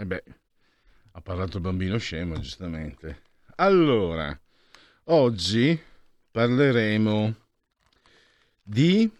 [0.00, 0.22] E eh beh,
[1.12, 3.20] ha parlato il bambino scemo, giustamente.
[3.56, 4.34] Allora,
[5.04, 5.78] oggi
[6.30, 7.34] parleremo
[8.62, 9.12] di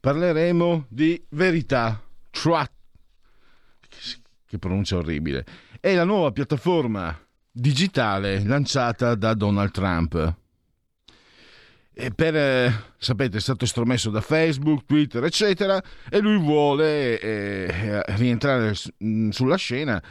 [0.00, 2.72] parleremo di verità Truth
[4.46, 5.46] che pronuncia orribile.
[5.78, 7.16] È la nuova piattaforma
[7.52, 10.38] digitale lanciata da Donald Trump
[12.00, 18.02] e per, eh, sapete, è stato estromesso da Facebook, Twitter, eccetera, e lui vuole eh,
[18.16, 20.02] rientrare sulla scena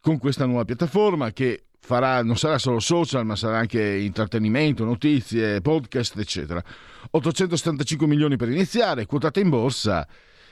[0.00, 5.60] con questa nuova piattaforma che farà, non sarà solo social, ma sarà anche intrattenimento, notizie,
[5.60, 6.62] podcast, eccetera.
[7.10, 10.06] 875 milioni per iniziare, quotata in borsa.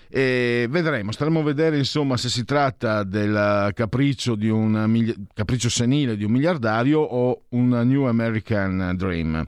[0.08, 6.16] E vedremo, staremo a vedere insomma se si tratta del capriccio, di un, capriccio senile
[6.16, 9.46] di un miliardario o un New American Dream.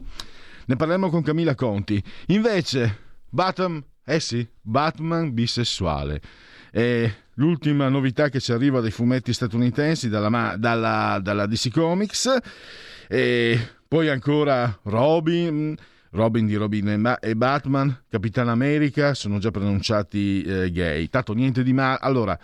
[0.66, 2.02] Ne parleremo con Camilla Conti.
[2.26, 6.20] Invece, Batman, eh sì, Batman bisessuale.
[6.70, 12.36] E l'ultima novità che ci arriva dai fumetti statunitensi dalla, dalla, dalla DC Comics.
[13.08, 15.76] E poi ancora Robin.
[16.14, 21.08] Robin di Robin e Batman, Capitan America, sono già pronunciati eh, gay.
[21.08, 21.98] Tanto niente di male.
[22.02, 22.38] Allora,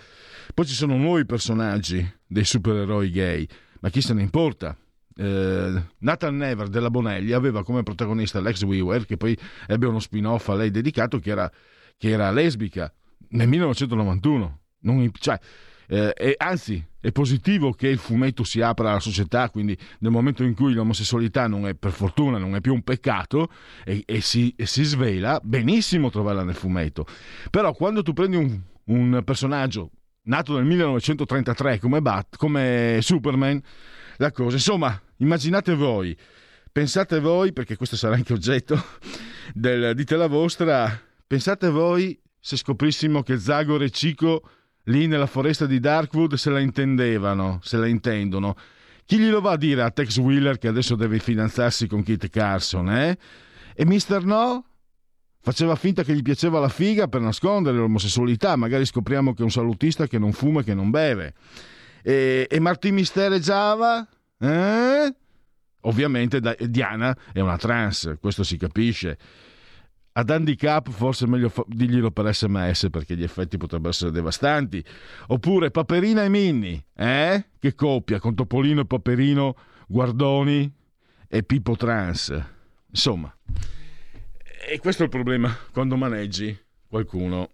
[0.55, 3.47] poi ci sono nuovi personaggi dei supereroi gay,
[3.81, 4.75] ma chi se ne importa?
[5.21, 9.37] Eh, Nathan Never della Bonelli aveva come protagonista Lex Weaver, che poi
[9.67, 11.51] ebbe uno spin-off a lei dedicato, che era,
[11.97, 12.93] che era lesbica
[13.31, 14.61] nel 1991.
[14.81, 15.37] Non, cioè,
[15.89, 20.45] eh, e anzi, è positivo che il fumetto si apra alla società, quindi nel momento
[20.45, 23.51] in cui l'omosessualità non è, per fortuna, non è più un peccato
[23.85, 27.07] e, e, si, e si, svela, benissimo trovarla nel fumetto.
[27.51, 29.91] Però quando tu prendi un, un personaggio
[30.25, 33.61] nato nel 1933 come, Bat, come Superman,
[34.19, 36.17] la cosa, insomma, immaginate voi,
[36.71, 38.81] pensate voi, perché questo sarà anche oggetto
[39.55, 44.49] del dite la vostra, pensate voi se scoprissimo che Zagor e Cico
[44.85, 48.57] lì nella foresta di Darkwood se la intendevano, se la intendono.
[49.05, 52.91] Chi glielo va a dire a Tex Wheeler che adesso deve fidanzarsi con Kit Carson,
[52.91, 53.19] eh?
[53.75, 54.25] E Mr.
[54.25, 54.65] No?
[55.41, 59.51] Faceva finta che gli piaceva la figa per nascondere l'omosessualità, magari scopriamo che è un
[59.51, 61.35] salutista che non fuma e che non beve.
[62.03, 64.07] E, e Martin mistereggiava?
[64.39, 65.15] Eh?
[65.83, 69.19] Ovviamente Diana è una trans, questo si capisce.
[70.13, 74.85] Ad handicap forse è meglio dirglielo per sms perché gli effetti potrebbero essere devastanti.
[75.29, 77.47] Oppure Paperina e Minni, eh?
[77.59, 79.57] Che coppia con Topolino e Paperino,
[79.87, 80.73] Guardoni
[81.29, 82.37] e Pippo Trans.
[82.91, 83.33] Insomma,
[84.71, 86.59] e questo è il problema quando maneggi
[86.89, 87.51] qualcuno,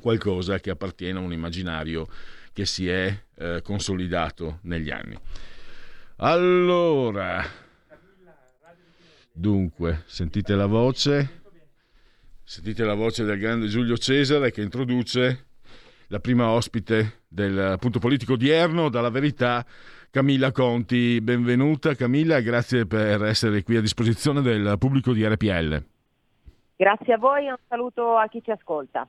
[0.00, 2.06] qualcosa che appartiene a un immaginario
[2.52, 5.16] che si è eh, consolidato negli anni.
[6.16, 7.42] Allora,
[9.32, 11.40] dunque, sentite la voce.
[12.44, 15.46] Sentite la voce del grande Giulio Cesare che introduce
[16.08, 19.64] la prima ospite del punto politico odierno, dalla verità,
[20.10, 21.22] Camilla Conti.
[21.22, 25.82] Benvenuta Camilla grazie per essere qui a disposizione del pubblico di RPL.
[26.76, 29.08] Grazie a voi e un saluto a chi ci ascolta.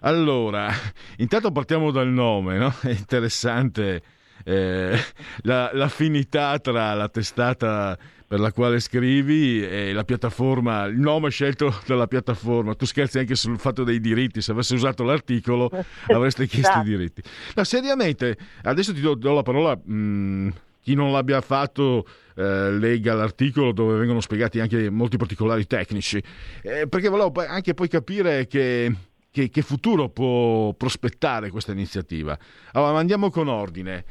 [0.00, 0.70] Allora,
[1.18, 2.74] intanto partiamo dal nome, no?
[2.80, 4.02] È interessante
[4.44, 4.98] eh,
[5.42, 11.74] la, l'affinità tra la testata per la quale scrivi e la piattaforma, il nome scelto
[11.84, 12.74] dalla piattaforma.
[12.74, 15.68] Tu scherzi anche sul fatto dei diritti, se avessi usato l'articolo
[16.06, 17.22] avresti chiesto i diritti.
[17.56, 19.76] No, seriamente, adesso ti do, do la parola.
[19.76, 20.48] Mh, mm,
[20.82, 22.06] chi non l'abbia fatto
[22.36, 26.22] eh, lega l'articolo dove vengono spiegati anche molti particolari tecnici,
[26.62, 28.94] eh, perché volevo anche poi capire che,
[29.30, 32.36] che, che futuro può prospettare questa iniziativa.
[32.72, 34.04] Allora, andiamo con ordine,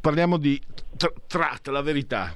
[0.00, 0.60] parliamo di
[1.26, 2.34] Trat, la verità.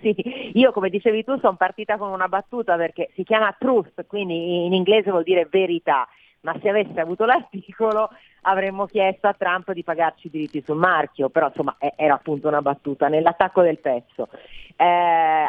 [0.00, 0.14] Sì,
[0.54, 4.72] io come dicevi tu sono partita con una battuta perché si chiama truth, quindi in
[4.72, 6.08] inglese vuol dire verità,
[6.40, 8.08] ma se avessi avuto l'articolo
[8.42, 12.62] avremmo chiesto a Trump di pagarci i diritti sul marchio, però insomma era appunto una
[12.62, 14.28] battuta nell'attacco del pezzo.
[14.76, 14.84] Eh,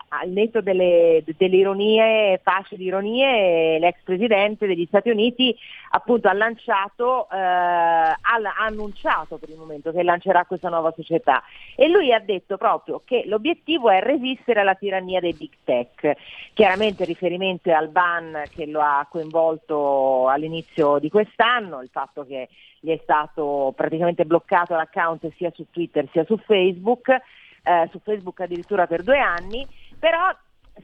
[0.09, 5.55] al netto delle, delle, ironie, facili ironie, l'ex presidente degli Stati Uniti
[5.91, 8.17] appunto ha lanciato, eh, ha,
[8.59, 11.41] annunciato per il momento che lancerà questa nuova società
[11.77, 16.17] e lui ha detto proprio che l'obiettivo è resistere alla tirannia dei big tech,
[16.53, 22.49] chiaramente riferimento al ban che lo ha coinvolto all'inizio di quest'anno, il fatto che
[22.81, 28.41] gli è stato praticamente bloccato l'account sia su Twitter sia su Facebook, eh, su Facebook
[28.41, 29.65] addirittura per due anni,
[29.99, 30.35] però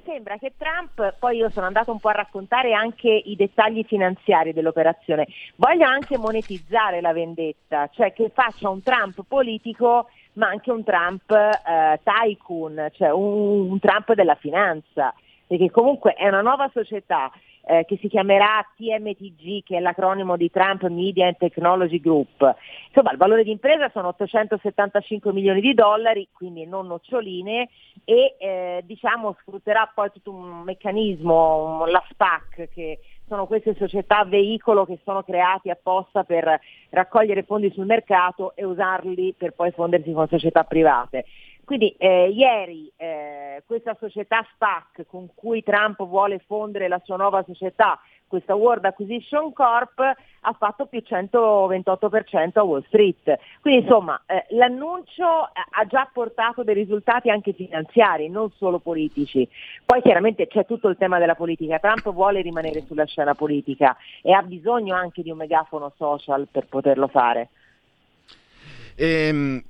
[0.03, 4.53] sembra che Trump, poi io sono andato un po' a raccontare anche i dettagli finanziari
[4.53, 10.83] dell'operazione, voglia anche monetizzare la vendetta, cioè che faccia un Trump politico ma anche un
[10.83, 15.11] Trump eh, tycoon, cioè un, un Trump della finanza,
[15.47, 17.31] perché comunque è una nuova società
[17.65, 22.55] eh, che si chiamerà TMTG, che è l'acronimo di Trump Media and Technology Group.
[22.87, 27.69] Insomma, il valore di impresa sono 875 milioni di dollari, quindi non noccioline,
[28.05, 34.85] e eh, diciamo sfrutterà poi tutto un meccanismo, la SPAC, che sono queste società veicolo
[34.85, 36.59] che sono creati apposta per
[36.89, 41.25] raccogliere fondi sul mercato e usarli per poi fondersi con società private.
[41.67, 47.43] Quindi eh, ieri eh, questa società SPAC con cui Trump vuole fondere la sua nuova
[47.43, 53.37] società, questa World Acquisition Corp, ha fatto più 128% a Wall Street.
[53.59, 59.45] Quindi insomma eh, l'annuncio ha già portato dei risultati anche finanziari, non solo politici.
[59.85, 61.79] Poi chiaramente c'è tutto il tema della politica.
[61.79, 66.67] Trump vuole rimanere sulla scena politica e ha bisogno anche di un megafono social per
[66.67, 67.49] poterlo fare.
[68.99, 69.63] E, ehm,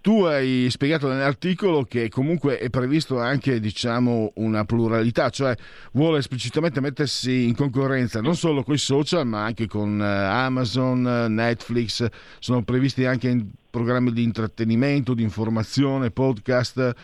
[0.00, 5.54] tu hai spiegato nell'articolo che comunque è previsto anche diciamo, una pluralità, cioè
[5.92, 11.26] vuole esplicitamente mettersi in concorrenza non solo con i social ma anche con uh, Amazon,
[11.28, 12.08] Netflix,
[12.38, 13.38] sono previsti anche
[13.68, 16.94] programmi di intrattenimento, di informazione, podcast.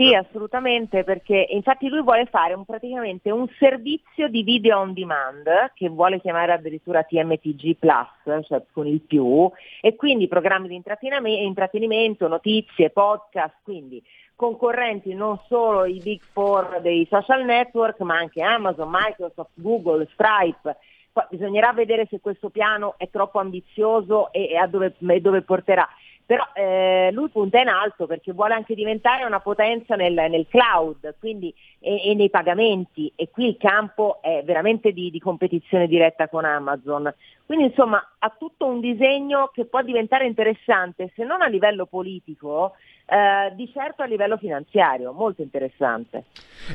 [0.00, 5.72] Sì, assolutamente, perché infatti lui vuole fare un, praticamente un servizio di video on demand
[5.74, 9.50] che vuole chiamare addirittura TMTG Plus, cioè con il più,
[9.80, 14.00] e quindi programmi di intrattenimento, notizie, podcast, quindi
[14.36, 20.76] concorrenti non solo i big four dei social network, ma anche Amazon, Microsoft, Google, Stripe.
[21.10, 25.42] Poi bisognerà vedere se questo piano è troppo ambizioso e, e a dove, e dove
[25.42, 25.88] porterà
[26.28, 31.14] però eh, lui punta in alto perché vuole anche diventare una potenza nel, nel cloud
[31.18, 36.28] quindi, e, e, nei pagamenti e qui il campo è veramente di, di, competizione diretta
[36.28, 37.10] con Amazon.
[37.46, 42.74] Quindi insomma ha tutto un disegno che può diventare interessante se non a livello politico,
[43.06, 46.24] eh, di certo a livello finanziario, molto interessante.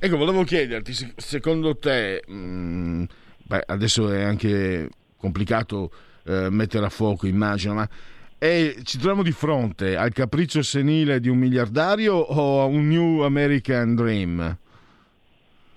[0.01, 3.03] Ecco, volevo chiederti, secondo te, mh, mm,
[3.45, 5.91] beh, adesso è anche complicato
[6.25, 7.87] eh, mettere a fuoco, immagino, ma
[8.43, 13.21] e ci troviamo di fronte al capriccio senile di un miliardario o a un New
[13.21, 14.57] American Dream?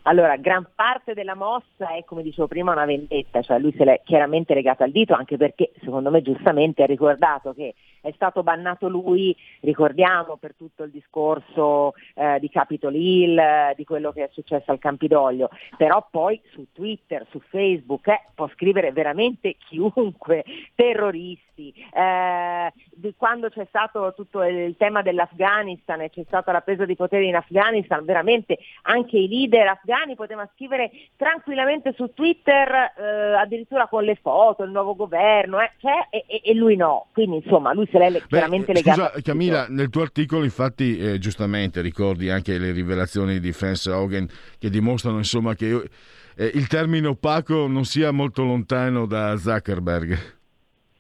[0.03, 4.01] Allora, gran parte della mossa è, come dicevo prima, una vendetta, cioè lui se l'è
[4.05, 7.75] chiaramente legato al dito, anche perché, secondo me, giustamente ha ricordato che
[8.07, 14.13] è stato bannato lui, ricordiamo, per tutto il discorso eh, di Capitol Hill, di quello
[14.13, 19.57] che è successo al Campidoglio, però poi su Twitter, su Facebook eh, può scrivere veramente
[19.59, 20.45] chiunque,
[20.75, 21.75] terroristi.
[21.93, 22.73] Eh,
[23.17, 27.35] quando c'è stato tutto il tema dell'Afghanistan e c'è stata la presa di potere in
[27.35, 34.17] Afghanistan, veramente anche i leader afghani potevano scrivere tranquillamente su Twitter, eh, addirittura con le
[34.17, 37.07] foto, il nuovo governo, cioè, e, e, lui no.
[37.13, 39.01] Quindi insomma lui se l'è chiaramente legato.
[39.01, 44.29] Scusa Camilla, nel tuo articolo infatti eh, giustamente ricordi anche le rivelazioni di Franz Hogan
[44.59, 45.89] che dimostrano insomma che
[46.37, 50.35] eh, il termine opaco non sia molto lontano da Zuckerberg.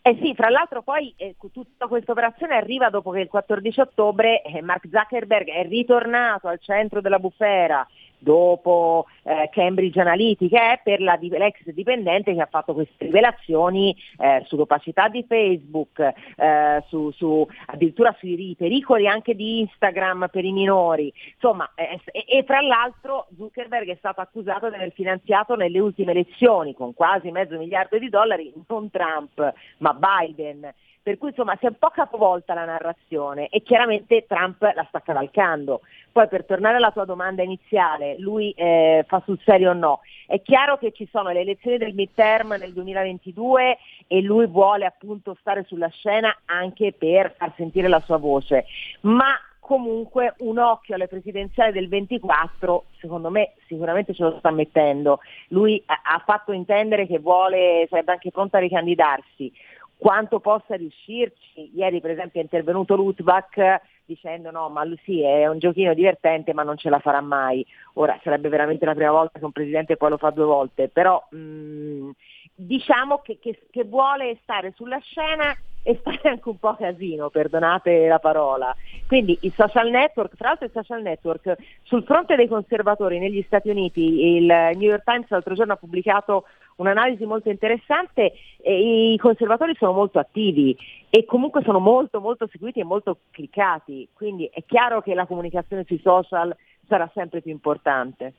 [0.07, 4.41] Eh sì, fra l'altro poi eh, tutta questa operazione arriva dopo che il 14 ottobre
[4.43, 7.85] eh, Mark Zuckerberg è ritornato al centro della bufera
[8.19, 14.43] dopo eh, Cambridge Analytica è per la, l'ex dipendente che ha fatto queste rivelazioni eh,
[14.47, 21.13] sull'opacità di Facebook, eh, su, su, addirittura sui pericoli anche di Instagram per i minori.
[21.35, 26.75] Insomma, e, e fra l'altro Zuckerberg è stato accusato di aver finanziato nelle ultime elezioni
[26.75, 30.73] con quasi mezzo miliardo di dollari non Trump ma Biden.
[31.07, 34.99] Per cui insomma si è un po' capovolta la narrazione e chiaramente Trump la sta
[35.03, 35.83] cavalcando.
[36.11, 40.01] Poi per tornare alla tua domanda iniziale, lui eh, fa sul serio o no?
[40.27, 45.37] È chiaro che ci sono le elezioni del midterm nel 2022 e lui vuole appunto
[45.39, 48.65] stare sulla scena anche per far sentire la sua voce,
[49.03, 55.21] ma comunque un occhio alle presidenziali del 24 secondo me sicuramente ce lo sta mettendo.
[55.49, 59.53] Lui ha fatto intendere che vuole, sarebbe anche pronto a ricandidarsi
[59.97, 61.71] quanto possa riuscirci.
[61.75, 66.53] Ieri per esempio è intervenuto Lutbach dicendo no, ma lui sì, è un giochino divertente
[66.53, 67.67] ma non ce la farà mai.
[67.95, 71.27] Ora sarebbe veramente la prima volta che un presidente poi lo fa due volte, però
[71.31, 72.11] mh, mm,
[72.57, 78.09] diciamo che, che, che vuole stare sulla scena e fare anche un po' casino, perdonate
[78.09, 78.75] la parola.
[79.07, 83.69] Quindi i social network, tra l'altro i social network, sul fronte dei conservatori negli Stati
[83.69, 86.47] Uniti, il New York Times l'altro giorno ha pubblicato
[86.77, 88.33] un'analisi molto interessante,
[88.65, 90.77] i conservatori sono molto attivi
[91.09, 95.85] e comunque sono molto molto seguiti e molto cliccati, quindi è chiaro che la comunicazione
[95.87, 96.55] sui social
[96.89, 98.35] sarà sempre più importante.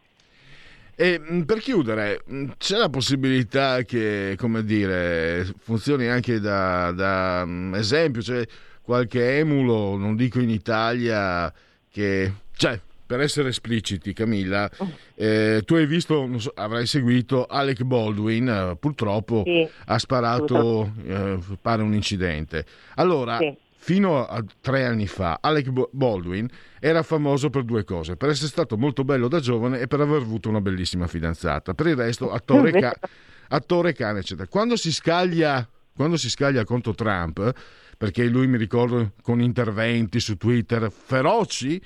[0.99, 7.45] E mm, per chiudere, mm, c'è la possibilità che, come dire, funzioni anche da, da
[7.45, 8.43] mm, esempio, cioè
[8.81, 11.53] qualche emulo, non dico in Italia,
[11.91, 12.33] che...
[12.55, 14.69] Cioè, per essere espliciti, Camilla,
[15.13, 21.37] eh, tu hai visto, so, avrai seguito Alec Baldwin, eh, purtroppo sì, ha sparato, eh,
[21.61, 22.65] pare un incidente.
[22.95, 23.55] Allora, sì
[23.87, 26.45] fino a tre anni fa Alec Baldwin
[26.77, 30.23] era famoso per due cose, per essere stato molto bello da giovane e per aver
[30.23, 31.73] avuto una bellissima fidanzata.
[31.73, 32.99] Per il resto, attore, ca-
[33.47, 34.45] attore cane, eccetera.
[34.49, 35.65] Quando si, scaglia,
[35.95, 37.53] quando si scaglia contro Trump,
[37.97, 41.81] perché lui mi ricordo con interventi su Twitter feroci,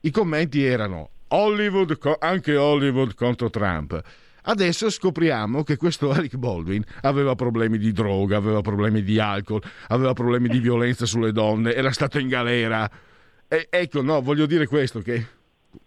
[0.00, 4.02] i commenti erano Hollywood, anche Hollywood contro Trump.
[4.46, 10.12] Adesso scopriamo che questo Eric Baldwin aveva problemi di droga, aveva problemi di alcol, aveva
[10.12, 12.90] problemi di violenza sulle donne, era stato in galera.
[13.48, 15.26] E, ecco, no, voglio dire questo che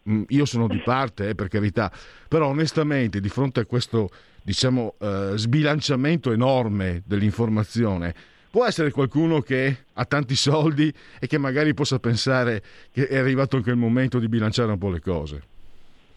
[0.10, 1.92] mm, io sono di parte, eh, per carità,
[2.28, 4.10] però onestamente di fronte a questo,
[4.42, 8.14] diciamo, eh, sbilanciamento enorme dell'informazione,
[8.50, 13.58] può essere qualcuno che ha tanti soldi e che magari possa pensare che è arrivato
[13.58, 15.42] anche il momento di bilanciare un po' le cose.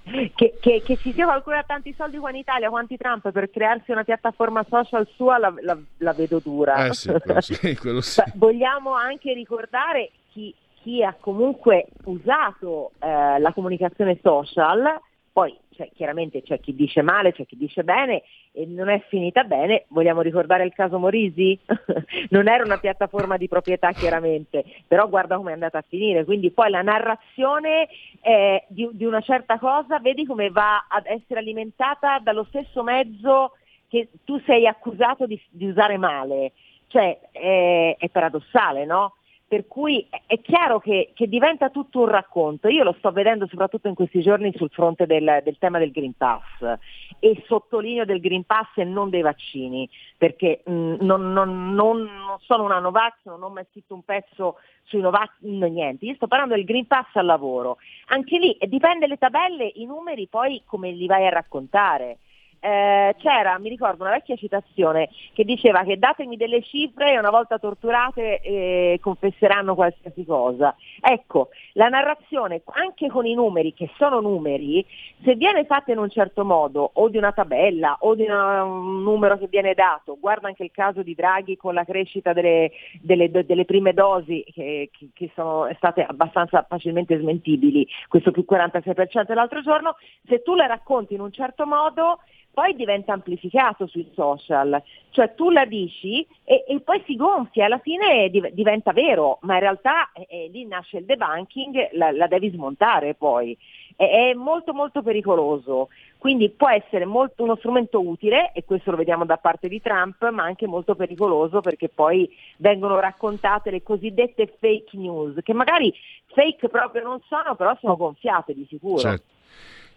[0.02, 3.30] Che, che, che, ci sia qualcuno che ha tanti soldi qua in Italia, quanti Trump,
[3.30, 6.86] per crearsi una piattaforma social sua la, la, la vedo dura.
[6.86, 8.22] Eh sì, quello sì, quello sì.
[8.34, 10.52] Vogliamo anche ricordare chi,
[10.82, 15.00] chi ha comunque usato eh, la comunicazione social
[15.32, 18.22] poi cioè, chiaramente c'è chi dice male, c'è chi dice bene
[18.52, 19.86] e non è finita bene.
[19.88, 21.58] Vogliamo ricordare il caso Morisi?
[22.28, 26.24] non era una piattaforma di proprietà chiaramente, però guarda come è andata a finire.
[26.24, 27.88] Quindi poi la narrazione
[28.20, 33.52] eh, di, di, una certa cosa, vedi come va ad essere alimentata dallo stesso mezzo
[33.88, 36.52] che tu sei accusato di, di usare male.
[36.88, 39.14] Cioè è, è paradossale, no?
[39.50, 42.68] Per cui è chiaro che, che, diventa tutto un racconto.
[42.68, 46.12] Io lo sto vedendo soprattutto in questi giorni sul fronte del, del, tema del Green
[46.16, 46.78] Pass
[47.18, 52.08] e sottolineo del Green Pass e non dei vaccini, perché mh, mm, non, non, non,
[52.42, 56.04] sono una Novax, non ho mai scritto un pezzo sui Novax, no, niente.
[56.04, 57.78] Io sto parlando del Green Pass al lavoro.
[58.10, 62.18] Anche lì dipende le tabelle, i numeri poi come li vai a raccontare
[62.60, 67.30] eh, c'era, mi ricordo, una vecchia citazione che diceva che datemi delle cifre e una
[67.30, 70.74] volta torturate eh, confesseranno qualsiasi cosa.
[71.00, 74.84] Ecco, la narrazione, anche con i numeri, che sono numeri,
[75.24, 79.02] se viene fatta in un certo modo, o di una tabella, o di una, un
[79.02, 83.30] numero che viene dato, guarda anche il caso di Draghi con la crescita delle, delle,
[83.30, 89.96] delle prime dosi, che, che, sono state abbastanza facilmente smentibili, questo più 46% l'altro giorno,
[90.26, 92.20] se tu le racconti in un certo modo,
[92.52, 97.78] poi diventa amplificato sui social, cioè tu la dici e, e poi si gonfia, alla
[97.78, 102.26] fine div- diventa vero, ma in realtà eh, eh, lì nasce il debunking, la, la
[102.26, 103.56] devi smontare poi.
[103.94, 108.96] È, è, molto molto pericoloso, quindi può essere molto, uno strumento utile, e questo lo
[108.96, 114.54] vediamo da parte di Trump, ma anche molto pericoloso perché poi vengono raccontate le cosiddette
[114.58, 115.94] fake news, che magari
[116.26, 118.98] fake proprio non sono, però sono gonfiate di sicuro.
[118.98, 119.38] Certo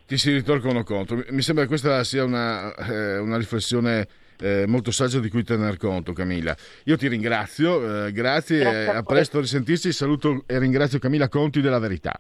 [0.06, 1.24] ti si ritorcono contro.
[1.30, 4.08] Mi sembra che questa sia una, eh, una riflessione
[4.40, 6.56] eh, molto saggia di cui tener conto, Camilla.
[6.86, 9.92] Io ti ringrazio, eh, grazie, grazie a, a presto a risentirci.
[9.92, 12.20] Saluto e ringrazio Camilla Conti della Verità.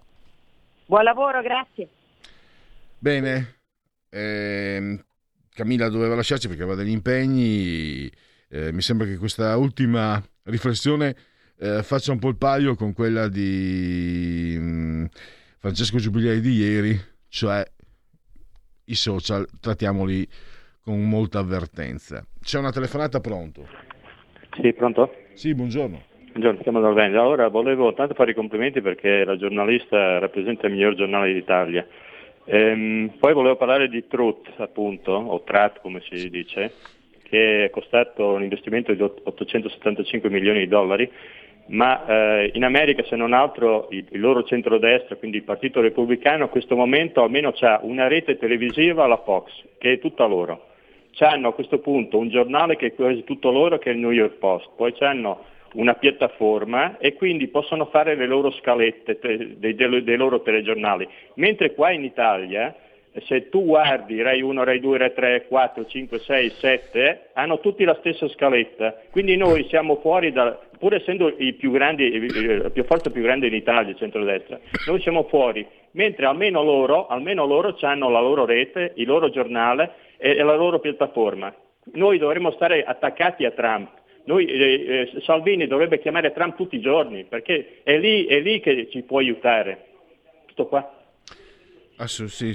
[0.86, 1.88] Buon lavoro, grazie.
[2.98, 3.56] Bene,
[4.10, 5.04] ehm,
[5.54, 8.10] Camilla doveva lasciarci perché aveva degli impegni.
[8.48, 11.16] Eh, mi sembra che questa ultima riflessione
[11.58, 15.06] eh, faccia un po' il paio con quella di mh, mm,
[15.58, 17.02] Francesco Giubilei di ieri,
[17.34, 17.66] cioè
[18.86, 20.28] i social trattiamoli
[20.84, 22.24] con molta avvertenza.
[22.40, 23.68] C'è una telefonata pronto?
[24.62, 25.12] Sì, pronto?
[25.34, 26.00] Sì, buongiorno.
[26.30, 27.20] Buongiorno, chiamo dal Veneto.
[27.20, 31.88] Allora, volevo tanto fare i complimenti perché la giornalista rappresenta il miglior giornale d'Italia.
[32.46, 36.72] Ehm, poi volevo parlare di Truth, appunto, o Trat come si dice,
[37.24, 41.10] che è costato un investimento di 875 milioni di dollari
[41.67, 46.46] ma eh, in America se non altro il, il, loro centrodestra, quindi il Partito Repubblicano,
[46.46, 50.67] a questo momento almeno ha una rete televisiva, la Fox, che è tutta loro.
[51.20, 54.12] hanno a questo punto un giornale che è quasi tutto loro, che è il New
[54.12, 59.17] York Post, poi hanno una piattaforma e quindi possono fare le loro scalette
[59.58, 62.75] dei, dei, dei loro telegiornali, mentre qua in Italia
[63.22, 67.84] se tu guardi Rai 1, Rai 2, Rai 3, 4, 5, 6, 7, hanno tutti
[67.84, 73.12] la stessa scaletta, quindi noi siamo fuori da, pur essendo più grandi, la più forza
[73.12, 78.10] più grande in Italia, il centrodestra, noi siamo fuori, mentre almeno loro, almeno loro hanno
[78.10, 81.53] la loro rete, il loro giornale e, la loro piattaforma.
[81.93, 83.89] Noi dovremmo stare attaccati a Trump.
[84.25, 88.62] Noi, eh, eh, Salvini dovrebbe chiamare Trump tutti i giorni perché è lì, è lì
[88.62, 89.86] che ci può aiutare.
[90.46, 90.98] Tutto qua.
[92.27, 92.53] Sì,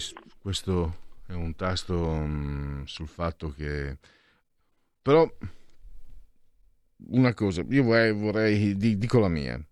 [0.48, 3.98] questo è un tasto um, sul fatto che...
[5.02, 5.30] Però
[7.08, 9.62] una cosa, io vorrei, vorrei dico la mia,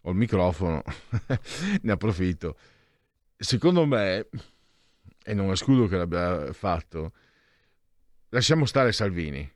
[0.00, 0.82] ho il microfono,
[1.82, 2.56] ne approfitto.
[3.36, 4.28] Secondo me,
[5.22, 7.12] e non escludo che l'abbia fatto,
[8.30, 9.46] lasciamo stare Salvini,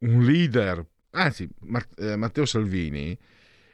[0.00, 1.48] un leader, anzi
[1.96, 3.18] eh, Matteo Salvini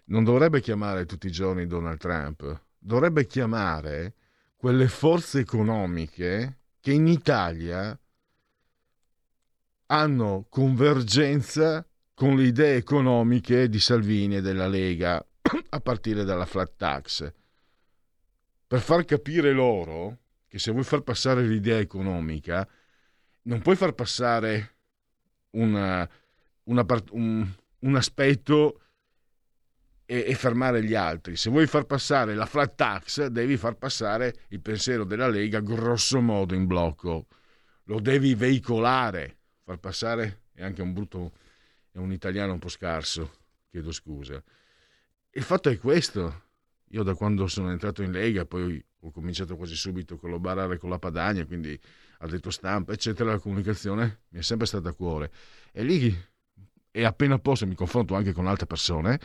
[0.05, 4.14] non dovrebbe chiamare tutti i giorni Donald Trump, dovrebbe chiamare
[4.62, 7.99] quelle forze economiche che in Italia
[9.87, 15.16] hanno convergenza con le idee economiche di Salvini e della Lega,
[15.69, 17.33] a partire dalla flat tax,
[18.64, 22.64] per far capire loro che se vuoi far passare l'idea economica,
[23.42, 24.76] non puoi far passare
[25.57, 26.09] una,
[26.66, 28.81] una, un, un aspetto
[30.12, 31.37] e, e, fermare gli altri.
[31.37, 36.21] Se vuoi far passare la flat tax, devi far passare il pensiero della Lega grosso
[36.21, 37.28] modo in blocco.
[37.85, 41.33] Lo devi veicolare, far passare è anche un brutto,
[41.92, 43.38] è un italiano un po' scarso,
[43.71, 44.42] chiedo scusa.
[45.31, 46.50] Il fatto è questo.
[46.90, 50.90] Io da quando sono entrato in Lega, poi ho cominciato quasi subito a collaborare con
[50.90, 51.81] la Padania, quindi
[52.19, 55.33] ha detto stampa, eccetera, la comunicazione mi è sempre stata a cuore.
[55.73, 56.14] E lì,
[56.90, 59.19] e appena posso, mi confronto anche con altre persone,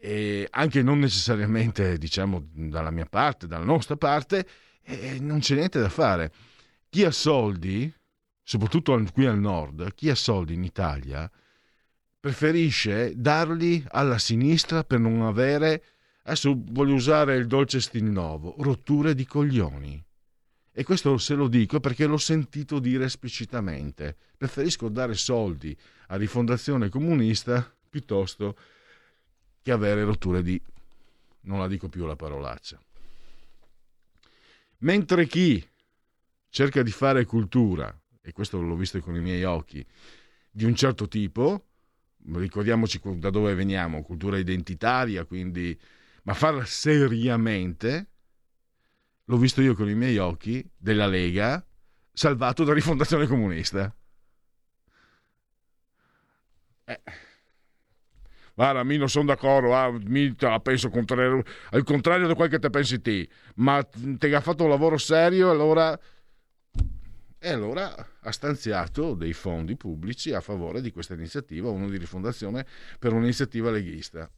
[0.00, 4.46] e anche non necessariamente diciamo dalla mia parte, dalla nostra parte,
[4.82, 6.32] eh, non c'è niente da fare.
[6.88, 7.92] Chi ha soldi,
[8.42, 11.30] soprattutto qui al nord, chi ha soldi in Italia
[12.20, 15.82] preferisce darli alla sinistra per non avere,
[16.22, 20.02] adesso voglio usare il dolce nuovo, rotture di coglioni.
[20.72, 24.16] E questo se lo dico perché l'ho sentito dire esplicitamente.
[24.36, 25.76] Preferisco dare soldi
[26.08, 28.77] a rifondazione comunista piuttosto che
[29.62, 30.60] che avere rotture di...
[31.42, 32.80] non la dico più la parolaccia.
[34.78, 35.66] Mentre chi
[36.48, 39.84] cerca di fare cultura, e questo l'ho visto con i miei occhi,
[40.50, 41.66] di un certo tipo,
[42.32, 45.78] ricordiamoci da dove veniamo, cultura identitaria, quindi,
[46.22, 48.10] ma farla seriamente,
[49.24, 51.64] l'ho visto io con i miei occhi, della Lega,
[52.12, 53.94] salvato da rifondazione comunista.
[56.84, 57.26] Eh
[58.58, 62.70] guarda, mi non sono d'accordo, ah, mi penso contrario, al contrario di quel che te
[62.70, 65.98] pensi te, ma ti ha fatto un lavoro serio allora...
[67.40, 72.66] E allora ha stanziato dei fondi pubblici a favore di questa iniziativa, uno di rifondazione
[72.98, 74.28] per un'iniziativa leghista.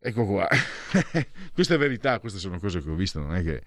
[0.00, 0.48] Ecco qua,
[1.54, 3.62] questa è verità, queste sono cose che ho visto, non è che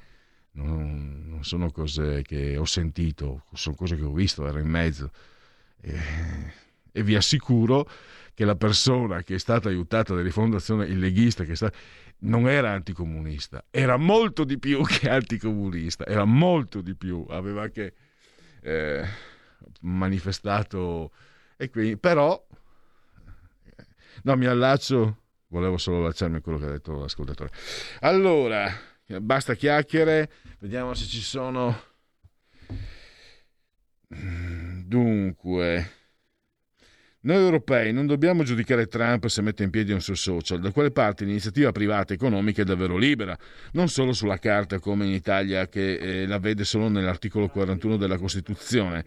[0.56, 5.10] non, non sono cose che ho sentito, sono cose che ho visto, ero in mezzo.
[5.80, 5.94] E,
[6.96, 7.90] e vi assicuro
[8.34, 11.70] che la persona che è stata aiutata da rifondazione, il leghista, che sta,
[12.20, 17.94] non era anticomunista, era molto di più che anticomunista, era molto di più, aveva anche
[18.62, 19.06] eh,
[19.82, 21.12] manifestato,
[21.58, 22.42] e quindi, però,
[24.24, 27.52] no, mi allaccio, volevo solo allacciarmi a quello che ha detto l'ascoltatore.
[28.00, 28.72] Allora,
[29.20, 31.94] basta chiacchiere, vediamo se ci sono...
[34.08, 35.92] Dunque,
[37.26, 40.92] noi europei non dobbiamo giudicare Trump se mette in piedi un suo social, da quale
[40.92, 43.36] parte l'iniziativa privata economica è davvero libera,
[43.72, 48.20] non solo sulla carta come in Italia che eh, la vede solo nell'articolo 41 della
[48.20, 49.04] Costituzione.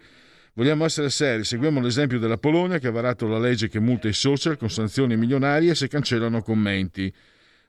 [0.53, 4.13] Vogliamo essere seri, seguiamo l'esempio della Polonia che ha varato la legge che multa i
[4.13, 7.13] social con sanzioni milionarie se cancellano commenti.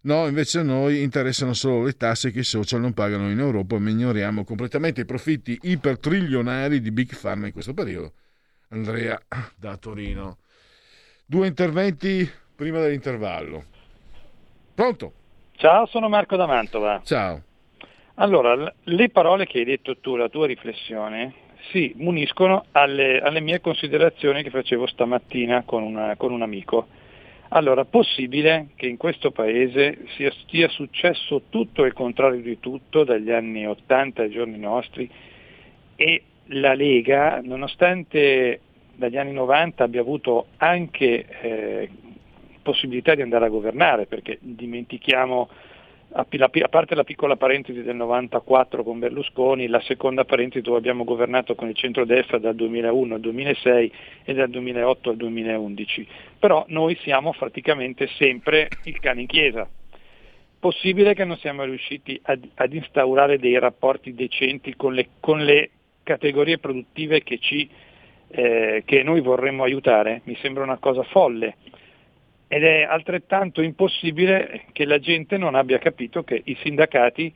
[0.03, 3.79] No, invece a noi interessano solo le tasse che i social non pagano in Europa,
[3.79, 8.15] ma ignoriamo completamente i profitti ipertrilionari di Big Pharma in questo periodo.
[8.73, 9.21] Andrea
[9.59, 10.39] da Torino.
[11.27, 13.65] Due interventi prima dell'intervallo.
[14.75, 15.13] Pronto?
[15.57, 17.01] Ciao, sono Marco da Mantova.
[17.05, 17.43] Ciao.
[18.15, 21.35] Allora, le parole che hai detto tu, la tua riflessione,
[21.73, 26.87] si muniscono alle, alle mie considerazioni che facevo stamattina con, una, con un amico.
[27.49, 33.33] Allora, possibile che in questo paese sia, sia successo tutto il contrario di tutto dagli
[33.33, 35.11] anni 80 ai giorni nostri
[35.97, 38.61] e la Lega, nonostante
[38.95, 41.89] dagli anni 90 abbia avuto anche eh,
[42.63, 45.49] possibilità di andare a governare, perché dimentichiamo
[46.13, 46.27] a,
[46.69, 51.69] parte la piccola parentesi del 94 con Berlusconi, la seconda parentesi dove abbiamo governato con
[51.69, 53.93] il centrodestra dal 2001 al 2006
[54.25, 56.07] e dal 2008 al 2011.
[56.39, 59.69] Però noi siamo praticamente sempre il cane in chiesa.
[60.59, 65.71] Possibile che non siamo riusciti ad, ad instaurare dei rapporti decenti con le, con le
[66.11, 67.69] categorie produttive che, ci,
[68.29, 70.23] eh, che noi vorremmo aiutare?
[70.25, 71.57] Mi sembra una cosa folle
[72.49, 77.33] ed è altrettanto impossibile che la gente non abbia capito che i sindacati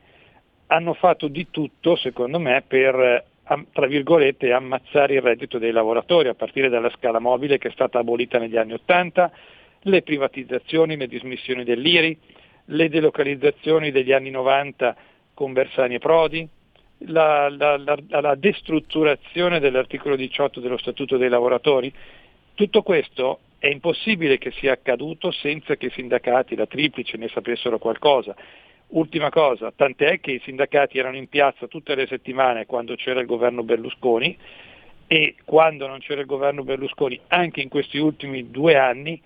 [0.67, 3.25] hanno fatto di tutto, secondo me, per
[3.71, 7.99] tra virgolette, ammazzare il reddito dei lavoratori, a partire dalla scala mobile che è stata
[7.99, 9.31] abolita negli anni Ottanta,
[9.83, 12.19] le privatizzazioni, le dismissioni dell'IRI,
[12.67, 14.97] le delocalizzazioni degli anni 90
[15.35, 16.49] con Bersani e Prodi,
[16.99, 21.93] la, la, la, la destrutturazione dell'articolo 18 dello Statuto dei lavoratori.
[22.55, 27.79] Tutto questo è impossibile che sia accaduto senza che i sindacati, la triplice, ne sapessero
[27.79, 28.35] qualcosa.
[28.89, 33.27] Ultima cosa, tant'è che i sindacati erano in piazza tutte le settimane quando c'era il
[33.27, 34.37] governo Berlusconi
[35.07, 39.21] e quando non c'era il governo Berlusconi, anche in questi ultimi due anni,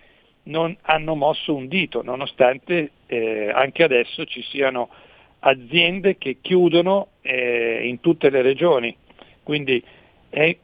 [0.45, 4.89] non hanno mosso un dito, nonostante eh, anche adesso ci siano
[5.49, 8.95] aziende che chiudono eh, in tutte le regioni.
[9.43, 9.83] Quindi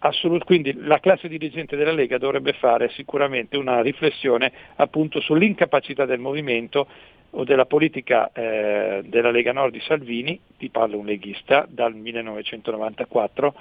[0.00, 6.18] Assolut- quindi la classe dirigente della Lega dovrebbe fare sicuramente una riflessione appunto sull'incapacità del
[6.18, 6.86] movimento
[7.30, 13.54] o della politica eh, della Lega Nord di Salvini, ti parla un leghista dal 1994,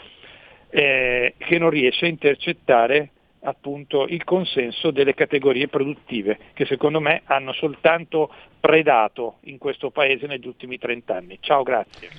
[0.70, 3.10] eh, che non riesce a intercettare
[3.44, 10.28] appunto il consenso delle categorie produttive che secondo me hanno soltanto predato in questo paese
[10.28, 11.38] negli ultimi 30 anni.
[11.42, 12.10] Ciao, grazie.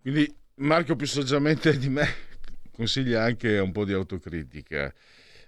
[0.00, 2.06] Quindi Marco più saggiamente di me
[2.72, 4.92] consiglia anche un po' di autocritica.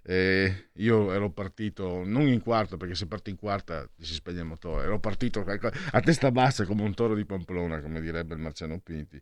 [0.07, 4.45] Eh, io ero partito non in quarta perché se parti in quarta si spegne il
[4.45, 8.79] motore ero partito a testa bassa come un toro di Pamplona come direbbe il Marciano
[8.81, 9.19] Pinti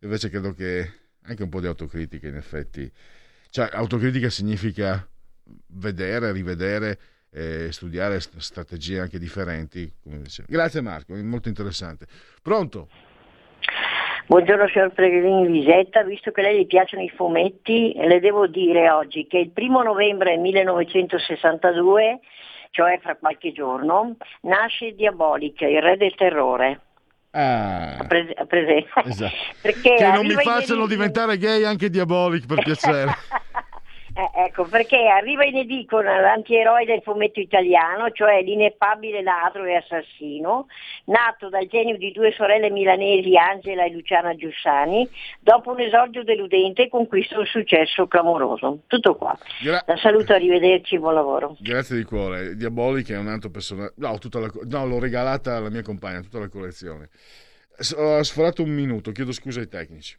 [0.00, 2.92] invece credo che anche un po' di autocritica in effetti
[3.48, 5.08] cioè autocritica significa
[5.68, 6.98] vedere, rivedere
[7.30, 9.90] e studiare strategie anche differenti
[10.46, 12.06] grazie Marco, è molto interessante
[12.42, 12.88] pronto?
[14.28, 18.90] Buongiorno signor Pellegrini Lisetta, visto che a lei gli piacciono i fumetti, le devo dire
[18.90, 22.20] oggi che il primo novembre 1962,
[22.70, 26.80] cioè fra qualche giorno, nasce Diabolic, il re del terrore.
[27.30, 28.34] Ah, prese-
[29.04, 29.34] esatto.
[29.62, 33.14] Perché che non mi facciano diventare gay anche Diabolic per piacere
[34.18, 40.66] Eh, ecco, perché arriva in edicola l'antieroe del fumetto italiano, cioè l'ineffabile ladro e assassino,
[41.04, 46.88] nato dal genio di due sorelle milanesi Angela e Luciana Giussani, dopo un esordio deludente
[46.88, 48.80] conquista un successo clamoroso.
[48.88, 49.38] Tutto qua.
[49.62, 51.56] Gra- La saluto, arrivederci, buon lavoro.
[51.60, 52.56] Grazie di cuore.
[52.56, 53.92] Diabolic è un altro personaggio.
[53.98, 57.08] No, tutta la no, l'ho regalata alla mia compagna, tutta la collezione.
[57.96, 60.18] Ho sforato un minuto, chiedo scusa ai tecnici.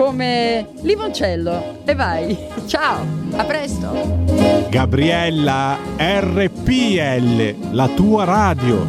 [0.00, 1.82] come limoncello.
[1.84, 2.34] E vai.
[2.64, 3.04] Ciao,
[3.36, 3.92] a presto.
[4.70, 8.86] Gabriella RPL, la tua radio.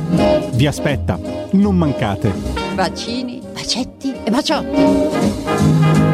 [0.54, 1.20] Vi aspetta,
[1.52, 2.32] non mancate.
[2.76, 6.11] Bacini, bacetti e baciotti.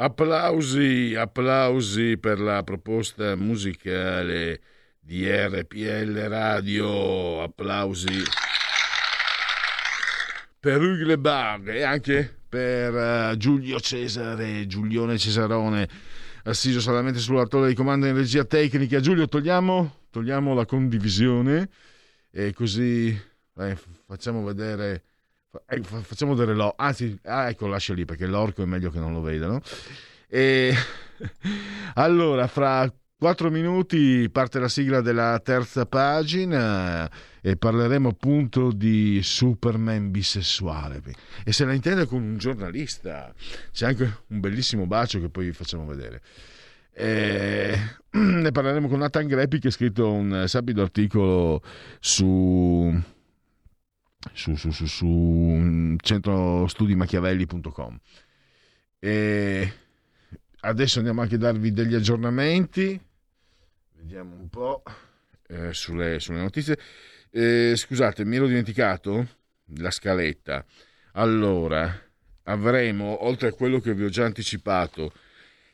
[0.00, 4.60] Applausi, applausi per la proposta musicale
[5.00, 8.22] di RPL Radio, applausi
[10.60, 15.88] per Hugues Le Bard e anche per eh, Giulio Cesare, Giulione Cesarone,
[16.44, 19.00] assiso solamente sulla torre di comando in regia tecnica.
[19.00, 21.68] Giulio, togliamo, togliamo la condivisione
[22.30, 23.20] e così
[23.56, 25.02] eh, facciamo vedere...
[25.66, 28.98] eh, fa- facciamo vedere l'orco, anzi, ah, ecco, lascia lì perché l'orco è meglio che
[28.98, 29.60] non lo vedano.
[30.28, 30.74] E
[31.94, 40.10] allora, fra quattro minuti parte la sigla della terza pagina e parleremo appunto di Superman
[40.10, 41.00] bisessuale.
[41.44, 43.32] E se la intende con un giornalista,
[43.72, 46.20] c'è anche un bellissimo bacio che poi vi facciamo vedere.
[46.92, 47.78] E
[48.10, 51.62] ne parleremo con Nathan Greppi che ha scritto un sapido articolo
[52.00, 53.16] su
[54.32, 57.98] su, su, su, su centrostudimachiavelli.com
[58.98, 59.72] e
[60.60, 63.00] adesso andiamo anche a darvi degli aggiornamenti.
[63.96, 64.82] Vediamo un po'
[65.48, 66.78] eh, sulle, sulle notizie.
[67.30, 69.26] Eh, scusate mi ero dimenticato
[69.76, 70.64] la scaletta.
[71.12, 72.06] Allora
[72.44, 75.12] avremo oltre a quello che vi ho già anticipato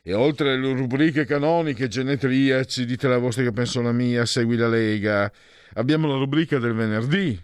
[0.01, 4.67] e oltre alle rubriche canoniche genetriaci dite la vostra che penso la mia segui la
[4.67, 5.31] lega
[5.73, 7.41] abbiamo la rubrica del venerdì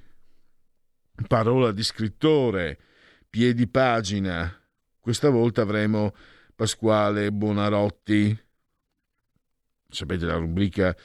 [1.27, 2.77] parola di scrittore,
[3.29, 4.53] piedi pagina.
[4.99, 6.13] Questa volta avremo
[6.55, 8.37] Pasquale Bonarotti.
[9.89, 10.95] Sapete la rubrica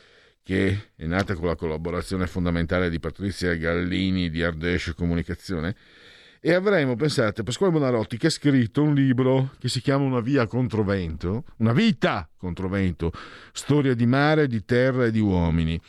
[0.43, 5.75] che è nata con la collaborazione fondamentale di Patrizia Gallini di Ardèche Comunicazione.
[6.41, 10.47] E avremo, pensate, Pasquale Bonarotti che ha scritto un libro che si chiama Una via
[10.47, 13.11] contro vento, una vita contro vento,
[13.53, 15.81] storia di mare, di terra e di uomini.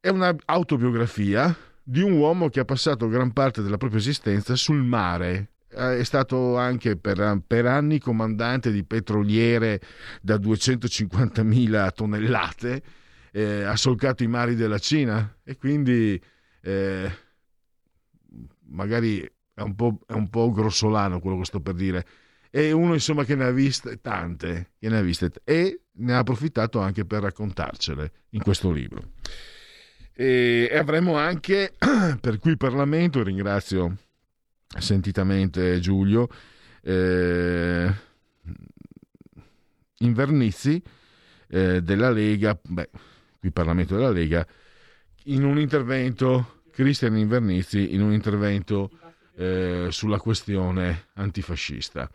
[0.00, 5.50] È un'autobiografia di un uomo che ha passato gran parte della propria esistenza sul mare.
[5.70, 9.80] Eh, È stato anche per, per anni comandante di petroliere
[10.20, 12.82] da 250.000 tonnellate,
[13.32, 16.20] eh, ha solcato i mari della Cina e quindi
[16.62, 17.10] eh,
[18.68, 19.20] magari
[19.54, 22.06] è un, po', è un po' grossolano quello che sto per dire.
[22.50, 26.80] È uno insomma che ne ha viste tante, ne ha viste e ne ha approfittato
[26.80, 29.12] anche per raccontarcele in questo libro.
[30.14, 31.74] E, avremo anche
[32.20, 33.96] per cui Parlamento, ringrazio
[34.78, 36.28] sentitamente Giulio,
[36.82, 37.92] eh,
[39.98, 40.82] Invernizzi
[41.48, 42.90] eh, della Lega, beh,
[43.38, 44.46] qui Parlamento della Lega,
[45.24, 48.90] in un intervento, Cristian Invernizzi, in un intervento
[49.36, 52.10] eh, sulla questione antifascista.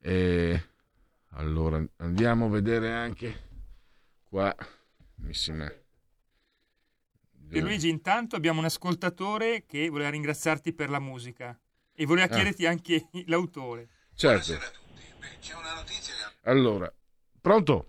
[0.00, 0.62] E
[1.30, 3.48] allora andiamo a vedere anche
[4.28, 4.54] qua,
[5.16, 5.79] mi me-
[7.50, 11.58] Pierluigi, intanto abbiamo un ascoltatore che voleva ringraziarti per la musica
[11.94, 12.34] e voleva Ah.
[12.36, 13.88] chiederti anche l'autore.
[14.14, 14.52] Certo.
[16.44, 16.92] Allora,
[17.40, 17.86] pronto?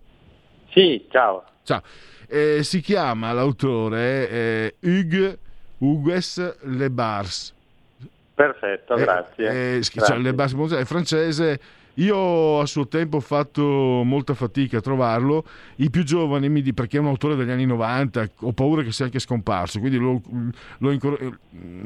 [0.72, 1.44] Sì, ciao.
[1.62, 1.82] Ciao.
[2.28, 5.38] Eh, si chiama l'autore eh, Hugues
[5.78, 7.54] Hugues Le Bars.
[8.34, 9.76] Perfetto, Eh, grazie.
[9.76, 10.14] eh, sch- Grazie.
[10.14, 11.60] cioè, Le Bars è francese.
[11.94, 13.62] Io a suo tempo ho fatto
[14.04, 15.44] molta fatica a trovarlo.
[15.76, 18.92] I più giovani mi dicono perché è un autore degli anni 90, ho paura che
[18.92, 20.20] sia anche scomparso, quindi l'ho,
[20.78, 21.18] l'ho incro-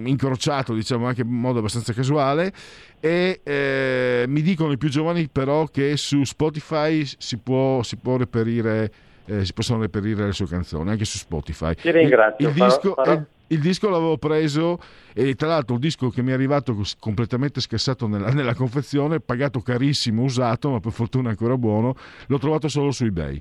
[0.04, 2.52] incrociato diciamo anche in modo abbastanza casuale
[3.00, 8.16] e eh, mi dicono i più giovani però che su Spotify si può, si può
[8.16, 8.92] reperire
[9.28, 11.74] eh, si possono reperire le sue canzoni anche su Spotify.
[11.74, 14.78] Ti ringrazio, Il, il disco, farò- il- il disco l'avevo preso
[15.14, 19.60] e tra l'altro un disco che mi è arrivato completamente scassato nella, nella confezione, pagato
[19.60, 21.94] carissimo, usato, ma per fortuna ancora buono,
[22.26, 23.40] l'ho trovato solo su eBay.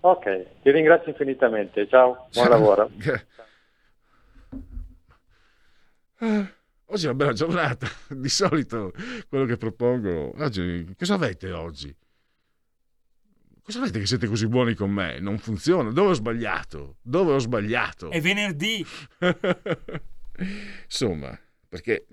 [0.00, 1.86] Ok, ti ringrazio infinitamente.
[1.88, 2.90] Ciao, buon lavoro.
[6.22, 6.46] Eh,
[6.92, 8.92] Oggi è una bella giornata, di solito
[9.26, 10.34] quello che propongo...
[10.36, 11.94] Oggi, cosa avete oggi?
[13.62, 15.20] Cosa avete che siete così buoni con me?
[15.20, 15.90] Non funziona.
[15.90, 16.96] Dove ho sbagliato?
[17.00, 18.10] Dove ho sbagliato?
[18.10, 18.84] È venerdì.
[20.84, 22.06] Insomma, perché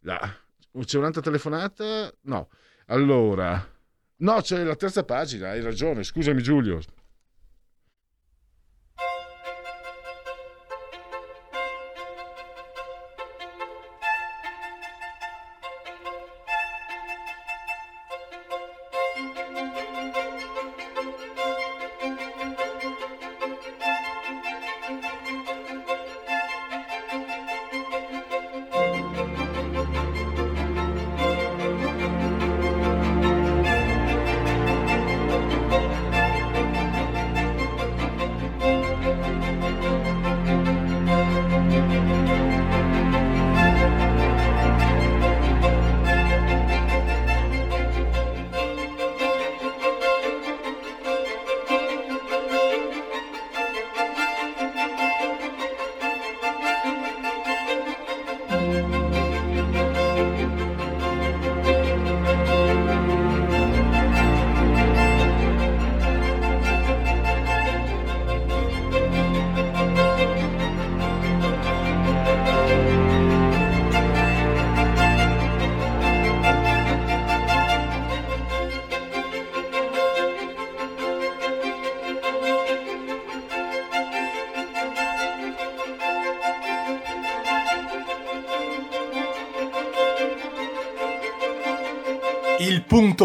[0.00, 0.34] la-
[0.84, 2.12] c'è un'altra telefonata?
[2.22, 2.48] No.
[2.86, 3.64] Allora,
[4.16, 6.02] no, c'è la terza pagina, hai ragione.
[6.02, 6.80] Scusami Giulio.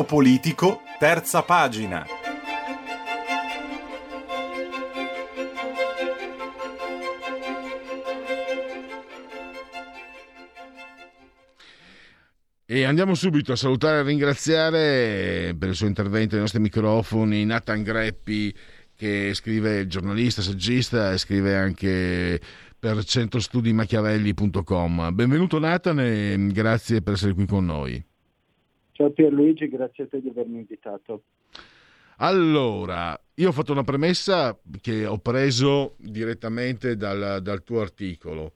[0.08, 2.06] Politico, terza pagina.
[12.70, 17.84] E andiamo subito a salutare e ringraziare per il suo intervento ai nostri microfoni Nathan
[17.84, 18.54] Greppi,
[18.96, 22.40] che scrive giornalista, saggista e scrive anche
[22.80, 25.10] per centrostudimachiavelli.com.
[25.14, 28.04] Benvenuto Nathan e grazie per essere qui con noi.
[28.98, 31.22] Ciao Pierluigi, grazie a te di avermi invitato.
[32.16, 38.54] Allora, io ho fatto una premessa che ho preso direttamente dal, dal tuo articolo.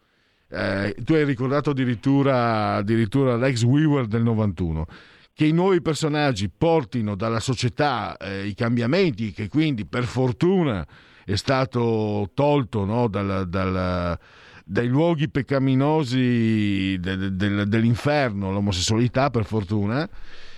[0.49, 4.87] Eh, tu hai ricordato addirittura, addirittura l'ex Weaver del 91.
[5.31, 10.83] Che i nuovi personaggi portino dalla società eh, i cambiamenti, che quindi per fortuna
[11.23, 14.17] è stato tolto no, dal- dal-
[14.65, 20.07] dai luoghi peccaminosi de- de- dell'inferno, l'omosessualità per fortuna,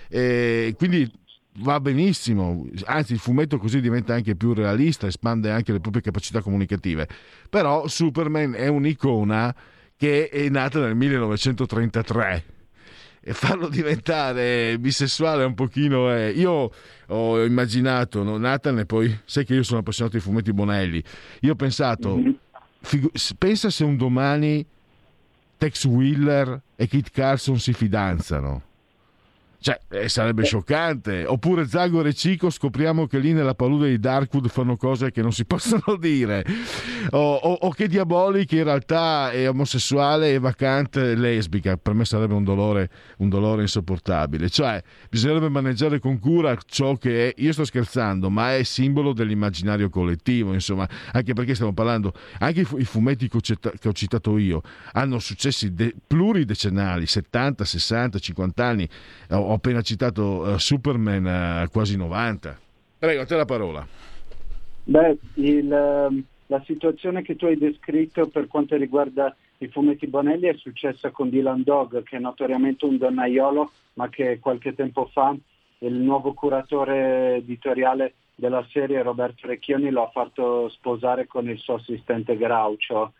[0.08, 1.10] e quindi
[1.58, 6.40] va benissimo, anzi il fumetto così diventa anche più realista, espande anche le proprie capacità
[6.40, 7.08] comunicative,
[7.48, 9.54] però Superman è un'icona
[9.96, 12.44] che è nata nel 1933
[13.26, 16.26] e farlo diventare bisessuale un pochino è...
[16.26, 16.70] Io
[17.06, 18.36] ho immaginato, no?
[18.36, 21.02] Nathan e poi sai che io sono appassionato di fumetti Bonelli,
[21.40, 22.20] io ho pensato,
[22.84, 24.64] figu- pensa se un domani
[25.58, 28.62] Tex Wheeler e Kit Carson si fidanzano.
[29.64, 31.24] Cioè, eh, sarebbe scioccante.
[31.24, 35.32] Oppure Zagor e Cico scopriamo che lì nella palude di Darkwood fanno cose che non
[35.32, 36.44] si possono dire.
[37.12, 41.78] O, o- o che Diaboli, che in realtà è omosessuale e vacante lesbica.
[41.78, 44.50] Per me sarebbe un dolore, un dolore insopportabile.
[44.50, 49.88] Cioè, bisognerebbe maneggiare con cura ciò che è, io sto scherzando, ma è simbolo dell'immaginario
[49.88, 53.92] collettivo, insomma, anche perché stiamo parlando, anche i, i fumetti che ho, cita- che ho
[53.94, 54.60] citato io
[54.92, 58.86] hanno successi de- pluridecennali, 70, 60, 50 anni.
[59.30, 62.58] Ho, ho appena citato eh, Superman, eh, quasi 90.
[62.98, 63.86] Prego, a te la parola.
[64.84, 70.48] Beh, il, ehm, la situazione che tu hai descritto per quanto riguarda i fumetti Bonelli
[70.48, 75.34] è successa con Dylan Dog, che è notoriamente un donnaiolo, ma che qualche tempo fa
[75.78, 81.74] il nuovo curatore editoriale della serie, Roberto Recchioni, lo ha fatto sposare con il suo
[81.74, 83.12] assistente Groucho.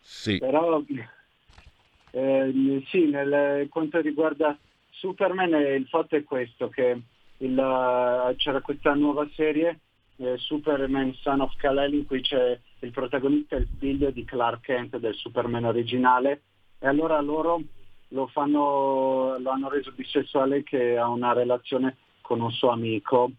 [0.00, 0.36] Sì.
[0.36, 0.82] Però
[2.10, 4.56] eh, sì, nel, quanto riguarda
[5.02, 6.96] Superman eh, il fatto è questo, che
[7.38, 9.80] il, eh, c'era questa nuova serie,
[10.18, 14.96] eh, Superman Son of Kal-El, in cui c'è il protagonista il figlio di Clark Kent
[14.98, 16.42] del Superman originale
[16.78, 17.60] e allora loro
[18.08, 23.32] lo, fanno, lo hanno reso bisessuale che ha una relazione con un suo amico.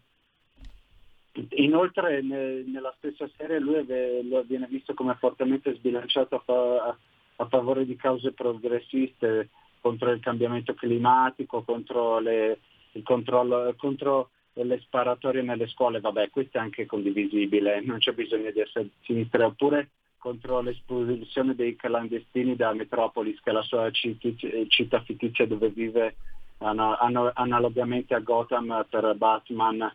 [1.56, 6.96] Inoltre ne, nella stessa serie lui ave, lo viene visto come fortemente sbilanciato a, fa,
[7.36, 9.48] a favore di cause progressiste
[9.84, 12.58] contro il cambiamento climatico, contro le,
[12.92, 18.50] il controllo, contro le sparatorie nelle scuole, vabbè, questo è anche condivisibile, non c'è bisogno
[18.50, 25.02] di essere sinistra, oppure contro l'espulsione dei clandestini da Metropolis, che è la sua città
[25.02, 26.16] fittizia dove vive
[26.60, 29.92] analogamente a Gotham per Batman.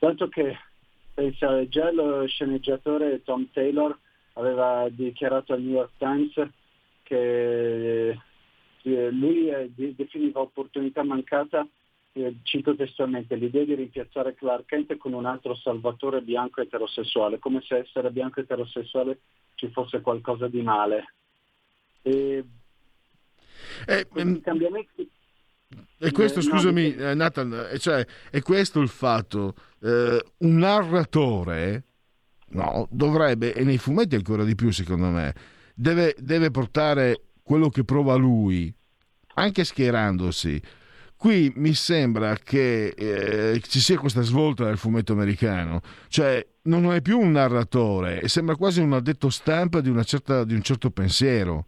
[0.00, 0.58] Tanto che
[1.14, 3.96] pensa, già lo sceneggiatore Tom Taylor
[4.32, 6.34] aveva dichiarato al New York Times
[7.04, 8.18] che
[8.82, 11.66] eh, lui eh, definiva opportunità mancata
[12.14, 17.62] eh, cito testualmente, l'idea di rimpiazzare Clark Kent con un altro salvatore bianco eterosessuale, come
[17.62, 19.20] se essere bianco eterosessuale
[19.54, 21.14] ci fosse qualcosa di male.
[22.02, 22.44] E
[23.86, 24.06] eh,
[24.42, 25.10] cambiamenti...
[25.98, 29.54] E questo, eh, scusami, no, Nathan, cioè, è questo il fatto.
[29.80, 31.84] Eh, un narratore,
[32.48, 35.32] no, dovrebbe, e nei fumetti ancora di più secondo me,
[35.74, 38.74] deve, deve portare quello che prova lui,
[39.34, 40.58] anche schierandosi
[41.14, 47.00] Qui mi sembra che eh, ci sia questa svolta del fumetto americano, cioè non è
[47.00, 51.66] più un narratore, sembra quasi un addetto stampa di, certa, di un certo pensiero.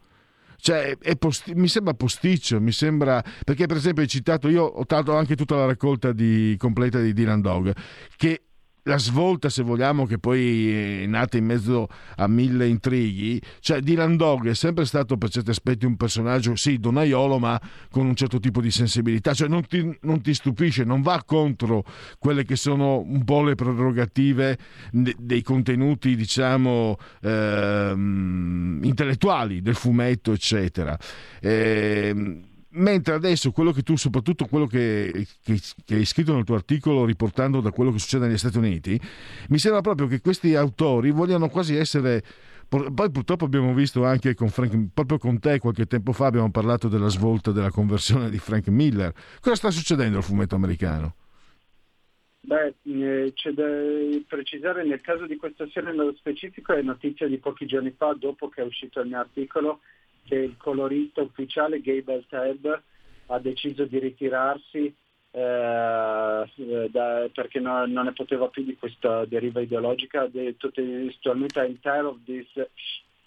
[0.56, 3.22] Cioè, posti- mi sembra posticcio, mi sembra.
[3.44, 7.12] Perché, per esempio, hai citato, io ho dato anche tutta la raccolta di, completa di
[7.12, 7.72] Dylan Dog,
[8.16, 8.43] che
[8.84, 14.16] la svolta, se vogliamo, che poi è nata in mezzo a mille intrighi, cioè Dylan
[14.16, 17.60] Dog è sempre stato per certi aspetti un personaggio, sì, donaiolo, ma
[17.90, 21.84] con un certo tipo di sensibilità, cioè non ti, non ti stupisce, non va contro
[22.18, 24.58] quelle che sono un po' le prerogative
[24.90, 30.96] dei contenuti, diciamo, ehm, intellettuali del fumetto, eccetera.
[31.40, 36.56] Ehm, Mentre adesso quello che tu, soprattutto quello che, che, che, hai scritto nel tuo
[36.56, 39.00] articolo riportando da quello che succede negli Stati Uniti,
[39.48, 42.22] mi sembra proprio che questi autori vogliano quasi essere...
[42.66, 46.88] Poi purtroppo abbiamo visto anche con Frank, proprio con te qualche tempo fa abbiamo parlato
[46.88, 49.12] della svolta della conversione di Frank Miller.
[49.40, 51.14] Cosa sta succedendo al fumetto americano?
[52.40, 53.64] Beh, eh, c'è da
[54.28, 58.48] precisare nel caso di questa serie nello specifico è notizia di pochi giorni fa, dopo
[58.48, 59.80] che è uscito il mio articolo,
[60.24, 62.82] che il colorista ufficiale Gable Ted
[63.26, 64.94] ha deciso di ritirarsi
[65.30, 71.60] eh, da, perché no, non ne poteva più di questa deriva ideologica, ha detto testualmente
[71.60, 72.68] I'm tired of this, eh,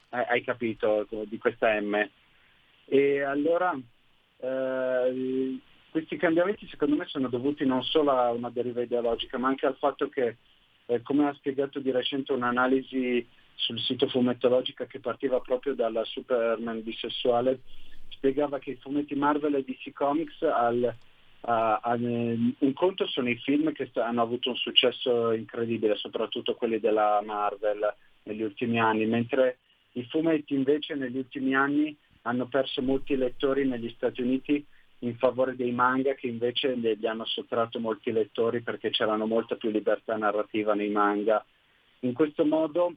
[0.10, 2.10] hai capito, di questa M.
[2.86, 3.78] E allora
[4.38, 5.58] eh,
[5.90, 9.76] questi cambiamenti secondo me sono dovuti non solo a una deriva ideologica, ma anche al
[9.76, 10.38] fatto che,
[10.86, 13.28] eh, come ha spiegato di recente un'analisi
[13.58, 17.62] sul sito Fumettologica che partiva proprio dalla Superman bisessuale,
[18.10, 20.96] spiegava che i fumetti Marvel e DC Comics al,
[21.42, 26.80] a, a, un conto sono i film che hanno avuto un successo incredibile, soprattutto quelli
[26.80, 27.94] della Marvel
[28.24, 29.58] negli ultimi anni, mentre
[29.94, 34.64] i fumetti invece negli ultimi anni hanno perso molti lettori negli Stati Uniti
[35.00, 39.70] in favore dei manga che invece gli hanno sottratto molti lettori perché c'erano molta più
[39.72, 41.44] libertà narrativa nei manga.
[42.02, 42.94] In questo modo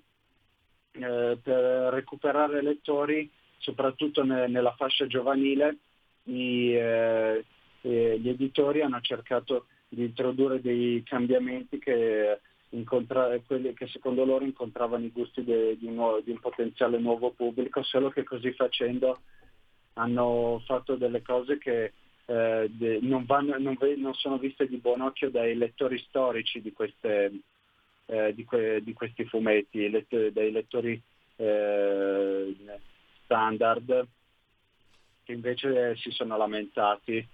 [0.93, 5.79] eh, per recuperare lettori, soprattutto ne, nella fascia giovanile,
[6.25, 7.45] i, eh,
[7.83, 15.05] eh, gli editori hanno cercato di introdurre dei cambiamenti che, incontra- che secondo loro incontravano
[15.05, 19.21] i gusti de- di, un nuovo, di un potenziale nuovo pubblico, solo che così facendo
[19.95, 21.93] hanno fatto delle cose che
[22.27, 26.61] eh, de- non, vanno, non, ve- non, sono viste di buon occhio dai lettori storici
[26.61, 27.33] di queste,
[28.11, 31.01] eh, di, que- di, questi fumetti, let- dai lettori
[31.37, 32.55] eh,
[33.25, 34.07] standard
[35.23, 37.27] che invece si sono lamentati.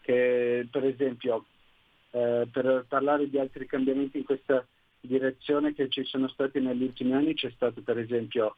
[0.00, 1.44] Che, per esempio,
[2.10, 4.64] eh, per parlare di altri cambiamenti in questa
[5.00, 8.56] direzione che ci sono stati negli ultimi anni, c'è stato per esempio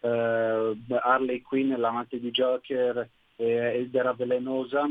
[0.00, 4.90] eh, Harley Quinn, l'amante di Joker, e Eldera Velenosa,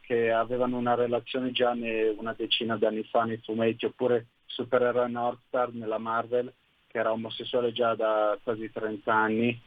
[0.00, 5.72] che avevano una relazione già ne, una decina d'anni fa nei fumetti, oppure supereroe Northstar
[5.72, 6.52] nella Marvel,
[6.86, 9.60] che era omosessuale già da quasi 30 anni.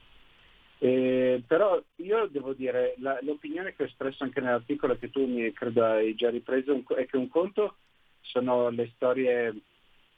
[0.79, 5.51] Eh, però io devo dire, la- l'opinione che ho espresso anche nell'articolo che tu mi
[5.51, 7.77] credo hai già ripreso è che un conto
[8.21, 9.55] sono le storie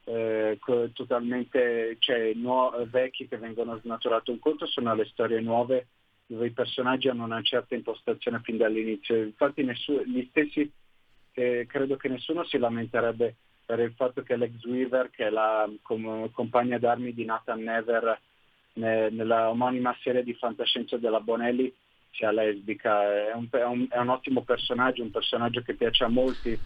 [0.05, 0.57] eh,
[0.93, 5.87] totalmente cioè, nuo- vecchie che vengono snaturate, un conto sono le storie nuove
[6.25, 9.15] dove i personaggi hanno una certa impostazione fin dall'inizio.
[9.15, 10.71] Infatti nessu- gli stessi,
[11.33, 13.35] eh, credo che nessuno si lamenterebbe
[13.69, 18.19] per il fatto che Lex Weaver, che è la com- compagna d'armi di Nathan Never
[18.73, 21.71] ne- nella omonima serie di fantascienza della Bonelli,
[22.09, 23.03] sia lesbica.
[23.29, 26.57] È un, è un- è un ottimo personaggio, un personaggio che piace a molti.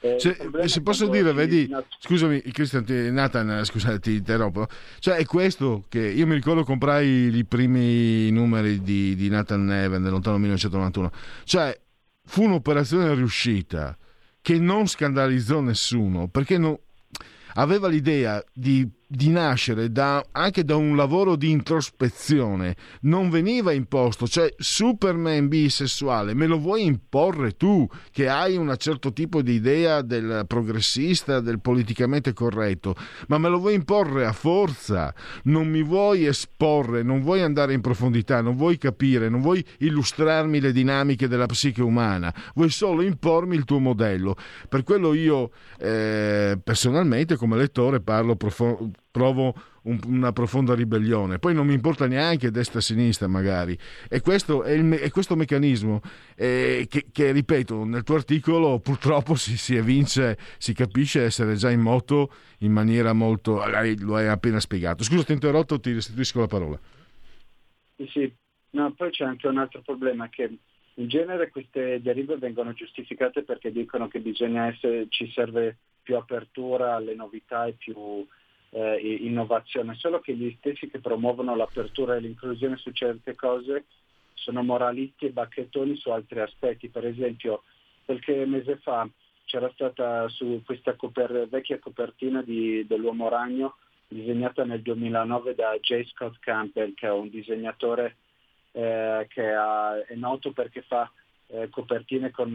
[0.00, 4.66] Eh, il Se, posso dire, si- vedi, scusami, Christian, ti- Nathan, scusate, ti interrompo.
[5.00, 10.00] Cioè, è questo che io mi ricordo comprai i primi numeri di, di Nathan Neven
[10.00, 11.10] nel lontano 1991.
[11.44, 11.78] Cioè,
[12.24, 13.98] fu un'operazione riuscita
[14.42, 16.78] che non scandalizzò nessuno perché non-
[17.54, 24.26] aveva l'idea di, di nascere da- anche da un lavoro di introspezione, non veniva imposto,
[24.26, 30.00] cioè Superman bisessuale, me lo vuoi imporre tu che hai un certo tipo di idea
[30.00, 32.94] del progressista, del politicamente corretto,
[33.28, 37.82] ma me lo vuoi imporre a forza, non mi vuoi esporre, non vuoi andare in
[37.82, 43.56] profondità, non vuoi capire, non vuoi illustrarmi le dinamiche della psiche umana, vuoi solo impormi
[43.56, 44.36] il tuo modello.
[44.70, 51.38] Per quello io eh, personalmente come lettore parlo, profo- provo un- una profonda ribellione.
[51.38, 53.78] Poi non mi importa neanche destra-sinistra magari.
[54.08, 56.00] E questo è, il è questo meccanismo
[56.34, 61.70] eh, che, che, ripeto, nel tuo articolo purtroppo si, si evince, si capisce essere già
[61.70, 63.64] in moto in maniera molto...
[63.68, 65.04] lei Lo hai appena spiegato.
[65.04, 66.80] Scusa, ti ho interrotto, ti restituisco la parola.
[67.96, 68.34] Sì, sì.
[68.70, 70.50] No, poi c'è anche un altro problema che
[70.94, 76.94] in genere queste derive vengono giustificate perché dicono che bisogna essere, ci serve più apertura
[76.94, 78.26] alle novità e più
[78.74, 83.84] eh, innovazione, solo che gli stessi che promuovono l'apertura e l'inclusione su certe cose
[84.34, 86.88] sono moralisti e bacchettoni su altri aspetti.
[86.88, 87.62] Per esempio,
[88.04, 89.08] qualche mese fa
[89.44, 93.76] c'era stata su questa coper- vecchia copertina di, dell'Uomo Ragno
[94.08, 96.04] disegnata nel 2009 da J.
[96.08, 98.16] Scott Campbell, che è un disegnatore
[98.72, 101.10] eh, che ha, è noto perché fa
[101.48, 102.54] eh, copertine con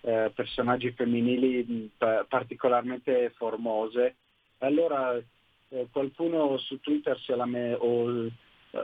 [0.00, 4.16] eh, personaggi femminili mh, particolarmente formose.
[4.62, 8.30] Allora eh, qualcuno su Twitter si è lame- o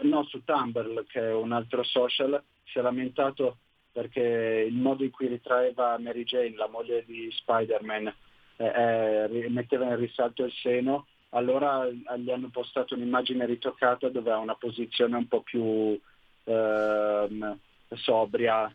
[0.03, 3.59] no, su Tumblr, che è un altro social, si è lamentato
[3.93, 8.13] perché il modo in cui ritraeva Mary Jane, la moglie di Spider-Man,
[8.57, 14.55] eh, metteva in risalto il seno, allora gli hanno postato un'immagine ritoccata dove ha una
[14.55, 15.99] posizione un po' più
[16.45, 17.59] ehm,
[17.95, 18.75] sobria.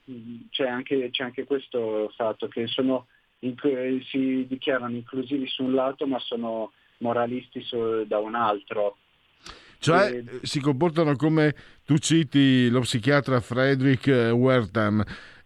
[0.49, 3.07] C'è anche, c'è anche, questo fatto che sono,
[3.39, 6.71] si dichiarano inclusivi su un lato ma sono
[7.03, 8.97] moralisti su, da un altro.
[9.77, 10.39] Cioè e...
[10.41, 11.53] si comportano come
[11.85, 15.03] tu citi lo psichiatra Frederick Wertham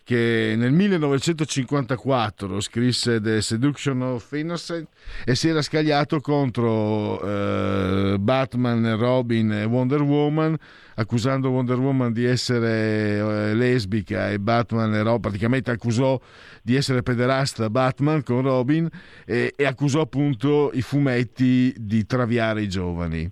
[0.07, 4.87] che nel 1954 scrisse The Seduction of Innocent
[5.25, 10.55] e si era scagliato contro eh, Batman, Robin e Wonder Woman
[10.95, 16.17] accusando Wonder Woman di essere eh, lesbica e Batman e Robin praticamente accusò
[16.61, 18.87] di essere pederasta Batman con Robin
[19.25, 23.29] e, e accusò appunto i fumetti di traviare i giovani.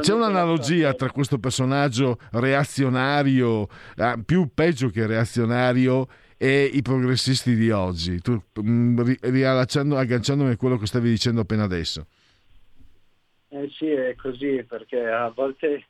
[0.00, 7.70] C'è un'analogia tra questo personaggio reazionario, eh, più peggio che reazionario, e i progressisti di
[7.70, 12.06] oggi, tu, agganciandomi a quello che stavi dicendo appena adesso.
[13.48, 15.86] Eh sì, è così, perché a volte,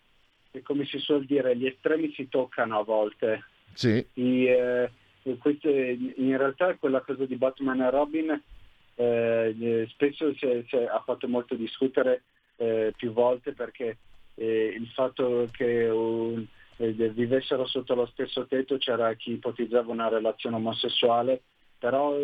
[0.62, 3.44] come si suol dire, gli estremi si toccano a volte.
[3.72, 4.06] Sì.
[4.14, 4.90] I, eh,
[5.24, 8.42] in realtà quella cosa di Batman e Robin
[8.94, 12.22] eh, spesso si è, si è, ha fatto molto discutere
[12.56, 13.98] eh, più volte perché
[14.34, 16.44] eh, il fatto che un,
[16.76, 21.42] eh, vivessero sotto lo stesso tetto c'era chi ipotizzava una relazione omosessuale,
[21.78, 22.14] però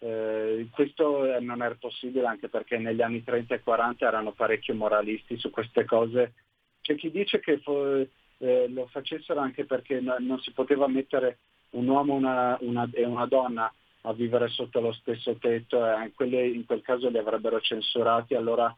[0.00, 5.36] eh, questo non era possibile anche perché negli anni 30 e 40 erano parecchio moralisti
[5.38, 6.34] su queste cose.
[6.80, 8.06] C'è chi dice che fo-
[8.38, 11.38] eh, lo facessero anche perché no, non si poteva mettere
[11.70, 13.72] un uomo una, una, e una donna
[14.02, 18.74] a vivere sotto lo stesso tetto e quelle, in quel caso li avrebbero censurati, allora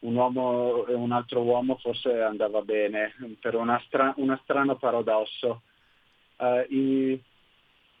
[0.00, 5.62] un uomo e un altro uomo forse andava bene, per una, stra- una strano paradosso.
[6.36, 7.22] Uh, i,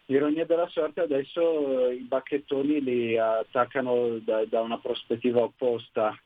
[0.06, 6.18] ironia della sorte adesso uh, i bacchettoni li attaccano da, da una prospettiva opposta.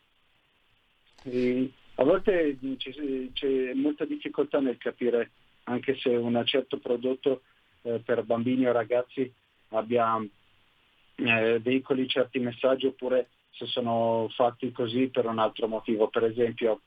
[1.25, 2.93] E a volte c'è,
[3.33, 5.31] c'è, molta difficoltà nel capire
[5.65, 7.43] anche se un certo prodotto
[7.83, 9.33] uh, per bambini o ragazzi
[9.71, 10.21] abbia
[11.17, 16.09] eh, veicoli certi messaggi oppure se sono fatti così per un altro motivo.
[16.09, 16.81] Per esempio,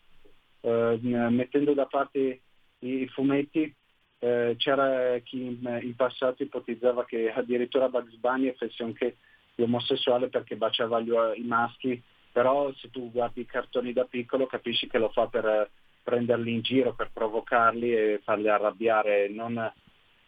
[0.62, 2.42] eh, mettendo da parte
[2.80, 3.74] i fumetti,
[4.20, 9.18] eh, c'era chi in, in, passato ipotizzava che addirittura Bugs Bunny fosse anche
[9.56, 12.02] omosessuale perché baciava gli, i maschi,
[12.32, 15.70] però se tu guardi i cartoni da piccolo capisci che lo fa per
[16.04, 19.58] prenderli in giro, per provocarli e farli arrabbiare, non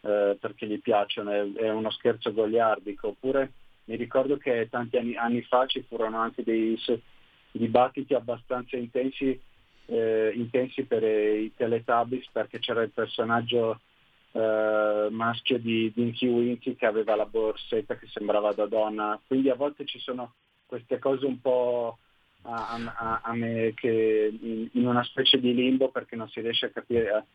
[0.02, 3.10] eh, perché gli piacciono, è, è, uno scherzo goliardico.
[3.10, 3.54] Oppure
[3.90, 6.80] mi ricordo che tanti anni, anni fa ci furono anche dei
[7.52, 9.42] dibattiti abbastanza intensi
[9.88, 13.80] eh, intensi per i Teletubbies perché c'era il personaggio
[14.34, 19.20] eh, maschio di Dinky Winky che aveva la borsetta che sembrava da donna.
[19.26, 20.34] Quindi a volte ci sono
[20.68, 21.98] queste cose un po'
[22.44, 26.68] a, a, a me che in, in, una specie di limbo perché non si riesce
[26.68, 27.26] a capire,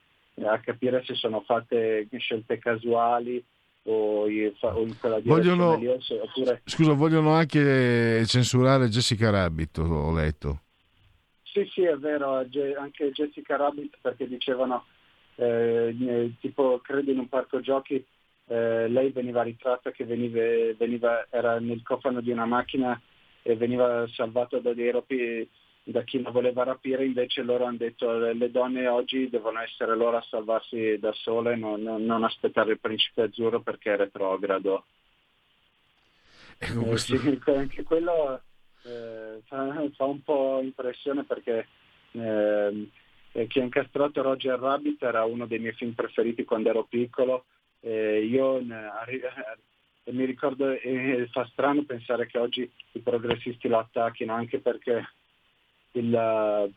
[0.41, 3.45] a capire se sono fatte scelte casuali
[3.87, 4.53] o in,
[4.99, 6.63] quella vogliono, oppure...
[6.65, 10.61] Scusa, vogliono anche censurare Jessica Rabbit, ho letto.
[11.43, 12.45] Sì, sì, è vero,
[12.79, 14.87] anche Jessica Rabbit perché dicevano,
[15.37, 18.05] eh, tipo credo in un parco giochi,
[18.47, 20.41] eh, lei veniva ritratta che veniva,
[20.77, 23.01] veniva, era nel cofano di una macchina
[23.43, 25.49] e veniva salvata da dei ropi
[25.87, 30.17] da chi la voleva rapire, invece loro hanno detto le donne oggi devono essere loro
[30.17, 34.87] a salvarsi da sole, non, non aspettare il principe azzurro perché è retrogrado.
[36.59, 37.15] Questo...
[37.15, 38.41] eh, sì, anche quello
[38.85, 41.67] eh, fa, fa, un po' impressione perché
[42.13, 42.89] eh,
[43.47, 47.45] chi ha incastrato Roger Rabbit era uno dei miei film preferiti quando ero piccolo.
[47.83, 55.07] io mi ricordo, e fa strano pensare che oggi i progressisti lo attacchino anche perché
[55.95, 56.73] il,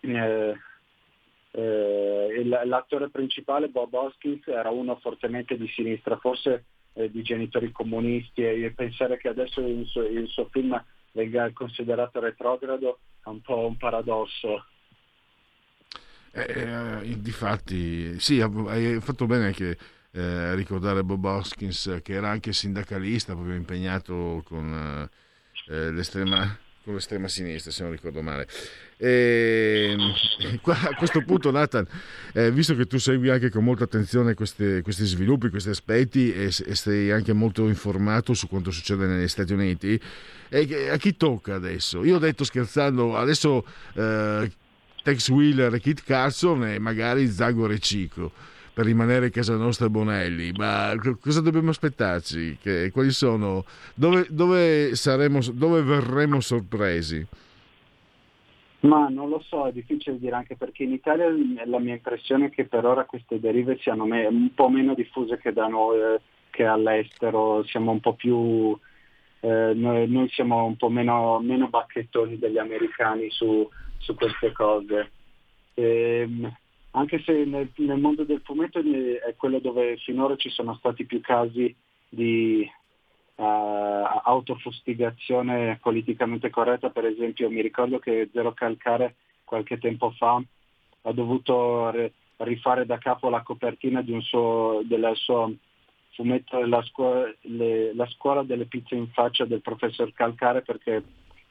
[0.00, 0.54] eh,
[1.52, 8.42] eh, l'attore principale Bob Hoskins era uno fortemente di sinistra, forse eh, di genitori comunisti
[8.42, 10.82] e pensare che adesso il suo, il suo film
[11.12, 14.64] venga considerato retrogrado è un po' un paradosso.
[16.32, 19.76] Eh, eh, difatti, sì, hai fatto bene anche
[20.12, 25.08] eh, ricordare Bob Hoskins, che era anche sindacalista, proprio impegnato con,
[25.68, 26.56] eh, l'estrema,
[26.90, 28.46] con l'estrema sinistra, se non ricordo male.
[28.96, 29.96] E,
[30.60, 31.86] qua, a questo punto, Nathan,
[32.34, 36.46] eh, visto che tu segui anche con molta attenzione queste, questi sviluppi, questi aspetti e,
[36.46, 40.00] e, sei anche molto informato su quanto succede negli Stati Uniti,
[40.90, 42.04] a chi tocca adesso?
[42.04, 43.64] Io ho detto scherzando, adesso
[43.94, 44.50] eh,
[45.02, 48.32] Tex Wheeler e Kit Carson e magari Zagor e Cico
[48.72, 52.58] per rimanere a casa nostra Bonelli, ma cosa dobbiamo aspettarci?
[52.60, 53.64] Che, quali sono?
[53.94, 57.26] Dove, dove, saremo, dove verremo sorpresi?
[58.80, 61.26] Ma non lo so, è difficile dire anche perché in Italia
[61.66, 65.36] la mia impressione è che per ora queste derive siano me- un po' meno diffuse
[65.36, 68.78] che da noi, eh, che all'estero, siamo un po' più,
[69.40, 73.68] eh, noi, noi, siamo un po' meno, meno bacchettoni degli americani su,
[73.98, 75.10] su queste cose.
[75.74, 76.56] E, ehm,
[76.92, 81.20] anche se nel, nel, mondo del fumetto è quello dove finora ci sono stati più
[81.20, 81.74] casi
[82.08, 82.68] di
[83.36, 83.42] uh,
[84.24, 89.14] autofustigazione politicamente corretta, per esempio mi ricordo che Zero Calcare
[89.44, 90.42] qualche tempo fa
[91.02, 95.52] ha dovuto re, rifare da capo la copertina di un suo, del suo
[96.10, 101.02] fumetto la scuola, le, la scuola delle pizze in faccia del professor Calcare perché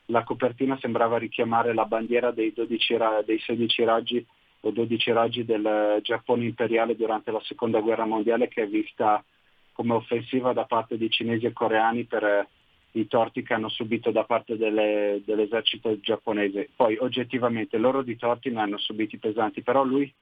[0.08, 4.26] la copertina sembrava richiamare la bandiera dei, 12, dei 16 raggi
[4.62, 9.24] o 12 raggi del Giappone imperiale durante la seconda guerra mondiale che è vista
[9.72, 12.48] come offensiva da parte dei cinesi e coreani per eh,
[12.94, 16.70] i torti che hanno subito da parte delle, dell'esercito giapponese.
[16.76, 20.14] Poi oggettivamente loro di torti ne hanno subiti pesanti, però lui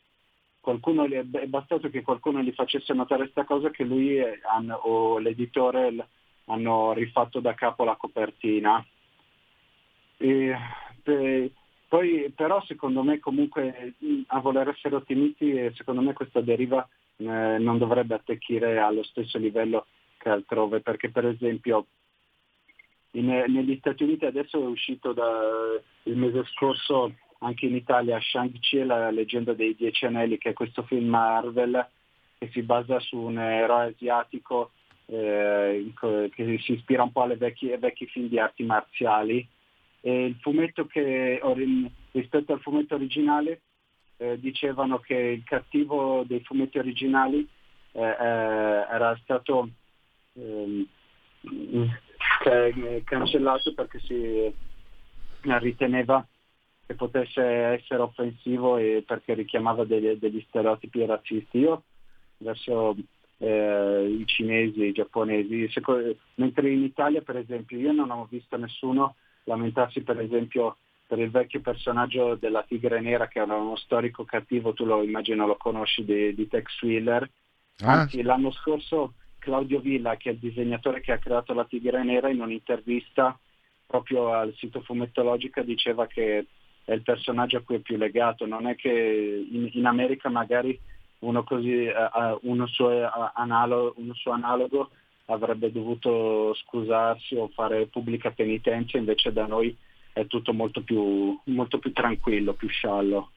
[0.59, 4.19] qualcuno è bastato che qualcuno gli facesse notare questa cosa che lui
[4.83, 6.07] o l'editore
[6.45, 8.85] hanno rifatto da capo la copertina.
[10.17, 10.55] E,
[11.87, 13.93] poi però secondo me comunque
[14.27, 19.85] a voler essere ottimisti secondo me questa deriva eh, non dovrebbe attecchire allo stesso livello
[20.17, 21.85] che altrove perché per esempio
[23.11, 25.29] in, negli Stati Uniti adesso è uscito da,
[26.03, 30.53] il mese scorso anche in Italia Shang-Chi e la leggenda dei Dieci Anelli che è
[30.53, 31.87] questo film Marvel
[32.37, 34.71] che si basa su un eroe asiatico
[35.05, 39.47] eh, che si ispira un po' ai vecchi film di arti marziali
[40.07, 41.41] e il fumetto che
[42.11, 43.63] rispetto al fumetto originale
[44.15, 47.45] eh, dicevano che il cattivo dei fumetti originali
[47.91, 49.69] eh, eh era stato
[50.35, 50.87] ehm,
[53.03, 54.53] cancellato perché si
[55.41, 56.25] riteneva
[56.85, 61.57] che potesse essere offensivo e perché richiamava degli, degli stereotipi razzisti.
[61.57, 61.83] Io
[62.37, 62.95] verso
[63.39, 65.69] eh, i cinesi, i giapponesi,
[66.35, 69.15] mentre in Italia per esempio io non ho visto nessuno
[69.47, 70.77] lamentarsi per esempio
[71.07, 75.47] per il vecchio personaggio della Tigre Nera che era uno storico cattivo, tu lo immagino
[75.47, 77.29] lo conosci di, di Tex Wheeler.
[77.79, 78.01] Ah.
[78.01, 82.29] Anzi, l'anno scorso Claudio Villa, che è il disegnatore che ha creato la Tigre Nera,
[82.29, 83.37] in un'intervista
[83.85, 86.45] proprio al sito Fumettologica diceva che
[86.83, 90.77] è il personaggio a cui è più legato, non è che in, in America magari
[91.19, 91.93] uno, così, eh,
[92.41, 94.91] uno, suo, eh, analogo, uno suo analogo
[95.27, 99.73] avrebbe dovuto scusarsi o fare pubblica penitenza, invece da noi
[100.13, 103.31] è tutto molto più, molto più tranquillo, più sciallo.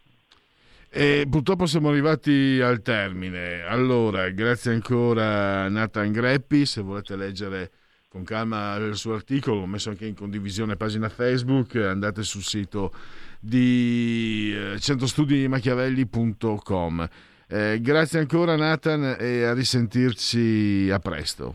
[0.88, 3.62] E purtroppo siamo arrivati al termine.
[3.62, 7.70] Allora, grazie ancora a Nathan Greppi, se volete leggere
[8.08, 12.92] con calma il suo articolo, l'ho messo anche in condivisione pagina Facebook, andate sul sito
[13.38, 17.08] di eh, centrostudimachiavelli.com.
[17.46, 21.54] Eh, grazie ancora Nathan e a risentirci a presto.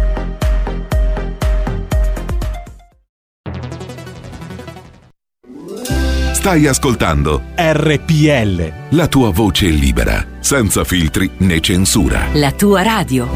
[6.41, 8.95] Stai ascoltando RPL.
[8.95, 12.29] la tua voce libera, senza filtri né censura.
[12.33, 13.29] La tua radio.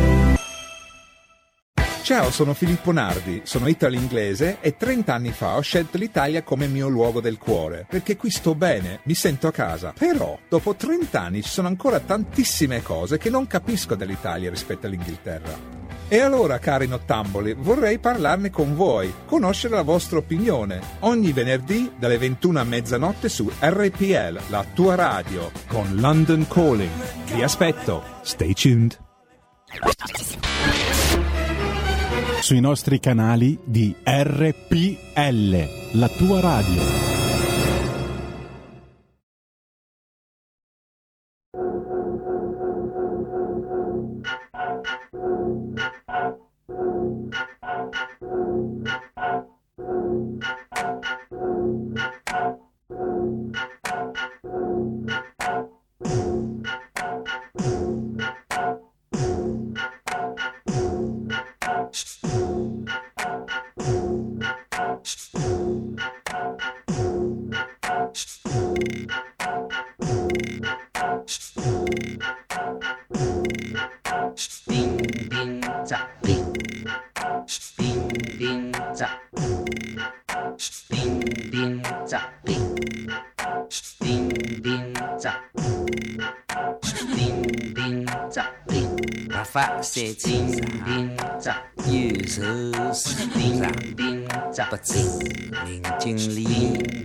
[2.02, 6.88] Ciao, sono Filippo Nardi, sono italo-inglese e 30 anni fa ho scelto l'Italia come mio
[6.88, 9.94] luogo del cuore, perché qui sto bene, mi sento a casa.
[9.96, 15.85] Però, dopo 30 anni ci sono ancora tantissime cose che non capisco dell'Italia rispetto all'Inghilterra.
[16.08, 20.80] E allora, cari nottamboli, vorrei parlarne con voi, conoscere la vostra opinione.
[21.00, 25.50] Ogni venerdì dalle 21 a mezzanotte su RPL, la tua radio.
[25.68, 27.34] Con London Calling.
[27.34, 28.04] Vi aspetto.
[28.22, 29.00] Stay tuned.
[32.40, 37.35] Sui nostri canali di RPL, la tua radio.
[89.56, 90.46] 发三千
[90.86, 91.56] 零扎，
[91.88, 92.44] 有仇
[92.94, 93.62] 是零
[93.96, 94.94] 零扎不走，
[95.66, 97.05] 零零零。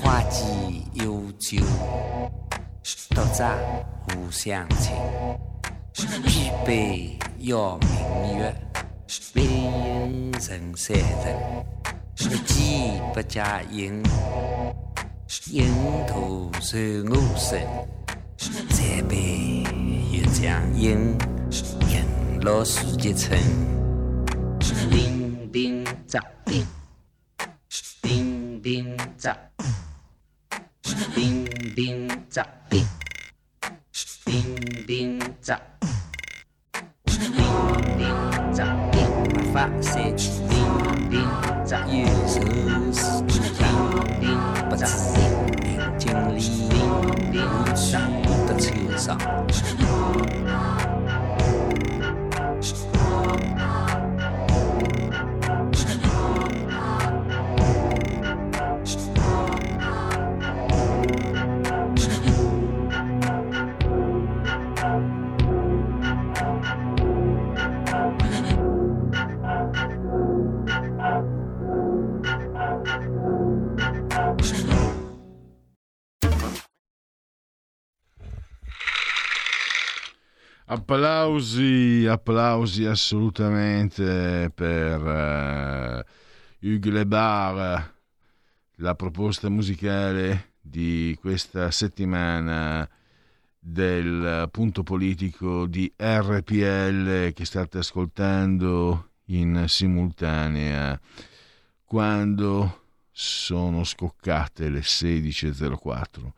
[0.00, 1.60] 花季幽酒，
[3.10, 3.52] 独酌
[4.14, 4.94] 无相亲。
[5.92, 8.54] 举杯邀明月，
[9.34, 11.34] 对人成三不。
[12.14, 14.00] 既不加饮，
[15.50, 15.66] 饮
[16.06, 17.60] 徒随我身。
[18.36, 19.64] 再杯。
[20.32, 21.16] 降迎
[21.90, 22.06] 阎
[22.42, 23.36] 罗世界惩
[24.60, 26.66] 是兵兵则定
[27.68, 29.34] 是兵兵则
[30.84, 32.86] 是兵兵则定
[33.92, 34.54] 是兵
[34.86, 35.54] 兵则
[37.06, 37.20] 是
[39.52, 41.20] 发现是兵兵
[41.64, 42.40] 则与是
[42.92, 43.22] 是
[44.20, 44.36] 兵
[44.68, 46.68] 不在是兵兵里
[80.70, 86.04] Applausi, applausi assolutamente per uh,
[86.60, 87.94] Hugues Lebar,
[88.74, 92.86] la proposta musicale di questa settimana
[93.58, 101.00] del punto politico di RPL che state ascoltando in simultanea
[101.82, 106.30] quando sono scoccate le 16.04.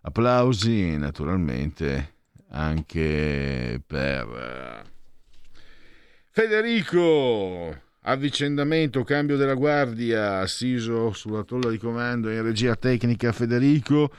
[0.00, 2.13] Applausi naturalmente
[2.54, 4.92] anche per eh,
[6.30, 7.82] Federico.
[8.06, 14.12] Avvicendamento, cambio della guardia, assiso sulla tolla di comando in regia tecnica Federico,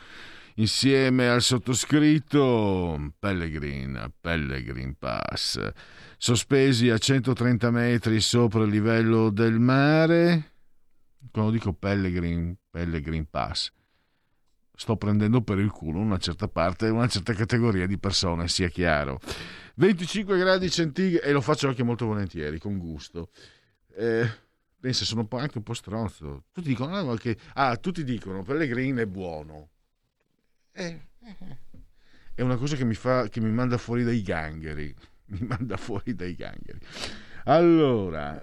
[0.56, 5.70] insieme al sottoscritto Pellegrin, Pellegrin Pass,
[6.18, 10.54] sospesi a 130 metri sopra il livello del mare.
[11.32, 13.72] Quando dico Pellegrin, Pellegrin Pass,
[14.76, 19.20] sto prendendo per il culo una certa parte, una certa categoria di persone, sia chiaro.
[19.76, 23.30] 25 gradi centigradi e lo faccio anche molto volentieri, con gusto.
[23.96, 24.30] Eh,
[24.80, 26.46] pensa, sono anche un po' stronzo.
[26.52, 29.70] Tutti dicono, ah, che, ah tutti dicono, Pellegrini è buono.
[30.72, 31.36] Eh, eh,
[32.34, 34.94] è una cosa che mi, fa, che mi manda fuori dai gangheri.
[35.28, 36.78] Mi manda fuori dai gangheri.
[37.46, 38.40] Allora,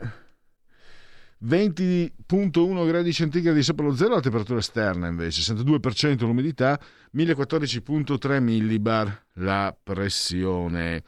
[1.44, 6.80] 20.1 gradi centigradi sopra lo zero la temperatura esterna invece, 62% l'umidità,
[7.14, 11.02] 1014.3 millibar la pressione.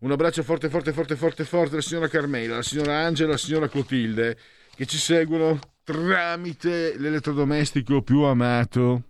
[0.00, 3.68] Un abbraccio forte, forte, forte, forte, forte alla signora Carmela, alla signora Angela, alla signora
[3.68, 4.36] Clotilde
[4.76, 9.02] che ci seguono tramite l'elettrodomestico più amato,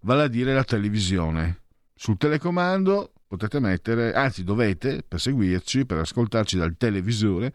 [0.00, 1.62] vale a dire la televisione.
[1.94, 7.52] Sul telecomando potete mettere, anzi dovete, per seguirci, per ascoltarci dal televisore,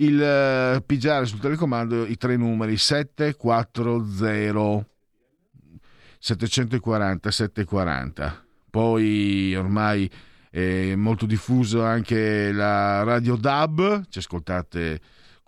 [0.00, 4.86] il uh, pigiare sul telecomando i tre numeri 740
[6.18, 10.10] 740 740 poi ormai
[10.50, 15.00] è molto diffuso anche la radio DAB ci ascoltate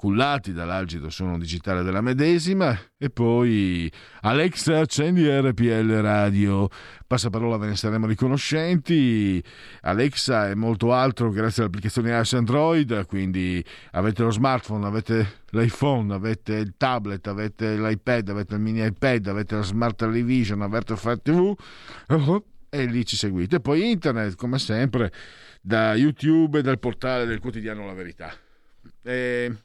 [0.03, 3.89] cullati dall'algido suono digitale della medesima e poi
[4.23, 6.69] Alexa accendi RPL radio.
[7.07, 9.41] Passaparola ve ne saremo riconoscenti.
[9.83, 16.55] Alexa è molto altro grazie all'applicazione iOS Android quindi avete lo smartphone avete l'iPhone avete
[16.55, 21.55] il tablet avete l'iPad avete il mini iPad avete la smart television avete Fire TV
[22.69, 23.61] e lì ci seguite.
[23.61, 25.13] Poi internet come sempre
[25.61, 28.35] da YouTube e dal portale del quotidiano La Verità.
[29.01, 29.57] E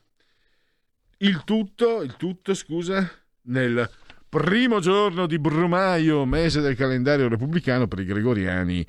[1.19, 3.09] il tutto, il tutto, scusa,
[3.43, 3.89] nel
[4.29, 8.85] primo giorno di Brumaio, mese del calendario repubblicano per i gregoriani.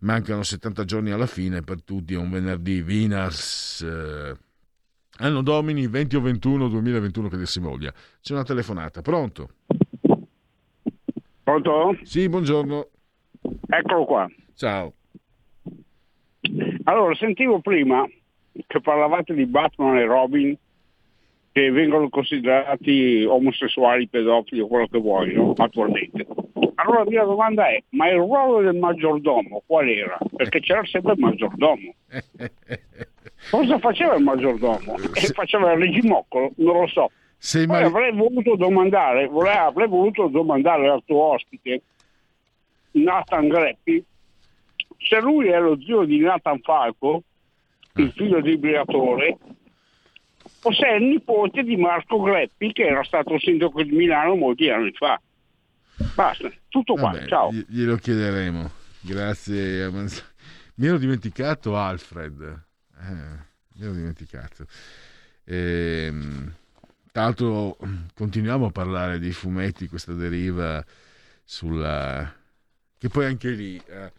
[0.00, 2.82] Mancano 70 giorni alla fine, per tutti è un venerdì.
[2.82, 3.82] Vinars.
[3.82, 4.36] Eh,
[5.18, 7.92] anno domini 20 o 21, 2021 che dir si voglia.
[8.20, 9.50] C'è una telefonata, pronto?
[11.42, 11.98] Pronto?
[12.02, 12.88] Sì, buongiorno.
[13.68, 14.28] Eccolo qua.
[14.54, 14.92] Ciao.
[16.84, 18.04] Allora, sentivo prima
[18.66, 20.56] che parlavate di Batman e Robin
[21.52, 26.26] che vengono considerati omosessuali, pedofili o quello che vogliono attualmente.
[26.76, 30.18] Allora la mia domanda è, ma il ruolo del maggiordomo qual era?
[30.34, 31.94] Perché c'era sempre il maggiordomo.
[33.50, 34.96] Cosa faceva il maggiordomo?
[35.14, 36.52] E faceva il regimoccolo?
[36.56, 37.10] Non lo so.
[37.52, 37.82] Poi mai...
[37.82, 41.82] avrei voluto domandare, avrei voluto domandare al tuo ospite,
[42.92, 44.02] Nathan Greppi,
[44.98, 47.22] se lui è lo zio di Nathan Falco,
[47.96, 49.36] il figlio di Briatore,
[50.62, 54.68] o se è il nipote di Marco Greppi che era stato sindaco di Milano molti
[54.70, 55.20] anni fa.
[56.14, 57.52] Basta, tutto qua, Vabbè, ciao.
[57.52, 58.70] gli- Glielo chiederemo.
[59.00, 59.90] Grazie.
[59.90, 62.40] Mi ero dimenticato Alfred.
[62.40, 63.12] Eh,
[63.74, 64.66] mi ero dimenticato.
[65.44, 66.54] Ehm,
[67.10, 67.76] tra l'altro
[68.14, 70.84] continuiamo a parlare di fumetti, questa deriva
[71.44, 72.32] sulla...
[72.98, 73.80] che poi anche lì...
[73.86, 74.12] eh,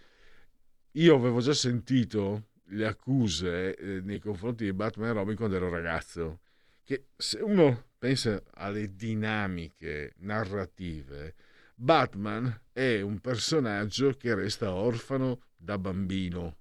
[0.95, 5.69] io avevo già sentito le accuse eh, nei confronti di Batman e Robin quando ero
[5.69, 6.39] ragazzo.
[6.83, 11.35] Che se uno pensa alle dinamiche narrative,
[11.75, 16.57] Batman è un personaggio che resta orfano da bambino.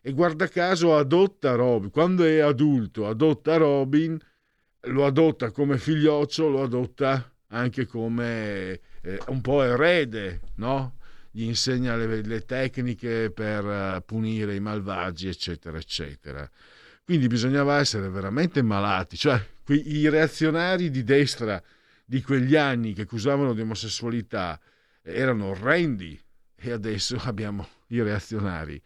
[0.00, 1.90] E guarda caso adotta Robin.
[1.90, 4.18] Quando è adulto, adotta Robin,
[4.86, 10.96] lo adotta come figlioccio, lo adotta anche come eh, un po' erede, no?
[11.32, 16.48] Gli insegna le, le tecniche per eh, punire i malvagi, eccetera, eccetera.
[17.02, 21.60] Quindi bisognava essere veramente malati, cioè i reazionari di destra
[22.04, 24.60] di quegli anni che accusavano di omosessualità
[25.02, 26.20] erano orrendi
[26.54, 28.80] e adesso abbiamo i reazionari.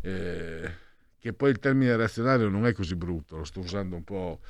[0.00, 0.82] Eh,
[1.18, 4.40] che poi il termine reazionario non è così brutto, lo sto usando un po',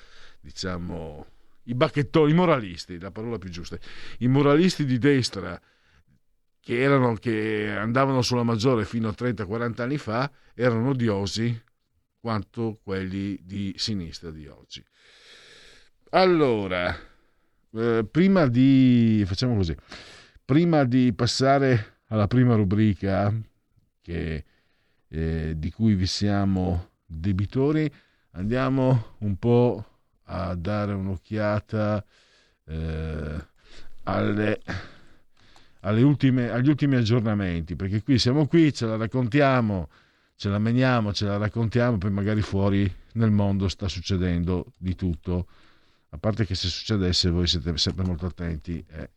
[0.40, 1.26] diciamo,
[1.64, 3.78] i bacchettoni, i moralisti, la parola più giusta,
[4.18, 5.60] i moralisti di destra
[6.64, 11.62] che, erano, che andavano sulla maggiore fino a 30-40 anni fa erano odiosi
[12.18, 14.82] quanto quelli di sinistra di oggi.
[16.10, 16.96] Allora,
[17.74, 19.76] eh, prima di facciamo così,
[20.42, 23.32] prima di passare alla prima rubrica
[24.00, 24.44] che,
[25.06, 27.92] eh, di cui vi siamo debitori,
[28.30, 29.84] andiamo un po'
[30.24, 32.02] a dare un'occhiata
[32.64, 33.46] eh,
[34.04, 34.60] alle,
[36.02, 39.88] ultime, agli ultimi aggiornamenti, perché qui siamo qui, ce la raccontiamo,
[40.36, 45.46] ce la meniamo, ce la raccontiamo, poi magari fuori nel mondo sta succedendo di tutto.
[46.10, 49.10] A parte che se succedesse voi siete sempre molto attenti e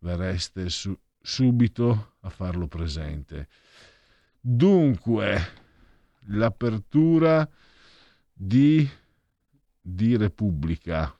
[0.00, 3.48] verreste su, subito a farlo presente.
[4.40, 5.40] Dunque,
[6.26, 7.48] l'apertura
[8.32, 8.88] di,
[9.80, 11.17] di Repubblica.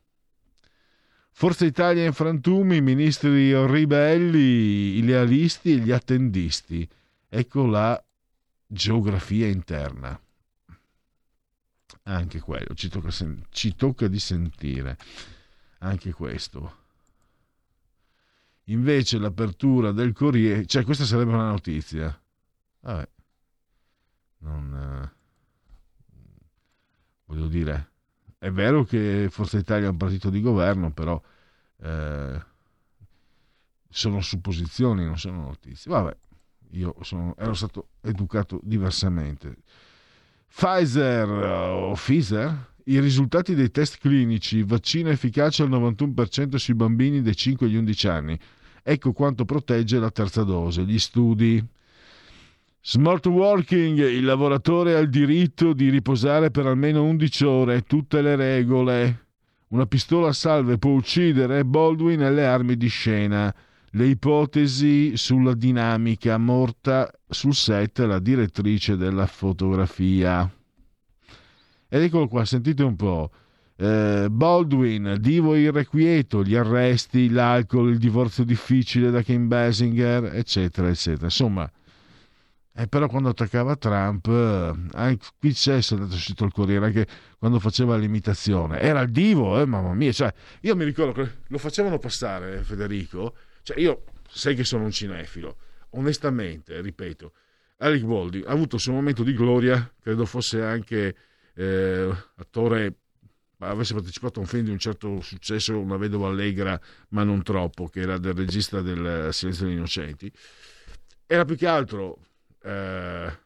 [1.38, 6.86] Forza Italia in frantumi, i ministri ribelli, i lealisti e gli attendisti.
[7.28, 8.04] Ecco la
[8.66, 10.20] geografia interna.
[12.02, 13.10] Anche quello, ci tocca,
[13.50, 14.96] ci tocca di sentire
[15.78, 16.76] anche questo.
[18.64, 22.20] Invece l'apertura del Corriere, cioè questa sarebbe una notizia.
[22.80, 23.08] Vabbè,
[24.38, 24.74] non...
[24.74, 25.16] Eh,
[27.26, 27.90] voglio dire,
[28.38, 31.20] è vero che Forza Italia è un partito di governo, però
[31.82, 32.40] eh,
[33.88, 35.90] sono supposizioni, non sono notizie.
[35.90, 36.16] Vabbè,
[36.70, 39.56] io sono, ero stato educato diversamente.
[40.48, 47.36] Pfizer o Pfizer, i risultati dei test clinici, vaccino efficace al 91% sui bambini dai
[47.36, 48.38] 5 agli 11 anni.
[48.82, 50.84] Ecco quanto protegge la terza dose.
[50.84, 51.62] Gli studi
[52.80, 58.36] Smart working, il lavoratore ha il diritto di riposare per almeno 11 ore, tutte le
[58.36, 59.26] regole.
[59.68, 63.54] Una pistola a salve può uccidere Baldwin e le armi di scena.
[63.90, 70.50] Le ipotesi sulla dinamica morta sul set la direttrice della fotografia.
[71.88, 73.30] Ed eccolo qua, sentite un po'.
[73.76, 81.26] Eh, Baldwin, divo irrequieto, gli arresti, l'alcol, il divorzio difficile da Kim Basinger, eccetera, eccetera.
[81.26, 81.70] Insomma,
[82.78, 87.06] eh, però quando attaccava Trump, eh, anche qui c'è è uscito il Corriere, anche
[87.36, 91.58] quando faceva l'imitazione, era il divo, eh, mamma mia, cioè, io mi ricordo che lo
[91.58, 95.56] facevano passare Federico, cioè io sai che sono un cinefilo,
[95.90, 97.32] onestamente, ripeto,
[97.78, 101.16] Alec Baldwin ha avuto il suo momento di gloria, credo fosse anche
[101.54, 102.94] eh, attore
[103.58, 107.88] avesse partecipato a un film di un certo successo, Una vedova allegra, ma non troppo,
[107.88, 110.32] che era del regista del Silenzio degli Innocenti.
[111.26, 112.18] Era più che altro
[112.62, 113.38] eh,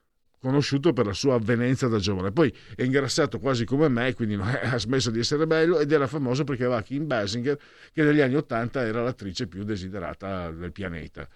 [0.42, 2.32] conosciuto per la sua avvenenza da giovane.
[2.32, 6.42] Poi è ingrassato quasi come me, quindi ha smesso di essere bello ed era famoso
[6.42, 7.56] perché aveva Kim Basinger,
[7.92, 11.28] che negli anni Ottanta era l'attrice più desiderata del pianeta.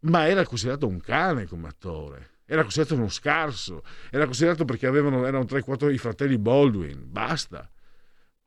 [0.00, 2.30] Ma era considerato un cane come attore.
[2.46, 7.70] Era considerato uno scarso, era considerato perché avevano, erano 3-4 i fratelli Baldwin, basta.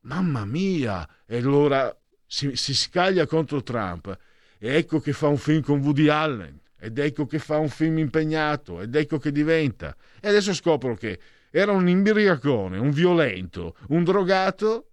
[0.00, 1.08] Mamma mia!
[1.24, 4.18] E allora si, si scaglia contro Trump
[4.58, 7.98] e ecco che fa un film con Woody Allen ed ecco che fa un film
[7.98, 9.96] impegnato, ed ecco che diventa.
[10.20, 14.90] E adesso scopro che era un imbriacone, un violento, un drogato.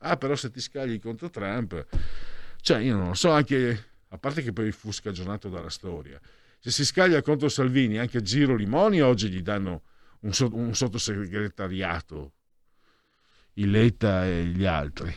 [0.00, 1.86] Ah, però se ti scagli contro Trump,
[2.60, 6.20] cioè io non lo so, anche a parte che poi fu scagionato dalla storia.
[6.58, 9.84] Se si scaglia contro Salvini, anche Giro Limoni oggi gli danno
[10.20, 12.32] un, un sottosegretariato,
[13.54, 15.16] il Letta e gli altri.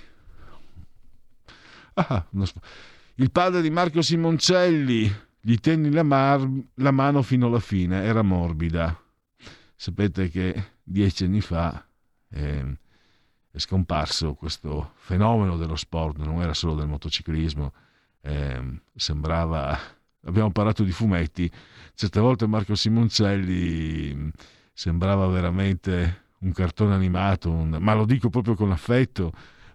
[1.95, 2.25] Ah,
[3.15, 8.21] il padre di Marco Simoncelli gli tenni la, mar- la mano fino alla fine, era
[8.21, 8.97] morbida.
[9.75, 11.83] Sapete che dieci anni fa
[12.29, 12.77] eh,
[13.49, 17.73] è scomparso questo fenomeno dello sport, non era solo del motociclismo,
[18.21, 19.77] eh, sembrava,
[20.25, 21.51] abbiamo parlato di fumetti,
[21.95, 24.29] certe volte Marco Simoncelli mm,
[24.73, 29.31] sembrava veramente un cartone animato, un, ma lo dico proprio con affetto,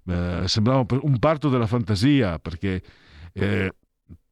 [0.06, 2.80] eh, sembrava un parto della fantasia perché
[3.32, 3.74] eh,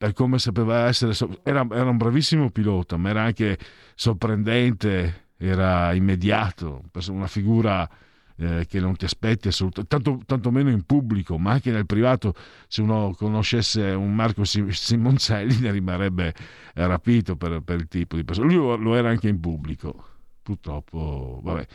[0.05, 3.57] per come sapeva essere, era, era, un bravissimo pilota, ma era anche
[3.95, 7.89] sorprendente, era immediato, una figura
[8.37, 12.35] eh, che non ti aspetti assolutamente, tanto, tanto, meno in pubblico, ma anche nel privato,
[12.69, 16.35] se uno conoscesse un Marco Simoncelli ne rimarrebbe
[16.75, 18.53] rapito per, per il tipo di persona.
[18.53, 20.05] Lui lo era anche in pubblico,
[20.43, 21.67] purtroppo, vabbè,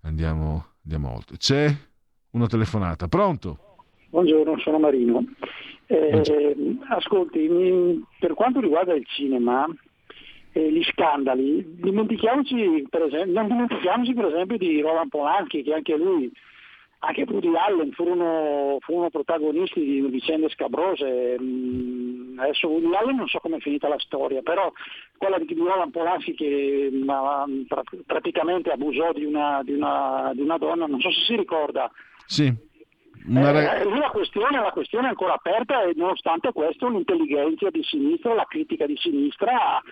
[0.00, 1.36] andiamo, andiamo oltre.
[1.36, 1.72] C'è
[2.30, 3.60] una telefonata, pronto?
[4.10, 5.24] Buongiorno, sono Marino.
[5.88, 9.66] Eh, ascolti, per quanto riguarda il cinema,
[10.52, 15.96] eh, gli scandali, dimentichiamoci per esempio, non dimentichiamoci per esempio di Roland Polanchi, che anche
[15.96, 16.32] lui
[16.98, 21.36] anche Woody Allen furono, furono protagonisti di vicende scabrose.
[21.40, 24.72] Mm, adesso Woody Allen non so come è finita la storia, però
[25.16, 30.58] quella di Roman Polanski che ma, pra- praticamente abusò di una, di, una, di una
[30.58, 31.90] donna, non so se si ricorda.
[32.26, 32.52] Sì.
[33.26, 37.70] Una rag- Eh, lì la, questione, la questione è ancora aperta e nonostante questo l'intelligenza
[37.70, 39.82] di sinistra, la critica di sinistra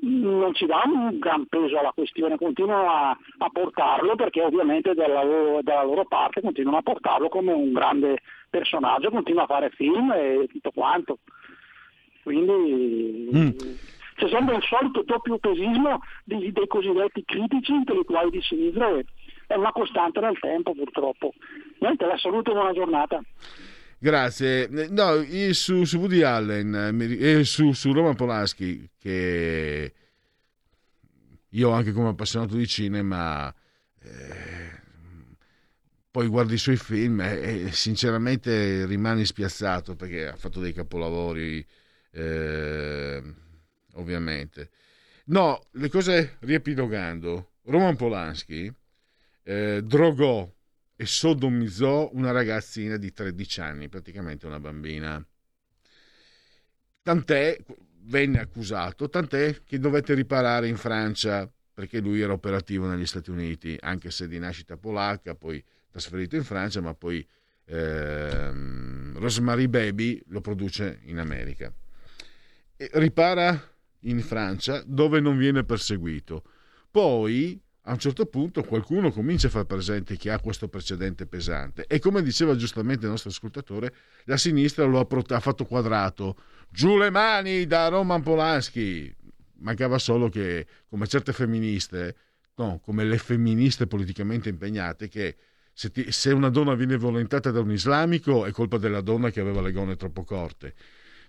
[0.00, 4.94] mh, non ci dà un gran peso alla questione, continuano a, a portarlo perché ovviamente
[4.94, 8.18] dalla loro, dalla loro parte continuano a portarlo come un grande
[8.50, 11.18] personaggio, continua a fare film e tutto quanto.
[12.22, 13.48] Quindi Mm.
[14.16, 18.88] c'è sempre il solito doppio pesismo dei, dei cosiddetti critici intellettuali di sinistra
[19.52, 21.32] è una costante nel tempo purtroppo.
[21.80, 23.20] Niente, la saluto e buona giornata.
[23.98, 24.68] Grazie.
[24.68, 29.92] Eh, No, io su, su Woody Allen eh, e su, su Roman Polanski, che
[31.48, 33.54] io anche come appassionato di cinema,
[34.02, 34.80] eh,
[36.10, 41.64] poi guardi i suoi film e, e sinceramente rimani spiazzato perché ha fatto dei capolavori,
[42.12, 43.22] eh,
[43.94, 44.70] ovviamente.
[45.26, 48.72] No, le cose riepilogando, Roman Polanski
[49.42, 50.50] eh, drogò
[50.96, 55.24] e sodomizzò una ragazzina di 13 anni, praticamente una bambina.
[57.02, 57.58] Tant'è,
[58.04, 63.76] venne accusato, tant'è che dovette riparare in Francia perché lui era operativo negli Stati Uniti,
[63.80, 67.26] anche se di nascita polacca, poi trasferito in Francia, ma poi
[67.64, 71.72] ehm, Rosemary Baby lo produce in America.
[72.76, 73.60] E ripara
[74.00, 76.44] in Francia dove non viene perseguito.
[76.90, 81.84] Poi a un certo punto qualcuno comincia a far presente che ha questo precedente pesante
[81.88, 83.92] e come diceva giustamente il nostro ascoltatore,
[84.24, 86.36] la sinistra lo ha, prot- ha fatto quadrato.
[86.68, 89.12] Giù le mani da Roman Polanski!
[89.62, 92.16] Mancava solo che, come certe femministe,
[92.56, 95.36] no, come le femministe politicamente impegnate, che
[95.72, 99.40] se, ti- se una donna viene violentata da un islamico è colpa della donna che
[99.40, 100.74] aveva le gonne troppo corte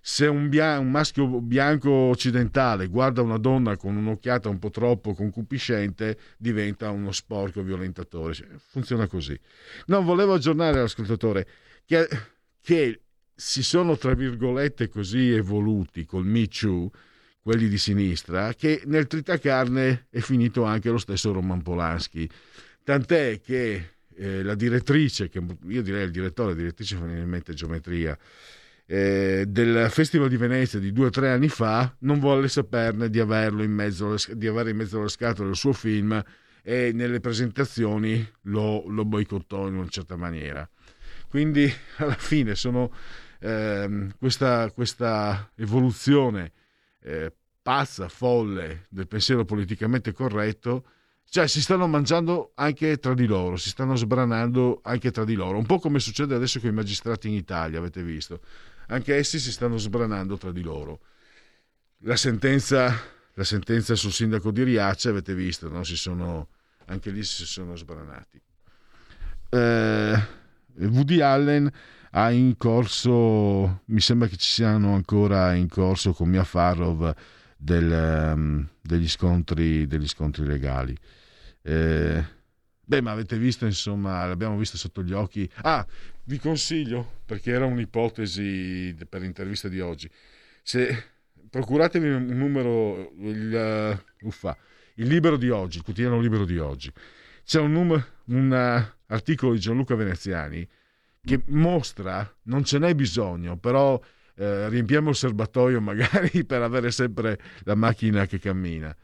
[0.06, 5.14] se un, bia- un maschio bianco occidentale guarda una donna con un'occhiata un po' troppo
[5.14, 8.34] concupiscente, diventa uno sporco violentatore.
[8.34, 9.40] Cioè, Funziona così.
[9.86, 11.48] Non volevo aggiornare l'ascoltatore
[11.86, 12.06] che,
[12.62, 13.00] che
[13.34, 16.92] si sono, tra virgolette, così evoluti col Me Too,
[17.42, 22.30] quelli di sinistra, che nel tritacarne è finito anche lo stesso Roman Polanski.
[22.84, 28.18] Tant'è che eh, la direttrice, che io direi il direttore, la direttrice fa geometria,
[28.86, 33.22] eh, del Festival di Venezia di due o tre anni fa non volle saperne di
[33.22, 36.22] mezzo di avere in mezzo alla scatola il suo film
[36.62, 40.68] e nelle presentazioni lo, lo boicottò in una certa maniera.
[41.28, 42.92] Quindi alla fine sono
[43.40, 46.52] ehm, questa, questa evoluzione
[47.02, 50.86] eh, pazza, folle del pensiero politicamente corretto,
[51.30, 55.58] cioè si stanno mangiando anche tra di loro, si stanno sbranando anche tra di loro,
[55.58, 58.42] un po' come succede adesso con i magistrati in Italia, avete visto
[58.88, 61.00] anche essi si stanno sbranando tra di loro.
[62.00, 62.94] La sentenza,
[63.34, 65.84] la sentenza sul sindaco di Riace, avete visto, no?
[65.84, 66.50] sono,
[66.86, 68.42] anche lì si sono sbranati.
[69.50, 70.22] Eh,
[70.76, 71.72] Woody Allen
[72.12, 77.14] ha in corso, mi sembra che ci siano ancora in corso con Mia Farrow
[77.58, 80.96] del, um, degli, scontri, degli scontri legali.
[81.62, 82.24] Eh,
[82.86, 85.50] beh, ma avete visto, insomma, l'abbiamo visto sotto gli occhi.
[85.62, 85.86] Ah,
[86.26, 90.10] vi consiglio, perché era un'ipotesi per l'intervista di oggi,
[90.62, 91.12] se
[91.50, 94.58] procuratevi un numero, il, uh, uffa,
[94.96, 96.92] il libro di oggi, il quotidiano libero di oggi,
[97.44, 100.68] c'è un, num- un uh, articolo di Gianluca Veneziani
[101.24, 104.00] che mostra, non ce n'è bisogno, però
[104.36, 108.96] eh, riempiamo il serbatoio magari per avere sempre la macchina che cammina.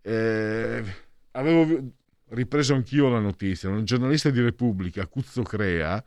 [0.00, 0.84] Eh,
[1.32, 1.92] avevo
[2.30, 6.02] ripreso anch'io la notizia, un giornalista di Repubblica, Cuzzo Crea,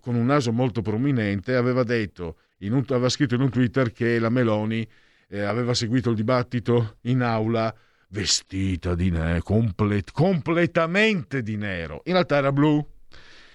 [0.00, 4.30] con un naso molto prominente, aveva detto, un, aveva scritto in un Twitter che la
[4.30, 4.86] Meloni
[5.28, 7.74] eh, aveva seguito il dibattito in aula
[8.08, 12.02] vestita di nero, complet, completamente di nero.
[12.04, 12.84] In realtà era blu.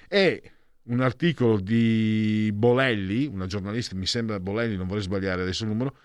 [0.07, 0.51] E
[0.83, 5.95] un articolo di Bolelli, una giornalista, mi sembra Bolelli, non vorrei sbagliare adesso il numero,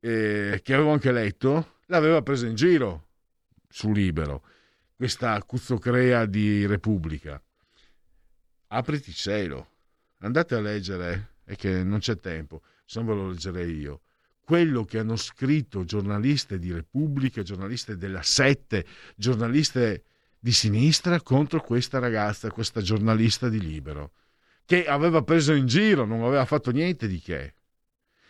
[0.00, 3.06] eh, che avevo anche letto, l'aveva presa in giro
[3.68, 4.42] su Libero,
[5.02, 7.42] questa cuzzocrea di Repubblica
[8.68, 9.70] apriti cielo,
[10.18, 14.02] andate a leggere, è che non c'è tempo, se non ve lo leggerei io,
[14.38, 20.04] quello che hanno scritto giornaliste di Repubblica, giornaliste della Sette, giornaliste
[20.38, 24.12] di sinistra contro questa ragazza, questa giornalista di Libero,
[24.64, 27.54] che aveva preso in giro, non aveva fatto niente di che.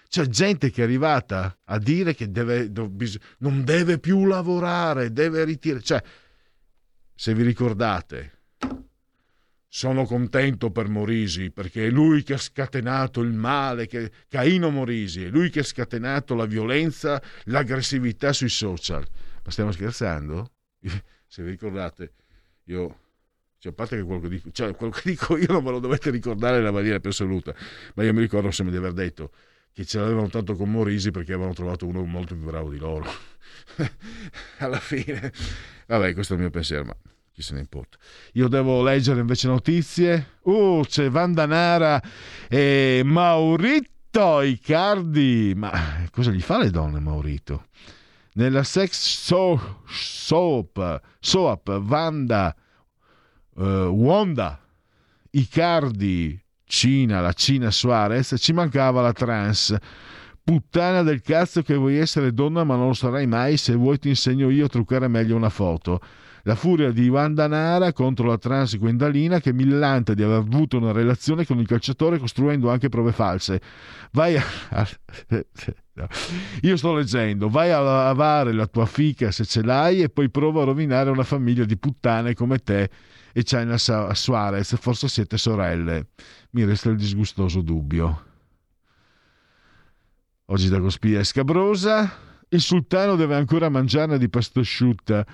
[0.08, 2.72] C'è gente che è arrivata a dire che deve,
[3.40, 5.82] non deve più lavorare, deve ritirare.
[5.82, 6.02] Cioè,
[7.14, 8.40] se vi ricordate,
[9.74, 15.24] sono contento per Morisi perché è lui che ha scatenato il male, che, Caino Morisi,
[15.24, 19.02] è lui che ha scatenato la violenza, l'aggressività sui social.
[19.42, 20.50] Ma stiamo scherzando?
[21.26, 22.12] Se vi ricordate,
[22.64, 22.98] io,
[23.58, 25.78] cioè, a parte che quello che, dico, cioè, quello che dico io non me lo
[25.78, 27.54] dovete ricordare nella maniera più assoluta,
[27.94, 29.32] ma io mi ricordo sempre di aver detto
[29.72, 33.10] che ce l'avevano tanto con Morisi perché avevano trovato uno molto più bravo di loro.
[34.58, 35.32] Alla fine,
[35.86, 36.96] vabbè, questo è il mio pensiero, ma
[37.32, 37.96] chi se ne importa.
[38.32, 40.38] Io devo leggere invece notizie.
[40.42, 42.00] Uh, c'è Vandanara
[42.48, 45.54] e Maurito Icardi.
[45.56, 47.66] Ma cosa gli fa le donne, Maurito?
[48.34, 52.54] Nella sex so- soap, soap, Vanda,
[53.54, 54.60] uh, Wanda,
[55.30, 56.38] Icardi,
[56.72, 59.76] Cina, la Cina Suarez, ci mancava la trans.
[60.42, 64.08] Puttana del cazzo che vuoi essere donna ma non lo sarai mai, se vuoi ti
[64.08, 66.00] insegno io a truccare meglio una foto.
[66.44, 70.92] La furia di Wanda Nara contro la trans Gwendalina che millanta di aver avuto una
[70.92, 73.60] relazione con il calciatore costruendo anche prove false.
[74.12, 74.42] Vai a...
[76.62, 80.62] Io sto leggendo, vai a lavare la tua fica se ce l'hai e poi prova
[80.62, 82.88] a rovinare una famiglia di puttane come te
[83.32, 86.08] e China Suarez, forse siete sorelle.
[86.50, 88.30] Mi resta il disgustoso dubbio.
[90.46, 92.12] Oggi da Cospia e Scabrosa,
[92.48, 95.24] il sultano deve ancora mangiarne di pasta asciutta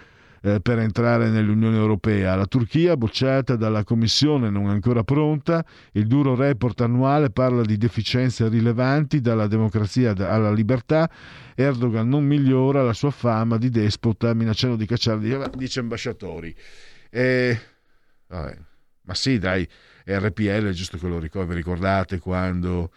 [0.40, 2.36] eh, per entrare nell'Unione Europea.
[2.36, 5.64] La Turchia, bocciata dalla Commissione, non ancora pronta.
[5.92, 11.10] Il duro report annuale parla di deficienze rilevanti dalla democrazia alla libertà.
[11.56, 16.54] Erdogan non migliora la sua fama di despota, minacciando di cacciare dice ambasciatori.
[17.10, 17.58] E...
[18.28, 18.59] Vabbè.
[19.02, 19.66] Ma sì, dai,
[20.05, 22.92] RPL è giusto che lo ricordi, ricordate quando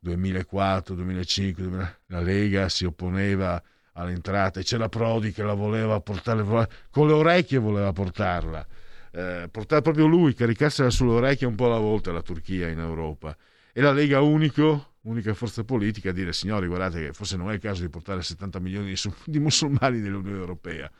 [0.00, 6.42] 2004, 2005, 2000, la Lega si opponeva all'entrata e c'era Prodi che la voleva portare
[6.90, 8.66] con le orecchie voleva portarla.
[9.12, 13.36] Eh, portare proprio lui caricarsela sulle orecchie un po' alla volta la Turchia in Europa.
[13.72, 17.54] E la Lega unico unica forza politica a dire signori guardate che forse non è
[17.54, 18.94] il caso di portare 70 milioni
[19.24, 20.90] di, musulmani nell'Unione Europea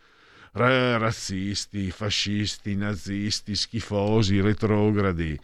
[0.52, 5.38] razzisti, fascisti, nazisti, schifosi, retrogradi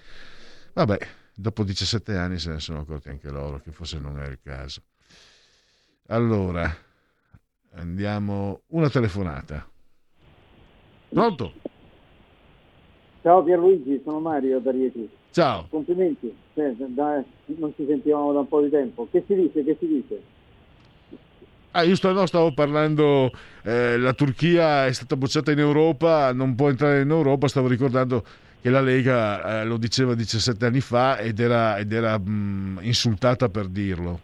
[0.74, 0.98] vabbè
[1.34, 4.82] dopo 17 anni se ne sono accorti anche loro che forse non è il caso
[6.08, 6.86] allora
[7.78, 9.66] Andiamo una telefonata.
[11.10, 11.52] Pronto?
[13.22, 15.08] Ciao Pierluigi, sono Mario da Rieti.
[15.30, 15.66] Ciao.
[15.68, 19.06] Complimenti, non ci sentivamo da un po' di tempo.
[19.10, 19.62] Che si dice?
[19.62, 20.22] Che si dice?
[21.78, 23.30] Ah, io stavo, stavo parlando,
[23.62, 28.24] eh, la Turchia è stata bocciata in Europa, non può entrare in Europa, stavo ricordando
[28.60, 32.78] che la Lega eh, lo diceva 17 anni fa ed era, ed era mh, mm,
[32.80, 34.18] insultata per dirlo.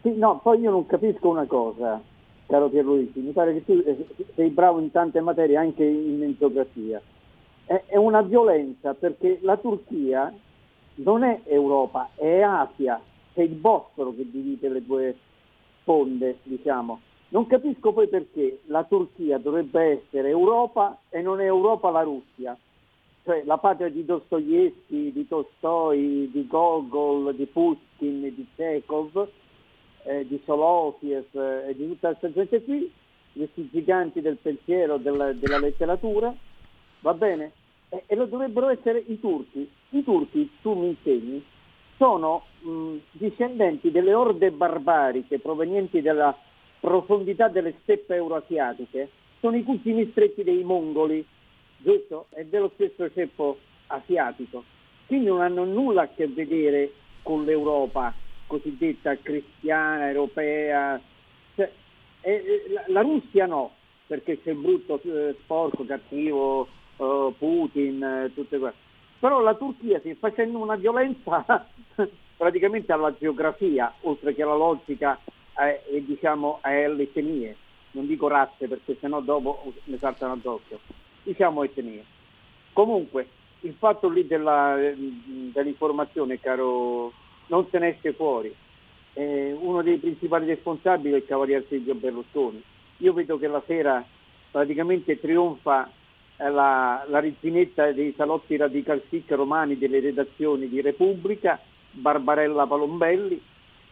[0.00, 2.00] Sì, no, poi io non capisco una cosa
[2.46, 7.02] caro Pierluigi, mi pare che tu eh, sei bravo in tante materie, anche in geografia.
[7.66, 10.34] È, è una violenza perché la Turchia
[10.94, 12.98] non è Europa, è Asia,
[13.34, 15.16] è il Bosforo che divide le due
[15.90, 17.00] sponde, diciamo.
[17.30, 22.56] Non capisco poi perché la Turchia dovrebbe essere Europa e non è Europa la Russia,
[23.24, 29.28] cioè la patria di Dostoevsky, di Tolstoi, di Gogol, di Pushkin, di Chekhov,
[30.04, 32.92] eh, di Solofiev eh, e di tutta questa gente qui,
[33.32, 36.34] questi giganti del pensiero, della, della letteratura,
[37.00, 37.52] va bene?
[37.90, 39.68] E, e, lo dovrebbero essere i turchi.
[39.90, 41.44] I turchi, tu mi insegni,
[42.00, 46.34] sono mh, discendenti delle orde barbariche provenienti dalla
[46.80, 49.10] profondità delle steppe euroasiatiche,
[49.40, 51.22] sono i cugini stretti dei mongoli,
[51.76, 52.28] giusto?
[52.30, 53.58] E dello stesso ceppo
[53.88, 54.64] asiatico.
[55.06, 56.90] Quindi non hanno nulla a che vedere
[57.22, 58.14] con l'Europa,
[58.46, 60.98] cosiddetta cristiana, europea.
[61.54, 61.70] Cioè,
[62.22, 63.72] eh, la, la, Russia no,
[64.06, 66.66] perché c'è il brutto, eh, sporco, cattivo,
[66.96, 68.88] eh, Putin, eh, tutte queste.
[69.20, 71.44] Però la Turchia sta facendo una violenza
[72.36, 75.18] praticamente alla geografia, oltre che alla logica
[75.58, 77.54] eh, e diciamo alle etnie.
[77.92, 80.80] Non dico razze perché sennò dopo ne saltano addosso.
[81.22, 82.02] Diciamo etnie.
[82.72, 83.28] Comunque,
[83.60, 87.12] il fatto lì della, dell'informazione, caro
[87.48, 88.54] non se ne esce fuori.
[89.12, 92.62] Eh, uno dei principali responsabili è il Cavaliere Silvio Berlusconi.
[92.98, 94.02] Io vedo che la sera
[94.50, 95.90] praticamente trionfa
[96.48, 101.60] la, la reginetta dei salotti radical chic romani delle redazioni di Repubblica,
[101.90, 103.40] Barbarella Palombelli,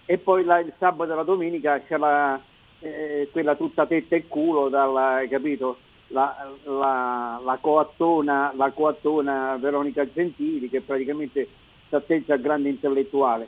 [0.06, 2.40] e poi la, il sabato e la domenica c'è la,
[2.80, 5.78] eh, quella tutta tetta e culo, dalla, capito?
[6.08, 11.46] La, la, la, coattona, la coattona Veronica Gentili che praticamente
[11.86, 13.46] si atteggia a grande intellettuale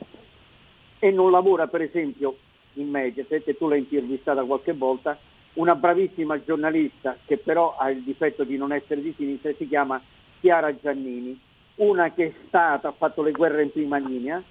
[0.99, 2.37] e non lavora per esempio
[2.73, 5.17] in Mediaset, tu l'hai intervistata qualche volta,
[5.53, 10.01] una bravissima giornalista che però ha il difetto di non essere di sinistra si chiama
[10.39, 11.39] Chiara Giannini
[11.75, 14.41] una che è stata, ha fatto le guerre in prima linea,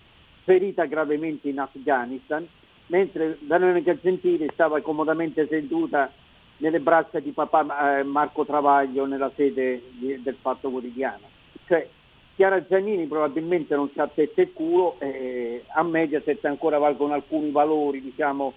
[0.45, 2.47] ferita gravemente in Afghanistan,
[2.87, 6.11] mentre Veronica Gentili stava comodamente seduta
[6.59, 11.29] nelle braccia di papà eh, Marco Travaglio nella sede del Fatto Quotidiano.
[11.67, 11.89] Cioè,
[12.35, 18.01] Chiara Giannini probabilmente non sa testa e culo, eh, a Mediaset ancora valgono alcuni valori
[18.01, 18.55] diciamo,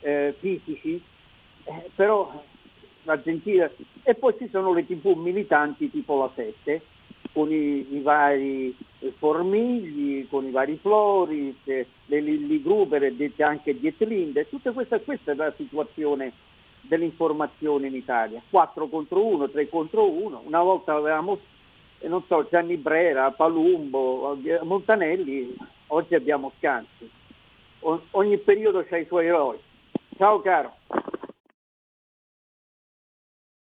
[0.00, 1.02] eh, fisici,
[1.64, 2.42] eh, però
[3.04, 3.74] la Gentile...
[4.02, 6.82] E poi ci sono le tv militanti tipo la 7,
[7.32, 8.76] con i, i vari
[9.18, 15.32] Formigli, con i vari Floris, eh, le Lilli Gruber, dette anche Dietlinde, tutta questa, questa
[15.32, 16.32] è la situazione
[16.82, 18.42] dell'informazione in Italia.
[18.48, 21.38] 4 contro 1, 3 contro 1, una volta avevamo,
[21.98, 25.56] eh, non so, Gianni Brera, Palumbo, eh, Montanelli,
[25.88, 27.10] oggi abbiamo Scanzi.
[28.12, 29.58] Ogni periodo ha i suoi eroi.
[30.16, 30.72] Ciao caro.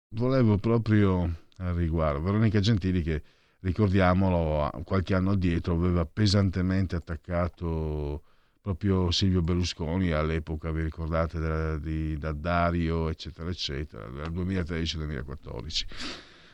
[0.10, 1.24] Volevo proprio
[1.58, 3.22] al riguardo, Veronica Gentili che
[3.60, 8.24] ricordiamolo qualche anno addietro aveva pesantemente attaccato
[8.62, 15.86] proprio Silvio Berlusconi all'epoca, vi ricordate, della- di Daddario, eccetera, eccetera, dal 2013-2014.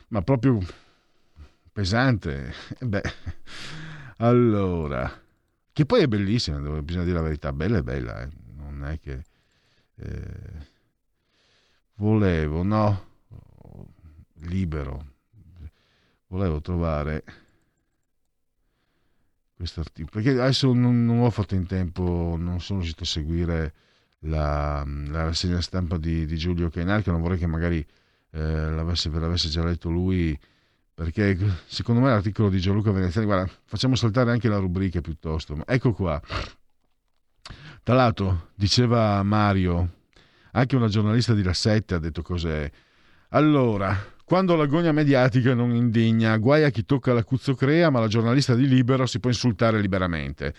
[0.08, 0.58] Ma proprio
[1.72, 2.52] pesante.
[2.78, 3.02] Eh Beh,
[4.18, 5.10] allora,
[5.72, 8.28] che poi è bellissima, bisogna dire la verità, bella è bella, eh.
[8.56, 9.22] non è che...
[9.96, 10.72] eh,
[11.96, 13.06] volevo, no,
[14.44, 15.06] libero,
[16.28, 17.24] volevo trovare
[19.56, 23.74] questo articolo, perché adesso non, non ho fatto in tempo, non sono riuscito a seguire
[24.20, 27.84] la, la rassegna stampa di, di Giulio Cainal, che non vorrei che magari
[28.30, 30.38] eh, l'avesse, ve l'avesse già letto lui,
[30.92, 35.64] perché secondo me l'articolo di Gianluca Veneziani, guarda, facciamo saltare anche la rubrica piuttosto, ma
[35.66, 36.20] ecco qua.
[37.82, 40.02] Tra l'altro, diceva Mario,
[40.52, 42.70] anche una giornalista di La Sette ha detto cos'è.
[43.30, 48.54] Allora, quando l'agonia mediatica non indigna, guai a chi tocca la cuzzocrea, ma la giornalista
[48.54, 50.54] di Libero si può insultare liberamente.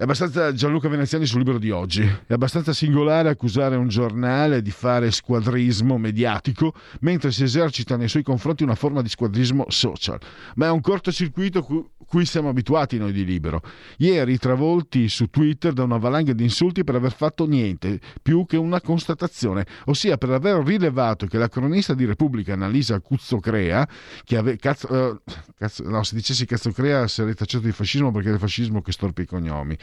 [0.00, 2.00] È abbastanza Gianluca Veneziani sul libro di oggi.
[2.26, 8.22] È abbastanza singolare accusare un giornale di fare squadrismo mediatico mentre si esercita nei suoi
[8.22, 10.18] confronti una forma di squadrismo social.
[10.54, 13.60] Ma è un cortocircuito cu- cui siamo abituati noi di Libero.
[13.98, 18.56] Ieri travolti su Twitter da una valanga di insulti per aver fatto niente più che
[18.56, 23.86] una constatazione, ossia per aver rilevato che la cronista di Repubblica Annalisa Cuzzocrea,
[24.24, 25.20] che ave- cazzo, eh,
[25.58, 29.24] cazzo- no, se dicessi Cazzocrea sarei tacciato di fascismo perché è il fascismo che storpia
[29.24, 29.76] i cognomi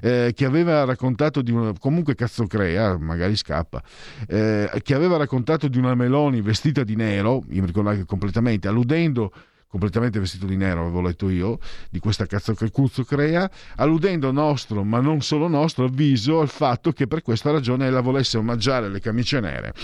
[0.00, 3.82] eh, che aveva raccontato di una, comunque cazzo crea, magari scappa,
[4.28, 8.68] eh, che aveva raccontato di una Meloni vestita di nero, io mi ricordo anche completamente,
[8.68, 9.32] alludendo
[9.68, 11.58] completamente vestito di nero, avevo letto io,
[11.90, 16.92] di questa cazzo che cuzzo crea, alludendo nostro, ma non solo nostro, avviso al fatto
[16.92, 19.74] che per questa ragione ella volesse omaggiare le camicie nere.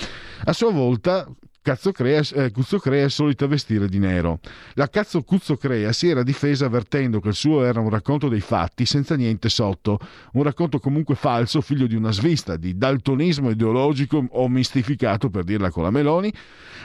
[0.44, 1.28] A sua volta
[1.62, 4.40] Crea, eh, Cuzzo Crea è solita vestire di nero.
[4.74, 8.40] La Cazzo Cuzzo Crea si era difesa avvertendo che il suo era un racconto dei
[8.40, 10.00] fatti senza niente sotto,
[10.32, 15.70] un racconto comunque falso, figlio di una svista, di daltonismo ideologico o mistificato, per dirla
[15.70, 16.32] con la Meloni,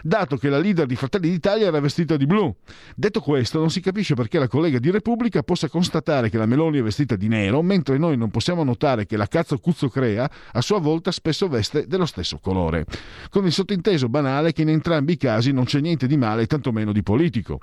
[0.04, 2.56] dato che la leader di Fratelli d'Italia era vestita di blu.
[2.96, 6.78] Detto questo, non si capisce perché la collega di Repubblica possa constatare che la Meloni
[6.78, 10.62] è vestita di nero, mentre noi non possiamo notare che la Cazzo Cuzzo Crea a
[10.62, 12.86] sua volta spesso veste dello stesso colore.
[13.30, 16.92] Con il sottinteso banale che in entrambi i casi non c'è niente di male, tantomeno
[16.92, 17.60] di politico.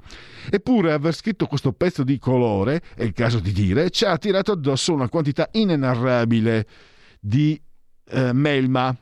[0.50, 4.52] Eppure aver scritto questo pezzo di colore, è il caso di dire, ci ha tirato
[4.52, 6.66] addosso una quantità inenarrabile
[7.20, 7.60] di
[8.06, 8.94] eh, melma.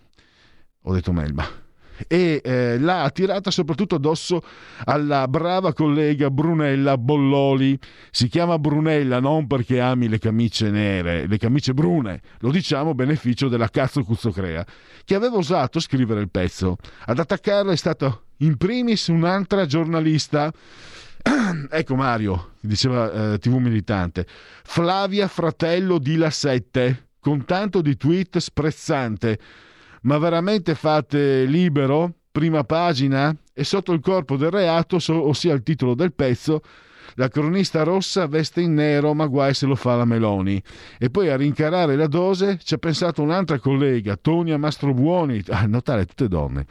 [0.83, 1.62] Ho detto melma.
[2.09, 4.43] E eh, l'ha tirata soprattutto addosso
[4.85, 7.79] alla brava collega Brunella Bolloli.
[8.11, 12.95] Si chiama Brunella non perché ami le camicie nere, le camicie brune, lo diciamo a
[12.95, 14.65] beneficio della cazzo Cuzzocrea,
[15.05, 16.77] che aveva osato scrivere il pezzo.
[17.07, 20.53] Ad attaccarla è stato in primis un'altra giornalista.
[21.71, 24.27] ecco Mario, diceva eh, TV militante,
[24.65, 29.39] Flavia Fratello di La Sette, con tanto di tweet sprezzante.
[30.03, 32.13] Ma veramente fate libero?
[32.33, 33.35] Prima pagina?
[33.53, 36.63] E sotto il corpo del reato, ossia il titolo del pezzo,
[37.15, 40.61] la cronista rossa veste in nero, ma guai se lo fa la Meloni.
[40.99, 46.07] E poi a rincarare la dose ci ha pensato un'altra collega, Tonia Mastrobuoni, a notare
[46.07, 46.67] tutte donne,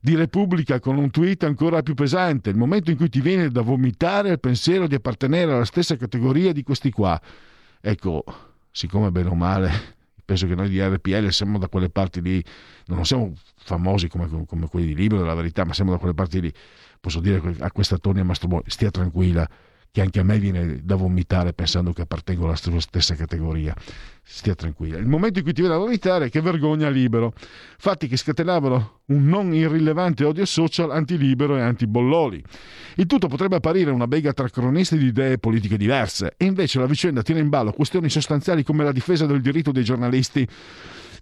[0.00, 3.60] di Repubblica con un tweet ancora più pesante, il momento in cui ti viene da
[3.60, 7.20] vomitare il pensiero di appartenere alla stessa categoria di questi qua.
[7.80, 8.24] Ecco,
[8.70, 9.98] siccome bene o male
[10.30, 12.40] penso che noi di RPL siamo da quelle parti lì,
[12.86, 16.40] non siamo famosi come, come quelli di Libero, la verità, ma siamo da quelle parti
[16.40, 16.52] lì.
[17.00, 19.48] Posso dire a questa Tonia Mastrobuoni, stia tranquilla,
[19.92, 23.74] che anche a me viene da vomitare pensando che appartengo alla stessa categoria.
[24.22, 24.98] Stia tranquilla.
[24.98, 27.32] Il momento in cui ti viene da vomitare, che vergogna libero.
[27.78, 32.44] Fatti che scatenavano un non irrilevante odio social anti-libero e anti-bolloli.
[32.96, 36.86] Il tutto potrebbe apparire una bega tra cronisti di idee politiche diverse, e invece la
[36.86, 40.46] vicenda tiene in ballo questioni sostanziali come la difesa del diritto dei giornalisti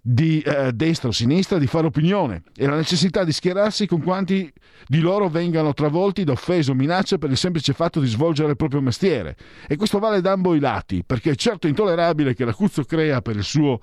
[0.01, 4.51] di eh, destra o sinistra di fare opinione e la necessità di schierarsi con quanti
[4.87, 8.55] di loro vengano travolti da offese o minacce per il semplice fatto di svolgere il
[8.55, 9.35] proprio mestiere.
[9.67, 13.21] E questo vale da ambo i lati, perché è certo intollerabile che la Cuzzo crea
[13.21, 13.79] per il suo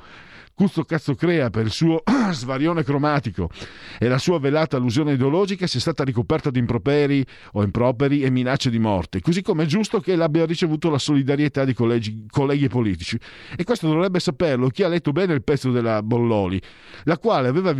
[0.56, 2.02] Cuzzo cazzo crea per il suo
[2.32, 3.50] svarione cromatico
[3.98, 7.22] e la sua velata allusione ideologica sia stata ricoperta di improperi
[7.52, 11.66] o improperi e minacce di morte, così come è giusto che l'abbia ricevuto la solidarietà
[11.66, 13.20] di collegi, colleghi politici.
[13.54, 16.58] E questo dovrebbe saperlo chi ha letto bene il pezzo della Bolloli,
[17.04, 17.74] la quale aveva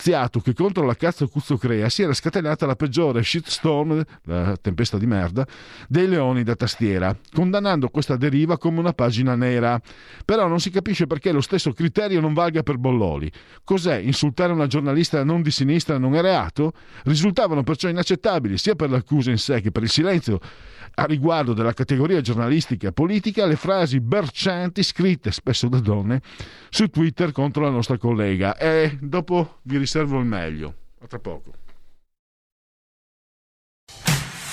[0.00, 4.96] evidentemente che contro la cazzo Cuzzo Crea si era scatenata la peggiore shitstorm, la tempesta
[4.96, 5.46] di merda,
[5.88, 9.80] dei leoni da tastiera, condannando questa deriva come una pagina nera.
[10.24, 13.30] Però non si capisce perché lo stesso criterio non valga per Bolloli.
[13.62, 13.96] Cos'è?
[13.96, 16.72] Insultare una giornalista non di sinistra non è reato?
[17.04, 20.40] Risultavano perciò inaccettabili sia per l'accusa in sé che per il silenzio
[21.00, 26.20] a riguardo della categoria giornalistica politica le frasi bercianti scritte spesso da donne
[26.68, 30.74] su Twitter contro la nostra collega e dopo vi riservo il meglio.
[31.02, 31.54] A tra poco.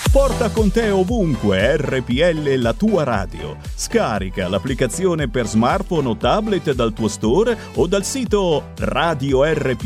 [0.10, 3.58] Porta con te ovunque RPL la tua radio.
[3.76, 9.84] Scarica l'applicazione per smartphone o tablet dal tuo store o dal sito radiorpl.it.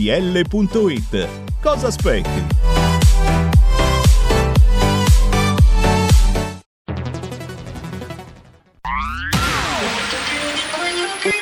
[1.60, 2.81] Cosa aspetti?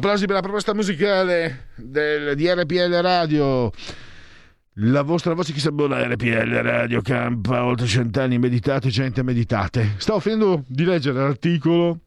[0.00, 3.70] Applausi per la proposta musicale del, di RPL Radio.
[4.76, 9.96] La vostra voce che sa buona RPL Radio campa oltre cent'anni meditate, gente meditate.
[9.98, 11.98] Stavo finendo di leggere l'articolo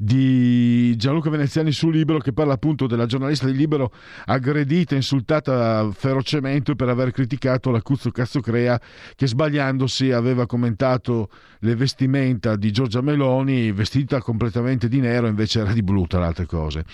[0.00, 3.92] di Gianluca Veneziani su Libero che parla appunto della giornalista di Libero
[4.26, 8.80] aggredita, insultata ferocemente per aver criticato la Cuzzo Cazzo Crea
[9.16, 11.28] che sbagliandosi aveva commentato
[11.60, 16.26] le vestimenta di Giorgia Meloni vestita completamente di nero invece era di blu tra le
[16.26, 16.84] altre cose.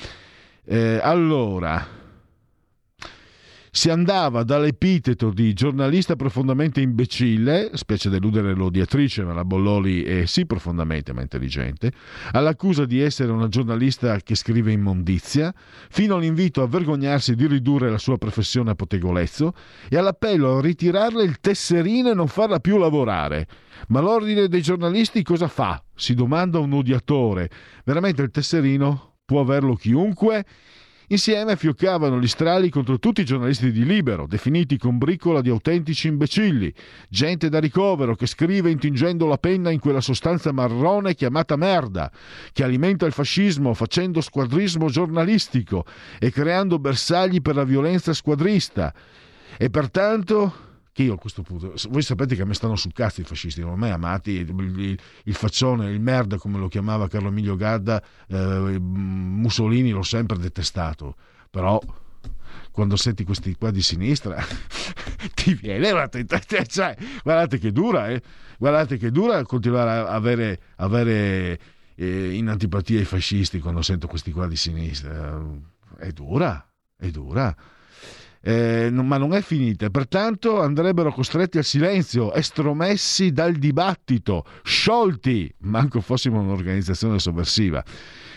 [0.64, 1.86] Eh, allora,
[3.76, 10.46] si andava dall'epiteto di giornalista profondamente imbecille, specie deludere l'odiatrice, ma la Bolloli è sì
[10.46, 11.90] profondamente ma intelligente,
[12.30, 15.52] all'accusa di essere una giornalista che scrive immondizia,
[15.90, 19.52] fino all'invito a vergognarsi di ridurre la sua professione a potegolezzo
[19.88, 23.48] e all'appello a ritirarle il tesserino e non farla più lavorare.
[23.88, 25.82] Ma l'ordine dei giornalisti cosa fa?
[25.96, 27.50] Si domanda un odiatore.
[27.84, 30.44] Veramente il tesserino può averlo chiunque?
[31.08, 36.08] Insieme fioccavano gli strali contro tutti i giornalisti di Libero, definiti con bricola di autentici
[36.08, 36.72] imbecilli,
[37.10, 42.10] gente da ricovero che scrive intingendo la penna in quella sostanza marrone chiamata merda,
[42.52, 45.84] che alimenta il fascismo facendo squadrismo giornalistico
[46.18, 48.94] e creando bersagli per la violenza squadrista.
[49.58, 53.20] E pertanto che io a questo punto, voi sapete che a me stanno sul cazzo
[53.20, 57.56] i fascisti, non me amati, il, il, faccione, il merda come lo chiamava Carlo Emilio
[57.56, 61.16] Gadda, eh, Mussolini l'ho sempre detestato,
[61.50, 61.82] però
[62.70, 64.40] quando senti questi qua di sinistra
[65.34, 68.22] ti viene una tentazione, cioè, guardate che dura, eh?
[68.56, 71.58] guardate che dura continuare a avere, avere
[71.96, 75.42] eh, in antipatia i fascisti quando sento questi qua di sinistra,
[75.98, 76.64] è dura,
[76.96, 77.52] è dura
[78.46, 79.88] eh, ma non è finita.
[79.88, 87.82] Pertanto andrebbero costretti al silenzio, estromessi dal dibattito, sciolti, manco fossimo un'organizzazione sovversiva.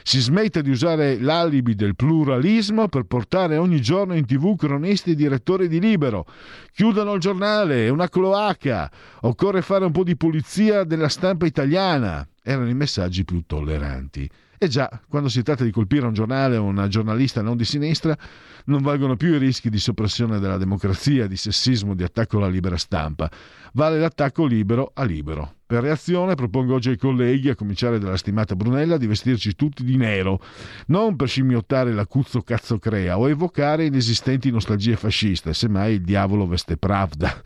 [0.03, 5.15] Si smette di usare l'alibi del pluralismo per portare ogni giorno in tv cronisti e
[5.15, 6.25] direttori di Libero.
[6.71, 8.89] Chiudono il giornale, è una cloaca.
[9.23, 12.25] Occorre fare un po' di pulizia della stampa italiana.
[12.41, 14.29] Erano i messaggi più tolleranti.
[14.59, 18.17] E già, quando si tratta di colpire un giornale o una giornalista non di sinistra,
[18.65, 22.75] non valgono più i rischi di soppressione della democrazia, di sessismo, di attacco alla libera
[22.75, 23.29] stampa.
[23.73, 25.53] Vale l'attacco libero a libero.
[25.67, 29.95] Per reazione propongo oggi ai colleghi, a cominciare dalla stimata Brunella, di vestirci tutti di
[29.95, 30.41] nero,
[30.87, 36.77] non per scimmiottare l'acuzzo cazzo crea o evocare inesistenti nostalgie fasciste, semmai il diavolo veste
[36.77, 37.41] pravda,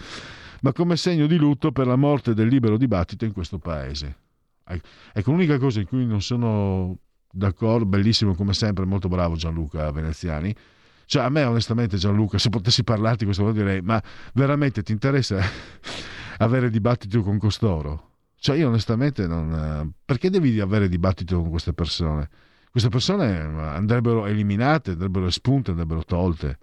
[0.62, 4.16] ma come segno di lutto per la morte del libero dibattito in questo paese.
[4.64, 6.98] Ecco, l'unica cosa in cui non sono
[7.32, 10.54] d'accordo, bellissimo come sempre, molto bravo Gianluca Veneziani.
[11.06, 14.02] Cioè, a me onestamente Gianluca, se potessi parlarti questo vuol direi, ma
[14.34, 15.42] veramente ti interessa
[16.40, 18.10] avere dibattito con costoro?
[18.36, 19.94] Cioè, io onestamente non...
[20.06, 22.30] Perché devi avere dibattito con queste persone?
[22.72, 26.58] Queste persone andrebbero eliminate, andrebbero espunte, andrebbero tolte.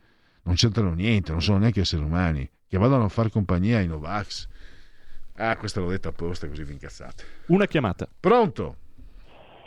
[0.44, 2.48] Non c'entrano niente, non sono neanche esseri umani.
[2.66, 4.48] Che vadano a fare compagnia ai Novax
[5.38, 7.24] Ah, questo l'ho detto apposta così vi incazzate.
[7.46, 8.08] Una chiamata.
[8.18, 8.76] Pronto?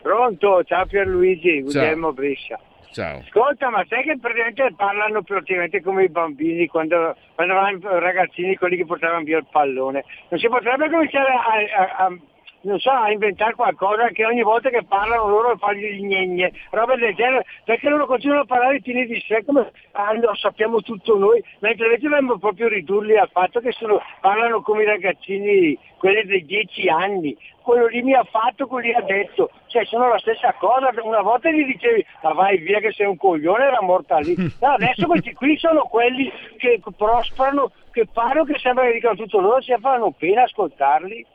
[0.01, 2.59] Pronto, ciao Pierluigi, Guglielmo Brescia.
[2.91, 3.19] Ciao.
[3.19, 8.75] Ascolta, ma sai che praticamente parlano praticamente come i bambini quando, quando erano ragazzini, quelli
[8.75, 10.03] che portavano via il pallone.
[10.27, 12.17] Non si potrebbe cominciare a, a, a
[12.61, 16.95] non so, a inventare qualcosa che ogni volta che parlano loro fargli gli gnegne, roba
[16.95, 21.17] del genere, perché loro continuano a parlare fini di sé come ah, lo sappiamo tutto
[21.17, 26.23] noi, mentre invece dovremmo proprio ridurli al fatto che sono, parlano come i ragazzini, quelli
[26.23, 30.19] dei dieci anni, quello lì mi ha fatto, quello lì ha detto, cioè sono la
[30.19, 34.17] stessa cosa, una volta gli dicevi ma vai via che sei un coglione, era morta
[34.19, 39.15] lì, no, adesso questi qui sono quelli che prosperano, che fanno che sembra che dicano
[39.15, 41.25] tutto loro, si fanno pena ascoltarli.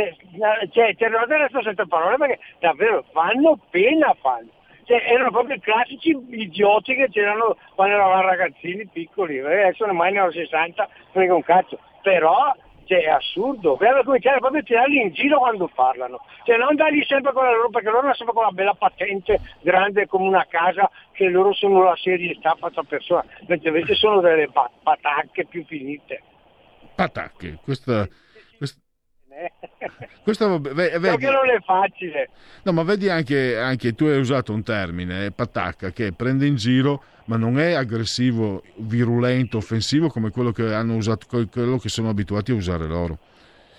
[0.00, 4.48] Cioè, cioè Terrore resto senza parole perché davvero fanno pena fanno.
[4.84, 10.12] Cioè, erano proprio i classici idioti che c'erano quando eravamo ragazzini piccoli, eh, adesso ormai
[10.12, 11.78] ne ho 60, frega un cazzo.
[12.02, 12.52] Però
[12.90, 17.04] cioè, è assurdo, bisogna cominciare proprio a tirarli in giro quando parlano, cioè non dargli
[17.04, 20.44] sempre con la loro, perché loro hanno sempre con la bella patente grande come una
[20.48, 24.50] casa che loro sono la serie sta fatta persona, mentre invece sono delle
[24.82, 26.20] patacche più finite.
[26.96, 28.08] Patacche, questa
[30.22, 32.30] questo vedi, che non è facile.
[32.62, 37.02] No, ma vedi anche, anche, tu hai usato un termine, patacca, che prende in giro,
[37.26, 42.50] ma non è aggressivo, virulento, offensivo come quello che hanno usato, quello che sono abituati
[42.52, 43.18] a usare loro.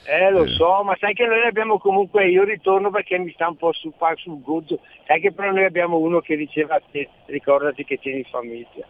[0.03, 0.47] Eh, lo eh.
[0.49, 3.93] so, ma sai che noi abbiamo comunque, io ritorno perché mi sta un po' sul,
[4.15, 8.85] sul gozzo, sai che però noi abbiamo uno che diceva te, ricordati che tieni famiglia.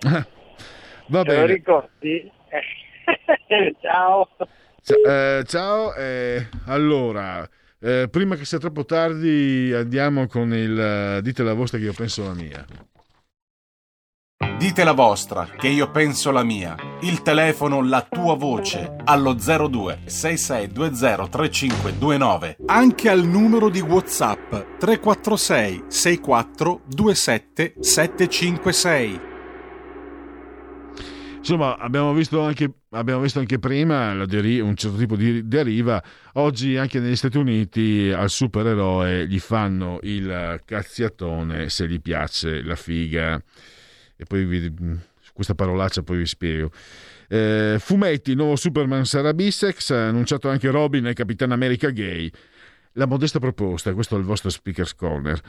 [1.06, 1.40] Va Te bene.
[1.40, 2.30] lo ricordi?
[3.82, 4.28] Ciao.
[4.84, 7.48] Eh, ciao, eh, allora,
[7.84, 11.92] Eh, prima che sia troppo tardi andiamo con il eh, dite la vostra che io
[11.92, 12.64] penso la mia.
[14.56, 16.76] Dite la vostra, che io penso la mia.
[17.00, 22.56] Il telefono, la tua voce, allo 02 6620 3529.
[22.66, 29.31] Anche al numero di WhatsApp 346 64 27 756.
[31.42, 36.00] Insomma, abbiamo visto anche, abbiamo visto anche prima deri- un certo tipo di deriva.
[36.34, 42.76] Oggi anche negli Stati Uniti al supereroe gli fanno il cazziatone se gli piace la
[42.76, 43.42] figa.
[44.16, 44.72] E poi vi,
[45.32, 46.70] questa parolaccia poi vi spiego.
[47.28, 52.30] Eh, fumetti, nuovo Superman sarà bisex, annunciato anche Robin e Capitan America gay.
[52.92, 55.40] La modesta proposta, questo è il vostro Speaker's Corner.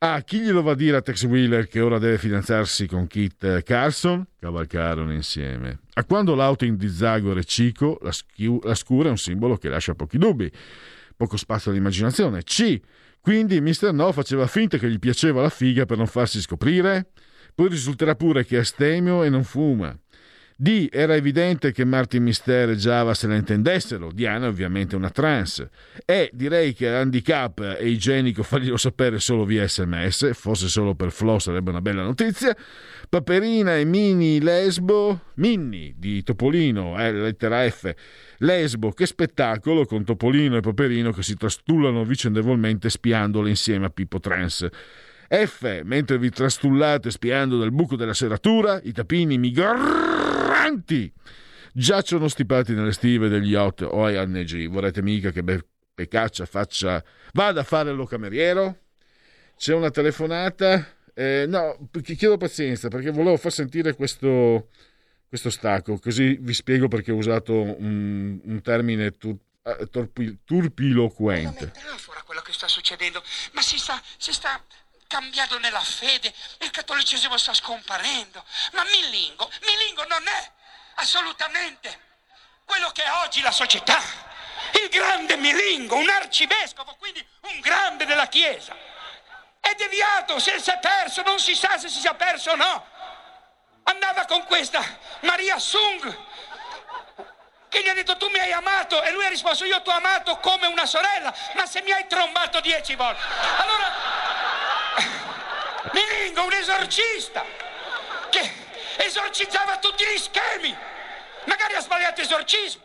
[0.00, 3.64] Ah, chi glielo va a dire a Tex Wheeler che ora deve fidanzarsi con Kit
[3.64, 4.24] Carson?
[4.38, 5.80] Cavalcarono insieme.
[5.94, 9.68] A quando l'outing di Zagor e Cico, la, schi- la scura è un simbolo che
[9.68, 10.48] lascia pochi dubbi.
[11.16, 12.44] Poco spazio all'immaginazione.
[12.44, 12.80] C.
[13.20, 13.92] Quindi Mr.
[13.92, 17.10] No faceva finta che gli piaceva la figa per non farsi scoprire?
[17.52, 19.98] Poi risulterà pure che è astemio e non fuma.
[20.60, 20.88] D.
[20.90, 24.10] Era evidente che Martin Mister e Java se la intendessero.
[24.10, 25.64] Diana è ovviamente una trans.
[26.04, 26.30] E.
[26.32, 31.70] Direi che handicap è igienico farglielo sapere solo via sms, fosse solo per Flo sarebbe
[31.70, 32.56] una bella notizia.
[33.08, 37.94] Paperina e Mini Lesbo, Minni di Topolino, eh, lettera F.
[38.38, 44.18] Lesbo, che spettacolo con Topolino e Paperino che si trastullano vicendevolmente spiandole insieme a Pippo
[44.18, 44.66] Trans.
[45.28, 49.38] F, mentre vi trastullate spiando dal buco della serratura, i tapini
[50.68, 51.12] migranti
[51.72, 54.68] giacciono stipati nelle stive degli yacht ONG.
[54.68, 57.02] Vorrete mica che Beppe Caccia faccia...
[57.32, 58.80] vada a fare lo cameriero?
[59.56, 60.94] C'è una telefonata?
[61.14, 64.68] Eh, no, chiedo pazienza perché volevo far sentire questo,
[65.28, 69.36] questo stacco, così vi spiego perché ho usato un, un termine tur,
[69.90, 71.72] turpi, turpiloquente.
[71.74, 73.20] È una metafora quello che sta succedendo,
[73.52, 74.62] ma si sta, si sta
[75.08, 78.44] cambiando nella fede, il cattolicesimo sta scomparendo.
[78.72, 80.50] Ma Millingo, Millingo non è
[80.96, 82.06] assolutamente
[82.64, 84.00] quello che è oggi la società.
[84.72, 88.76] Il grande Milingo, un arcivescovo, quindi un grande della Chiesa.
[89.60, 92.86] È deviato, se si è perso, non si sa se si sia perso o no.
[93.84, 94.84] Andava con questa
[95.20, 96.26] Maria Sung,
[97.68, 99.92] che gli ha detto tu mi hai amato e lui ha risposto io ti ho
[99.92, 103.22] amato come una sorella, ma se mi hai trombato dieci volte.
[103.58, 104.07] Allora,
[106.58, 107.44] esorcista,
[108.30, 108.52] che
[108.96, 110.76] esorcizzava tutti gli schemi,
[111.44, 112.82] magari ha sbagliato esorcismo.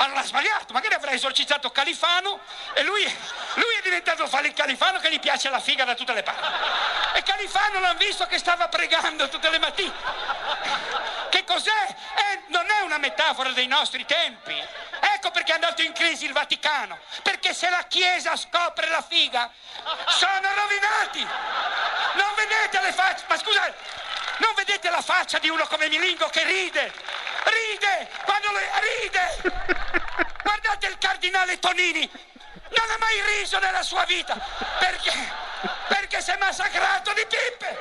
[0.00, 2.38] Allora ha sbagliato, magari avrà esorcizzato Califano
[2.74, 6.22] e lui, lui è diventato il Califano che gli piace la figa da tutte le
[6.22, 6.46] parti.
[7.14, 9.92] E Califano l'hanno visto che stava pregando tutte le mattine.
[11.30, 11.96] Che cos'è?
[12.14, 14.56] Eh, non è una metafora dei nostri tempi.
[15.14, 16.98] Ecco perché è andato in crisi il Vaticano.
[17.22, 19.50] Perché se la Chiesa scopre la figa,
[20.06, 21.26] sono rovinati.
[22.14, 23.74] Non vedete le facce, ma scusate,
[24.40, 26.92] non vedete la faccia di uno come Milingo che ride?
[27.44, 28.08] Ride!
[28.24, 29.24] Quando lui ride!
[30.42, 32.08] Guardate il cardinale Tonini!
[32.68, 34.38] Non ha mai riso nella sua vita!
[34.78, 35.12] Perché?
[35.88, 37.76] Perché si è massacrato di pippe!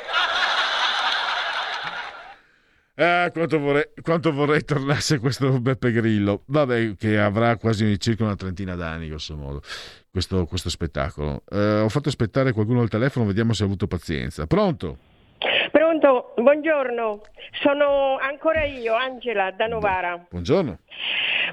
[2.99, 6.41] Ah, quanto, vorrei, quanto vorrei tornasse questo Beppe Grillo.
[6.47, 9.61] Vabbè, che avrà quasi circa una trentina d'anni, grosso modo,
[10.09, 11.43] questo, questo spettacolo.
[11.47, 14.47] Eh, ho fatto aspettare qualcuno al telefono, vediamo se ha avuto pazienza.
[14.47, 14.97] Pronto?
[15.97, 17.21] Pronto, buongiorno,
[17.63, 20.27] sono ancora io, Angela da Novara.
[20.29, 20.77] Buongiorno.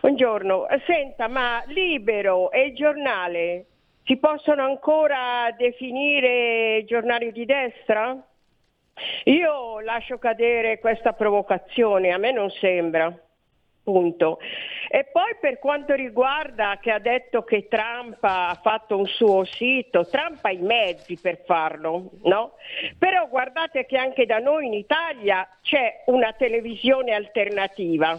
[0.03, 3.65] Buongiorno, senta, ma Libero e il giornale
[4.05, 8.15] si possono ancora definire giornali di destra?
[9.25, 13.19] Io lascio cadere questa provocazione, a me non sembra.
[13.85, 14.39] Punto.
[14.89, 20.07] E poi per quanto riguarda che ha detto che Trump ha fatto un suo sito,
[20.07, 22.55] Trump ha i mezzi per farlo, no?
[22.99, 28.19] Però guardate che anche da noi in Italia c'è una televisione alternativa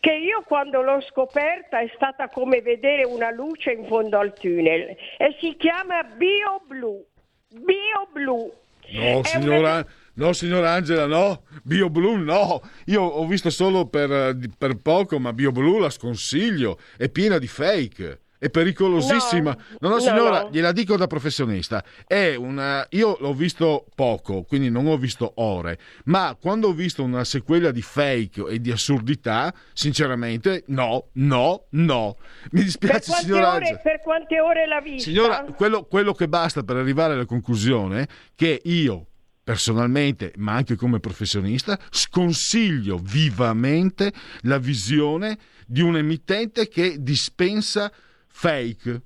[0.00, 4.96] che io quando l'ho scoperta è stata come vedere una luce in fondo al tunnel
[5.16, 7.04] e si chiama BioBlue.
[7.48, 8.50] BioBlue.
[8.88, 9.84] No, signora,
[10.16, 11.44] no, signora Angela, no.
[11.62, 12.60] BioBlue no.
[12.86, 16.78] Io ho visto solo per, per poco, ma BioBlue la sconsiglio.
[16.96, 18.20] È piena di fake.
[18.38, 19.56] È pericolosissima.
[19.78, 20.50] No, no, signora, no.
[20.50, 21.82] gliela dico da professionista.
[22.06, 22.86] È una.
[22.90, 25.78] Io l'ho visto poco, quindi non ho visto ore.
[26.04, 32.16] Ma quando ho visto una sequela di fake e di assurdità, sinceramente, no, no, no.
[32.50, 33.54] Mi dispiace, per signora.
[33.54, 33.78] Ore, Angela.
[33.78, 35.10] per quante ore l'ha vista?
[35.10, 39.06] Signora, quello, quello che basta per arrivare alla conclusione che io
[39.46, 44.10] personalmente, ma anche come professionista, sconsiglio vivamente
[44.40, 47.92] la visione di un emittente che dispensa
[48.26, 49.00] fake.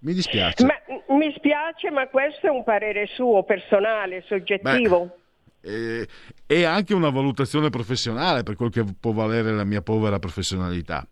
[0.00, 0.66] Mi dispiace.
[0.66, 0.74] Ma,
[1.16, 5.16] mi spiace, ma questo è un parere suo, personale, soggettivo.
[5.62, 6.06] Eh,
[6.44, 11.06] è anche una valutazione professionale per quel che può valere la mia povera professionalità.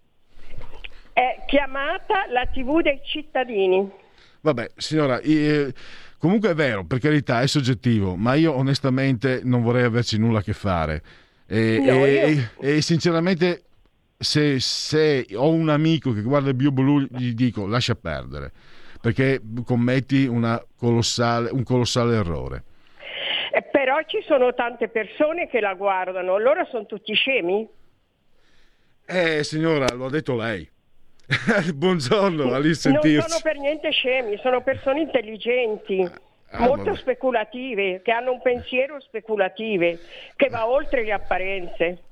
[1.15, 3.91] È chiamata la TV dei cittadini.
[4.43, 5.73] Vabbè, signora, eh,
[6.19, 10.43] comunque è vero, per carità, è soggettivo, ma io onestamente non vorrei averci nulla a
[10.43, 11.03] che fare.
[11.47, 13.63] E, No, e- io- e sinceramente,
[14.19, 18.51] se, se ho un amico che guarda il BioBlue, gli dico lascia perdere,
[19.01, 22.65] perché commetti una colossale- un colossale errore.
[23.53, 27.67] Eh, Però ci sono tante persone che la guardano, loro sono tutti scemi?
[29.07, 30.69] Eh, signora, lo ha detto lei.
[31.75, 36.09] Buongiorno, a Non sono per niente scemi, sono persone intelligenti,
[36.51, 36.99] Ah, molto vabbè.
[36.99, 39.99] speculative, che hanno un pensiero speculative,
[40.37, 42.03] che va oltre le apparenze.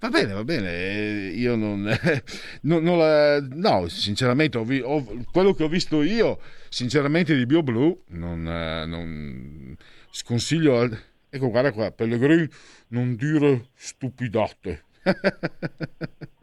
[0.00, 1.82] Va bene, va bene, eh, io non,
[2.62, 6.38] non- non la- no, sinceramente, ho vi- ho- quello che ho visto io,
[6.70, 9.76] sinceramente di BioBlue, non, eh, non
[10.10, 10.88] sconsiglio,
[11.28, 12.48] ecco guarda qua, Pellegrini,
[12.88, 14.84] non dire stupidate.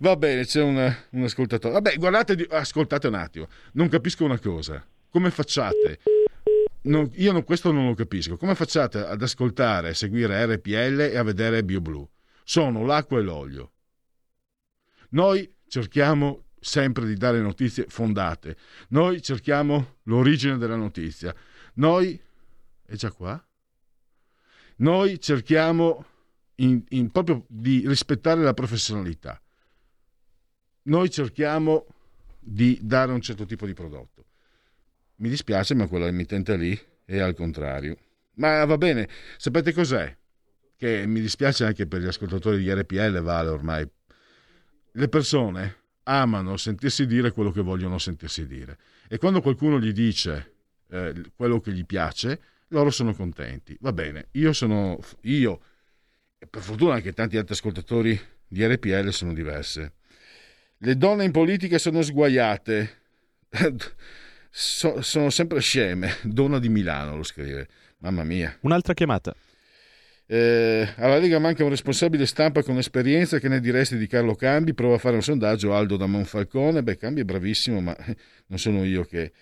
[0.00, 1.74] Va bene, c'è un, un ascoltatore.
[1.74, 6.00] Vabbè, guardate, ascoltate un attimo, non capisco una cosa, come facciate?
[6.82, 11.22] Non- io non- questo non lo capisco, come facciate ad ascoltare, seguire RPL e a
[11.22, 12.08] vedere BioBlue?
[12.48, 13.72] sono l'acqua e l'olio.
[15.10, 18.56] Noi cerchiamo sempre di dare notizie fondate.
[18.90, 21.34] Noi cerchiamo l'origine della notizia.
[21.74, 22.18] Noi
[22.86, 23.44] è già qua.
[24.76, 26.04] Noi cerchiamo
[26.56, 29.40] in- in- proprio di rispettare la professionalità.
[30.82, 31.86] Noi cerchiamo
[32.38, 34.24] di dare un certo tipo di prodotto.
[35.16, 37.96] Mi dispiace, ma quella emittente lì è al contrario.
[38.34, 40.14] Ma va bene, sapete cos'è?
[40.76, 43.88] Che mi dispiace anche per gli ascoltatori di RPL, vale ormai.
[44.92, 48.78] Le persone amano sentirsi dire quello che vogliono sentirsi dire.
[49.08, 50.54] E quando qualcuno gli dice
[50.90, 53.76] eh, quello che gli piace, loro sono contenti.
[53.80, 54.98] Va bene, io sono.
[55.22, 55.60] Io,
[56.38, 59.92] e per fortuna anche tanti altri ascoltatori di RPL sono diverse.
[60.78, 63.02] Le donne in politica sono sguaiate.
[64.58, 66.14] So- sono sempre sceme.
[66.22, 67.68] Donna di Milano lo scrive.
[67.98, 68.56] Mamma mia.
[68.62, 69.34] Un'altra chiamata.
[70.24, 74.72] Eh, alla Lega manca un responsabile stampa con esperienza che ne diresti di Carlo Cambi.
[74.72, 75.74] Prova a fare un sondaggio.
[75.74, 76.82] Aldo da Monfalcone.
[76.82, 77.94] Beh, Cambi è bravissimo, ma
[78.48, 79.32] non sono io che.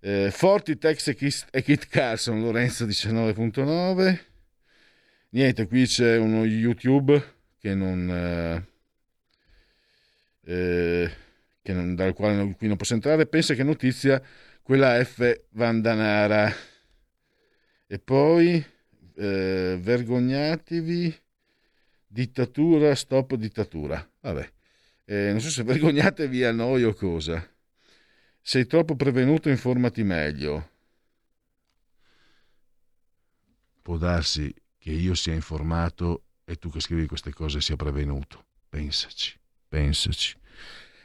[0.00, 2.40] Eh, Forti, Tex e Kit, e Kit Carson.
[2.40, 4.31] Lorenzo 19.9.
[5.32, 7.22] Niente, qui c'è uno YouTube
[7.58, 8.08] che non.
[8.10, 8.66] eh,
[10.44, 11.10] eh,
[11.62, 13.26] che non- dal quale non- qui non posso entrare.
[13.26, 14.20] Pensa che notizia
[14.62, 16.52] quella F Vandanara.
[17.86, 18.64] E poi
[19.14, 21.14] eh, vergognatevi,
[22.06, 24.06] dittatura, stop dittatura.
[24.20, 24.50] Vabbè,
[25.04, 27.44] Eh, non so se vergognatevi a noi o cosa.
[28.40, 30.70] Sei troppo prevenuto, informati meglio.
[33.82, 34.52] Può darsi
[34.82, 38.46] che io sia informato e tu che scrivi queste cose sia prevenuto.
[38.68, 39.38] Pensaci,
[39.68, 40.36] pensaci.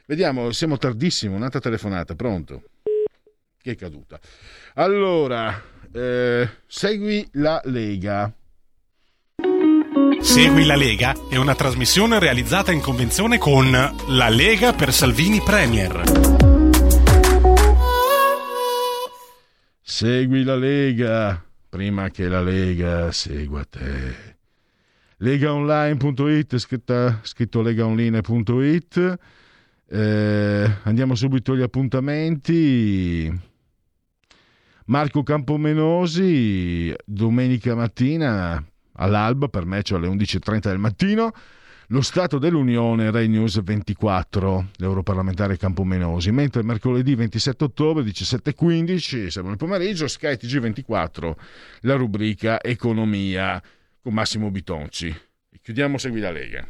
[0.04, 2.62] Vediamo, siamo tardissimo, un'altra telefonata, pronto?
[3.56, 4.18] Che è caduta.
[4.74, 8.32] Allora, eh, segui la Lega.
[10.22, 16.02] Segui la Lega è una trasmissione realizzata in convenzione con La Lega per Salvini Premier.
[19.80, 24.36] Segui la Lega prima che la Lega segua te.
[25.18, 29.18] Legaonline.it, scritta- scritto legaonline.it.
[29.90, 33.40] Eh, andiamo subito agli appuntamenti.
[34.86, 41.32] Marco Campomenosi, domenica mattina all'alba, per me, cioè alle 11.30 del mattino,
[41.88, 49.56] lo Stato dell'Unione, Rai News 24, l'europarlamentare Campomenosi, mentre mercoledì 27 ottobre 17.15, siamo nel
[49.56, 51.32] pomeriggio, Sky TG24,
[51.80, 53.62] la rubrica Economia
[54.02, 55.06] con Massimo Bitonci.
[55.08, 56.66] E chiudiamo Segui la Lega.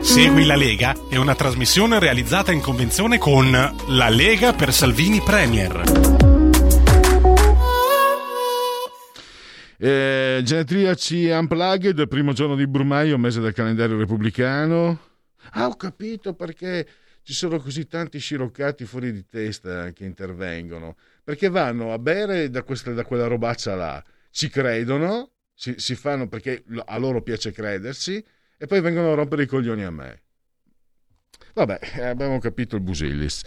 [0.00, 6.31] Segui la Lega è una trasmissione realizzata in convenzione con La Lega per Salvini Premier.
[9.84, 15.00] Eh, genetriaci Unplugged, primo giorno di Brumaio, mese del calendario repubblicano.
[15.54, 16.86] Ah, ho capito perché
[17.24, 20.94] ci sono così tanti sciroccati fuori di testa che intervengono.
[21.24, 24.00] Perché vanno a bere da, questa, da quella robaccia là,
[24.30, 28.24] ci credono, si, si fanno perché a loro piace credersi,
[28.56, 30.22] e poi vengono a rompere i coglioni a me.
[31.54, 33.42] Vabbè, eh, abbiamo capito il Busillis.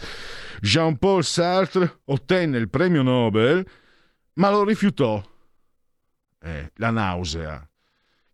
[0.60, 3.66] Jean-Paul Sartre ottenne il premio Nobel,
[4.34, 5.24] ma lo rifiutò.
[6.46, 7.68] Eh, la nausea.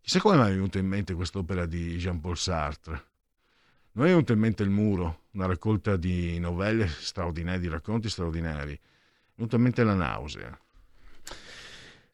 [0.03, 3.05] Chissà come mi è venuta in mente quest'opera di Jean-Paul Sartre.
[3.93, 8.75] Non è venuto in mente il muro, una raccolta di novelle straordinarie, di racconti straordinari.
[8.75, 8.79] È
[9.37, 10.59] venuta in mente la nausea.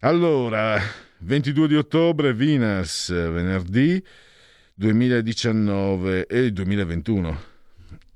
[0.01, 0.81] Allora,
[1.19, 4.01] 22 di ottobre, Venus, venerdì
[4.75, 7.43] 2019 e 2021.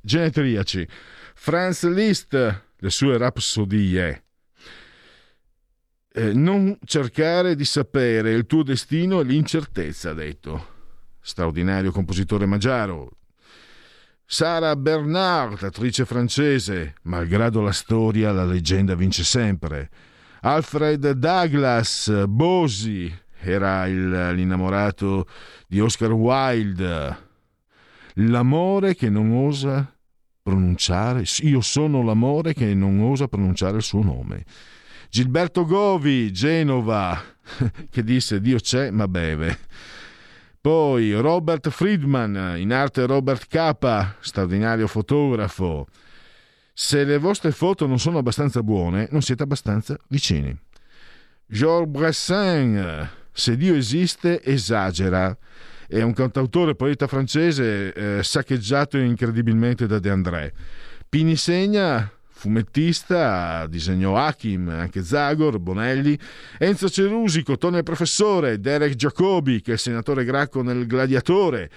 [0.01, 0.87] Genetriaci.
[1.35, 2.33] Franz Liszt,
[2.77, 4.23] le sue rapsodie.
[6.15, 10.67] Eh, non cercare di sapere il tuo destino e l'incertezza, ha detto.
[11.21, 13.13] Straordinario compositore magiaro.
[14.27, 19.89] Sara Bernard, attrice francese, malgrado la storia, la leggenda vince sempre.
[20.41, 23.11] Alfred Douglas, Bosi,
[23.41, 25.27] era il, l'innamorato
[25.67, 27.31] di Oscar Wilde.
[28.17, 29.95] L'amore che non osa
[30.43, 34.45] pronunciare, io sono l'amore che non osa pronunciare il suo nome.
[35.13, 37.23] Gilberto Govi, Genova,
[37.91, 39.59] che disse Dio c'è ma beve.
[40.59, 45.87] Poi Robert Friedman, in arte Robert Capa, straordinario fotografo.
[46.73, 50.59] Se le vostre foto non sono abbastanza buone, non siete abbastanza vicini.
[51.45, 55.37] Georges Brassens, se Dio esiste, esagera.
[55.89, 60.55] È un cantautore poeta francese eh, saccheggiato incredibilmente da De André.
[61.07, 66.19] Pini Segna, fumettista, disegnò Hakim, anche Zagor, Bonelli,
[66.59, 71.71] Enzo Cerusi, Cotone il professore, Derek Jacobi, che è il senatore Gracco nel Gladiatore,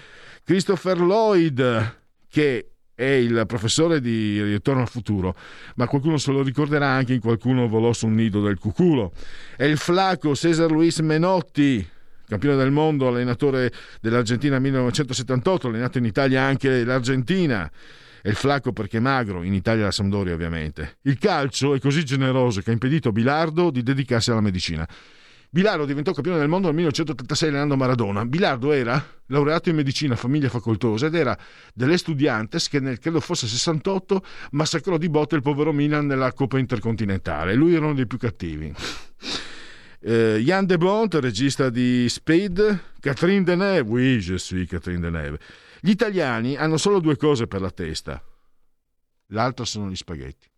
[0.43, 1.95] Christopher Lloyd,
[2.29, 5.35] che è il professore di Ritorno al futuro,
[5.75, 9.11] ma qualcuno se lo ricorderà anche in qualcuno volò su un nido del cuculo.
[9.55, 11.85] È il flaco Cesar Luis Menotti,
[12.27, 17.69] campione del mondo, allenatore dell'Argentina 1978, allenato in Italia anche l'Argentina.
[18.25, 20.97] È il flacco perché magro, in Italia la Sampdoria ovviamente.
[21.03, 24.83] Il calcio è così generoso che ha impedito a Bilardo di dedicarsi alla medicina.
[25.47, 28.25] Bilardo diventò campione del mondo nel 1986 allenando Maradona.
[28.25, 31.37] Bilardo era laureato in medicina, famiglia facoltosa, ed era
[31.71, 34.23] delle Studiantes che nel credo fosse 68
[34.53, 37.53] massacrò di botte il povero Milan nella Coppa Intercontinentale.
[37.53, 38.73] Lui era uno dei più cattivi.
[40.07, 45.39] Eh, Jan de Bont, regista di Spade, Catherine Deneuve, oui, je suis Catherine Deneuve.
[45.85, 48.19] Gli italiani hanno solo due cose per la testa,
[49.27, 50.49] l'altra sono gli spaghetti.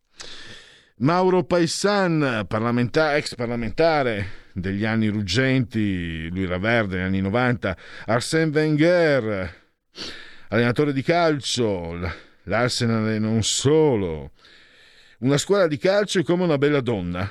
[0.99, 8.51] Mauro Paissan, parlamenta- ex parlamentare degli anni ruggenti, lui era verde negli anni 90, Arsène
[8.53, 9.63] Wenger,
[10.47, 11.99] allenatore di calcio,
[12.43, 14.31] l'Arsenal e non solo.
[15.19, 17.29] Una squadra di calcio è come una bella donna.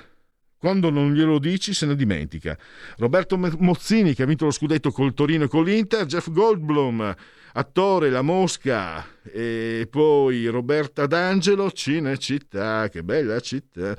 [0.59, 2.57] Quando non glielo dici se ne dimentica.
[2.97, 7.15] Roberto Mozzini che ha vinto lo scudetto col Torino e con l'Inter, Jeff Goldblum,
[7.53, 13.97] attore La Mosca e poi Roberta D'Angelo, Cinecittà, che bella città.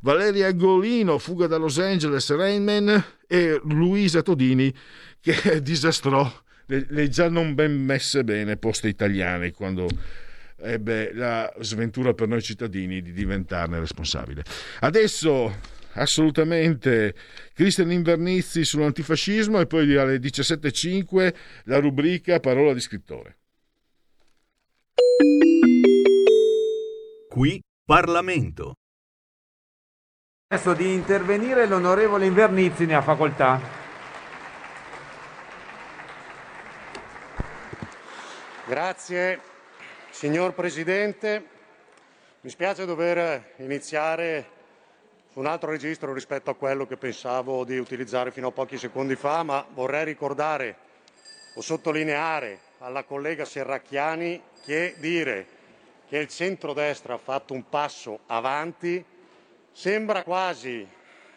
[0.00, 4.72] Valeria Golino, Fuga da Los Angeles, Rainman e Luisa Todini
[5.20, 6.30] che disastrò
[6.66, 9.88] le, le già non ben messe bene poste italiane quando
[10.58, 14.44] ebbe la sventura per noi cittadini di diventarne responsabile.
[14.80, 17.14] Adesso assolutamente
[17.52, 21.34] Cristian Invernizzi sull'antifascismo e poi alle 17.05
[21.64, 23.38] la rubrica Parola di scrittore.
[27.28, 28.74] Qui Parlamento.
[30.48, 33.82] Adesso di intervenire l'onorevole Invernizzi ne ha facoltà.
[38.66, 39.40] Grazie,
[40.10, 41.48] signor Presidente.
[42.40, 44.53] Mi spiace dover iniziare
[45.34, 49.42] un altro registro rispetto a quello che pensavo di utilizzare fino a pochi secondi fa,
[49.42, 50.76] ma vorrei ricordare
[51.54, 55.46] o sottolineare alla collega Serracchiani che dire
[56.08, 59.04] che il centrodestra ha fatto un passo avanti
[59.72, 60.86] sembra quasi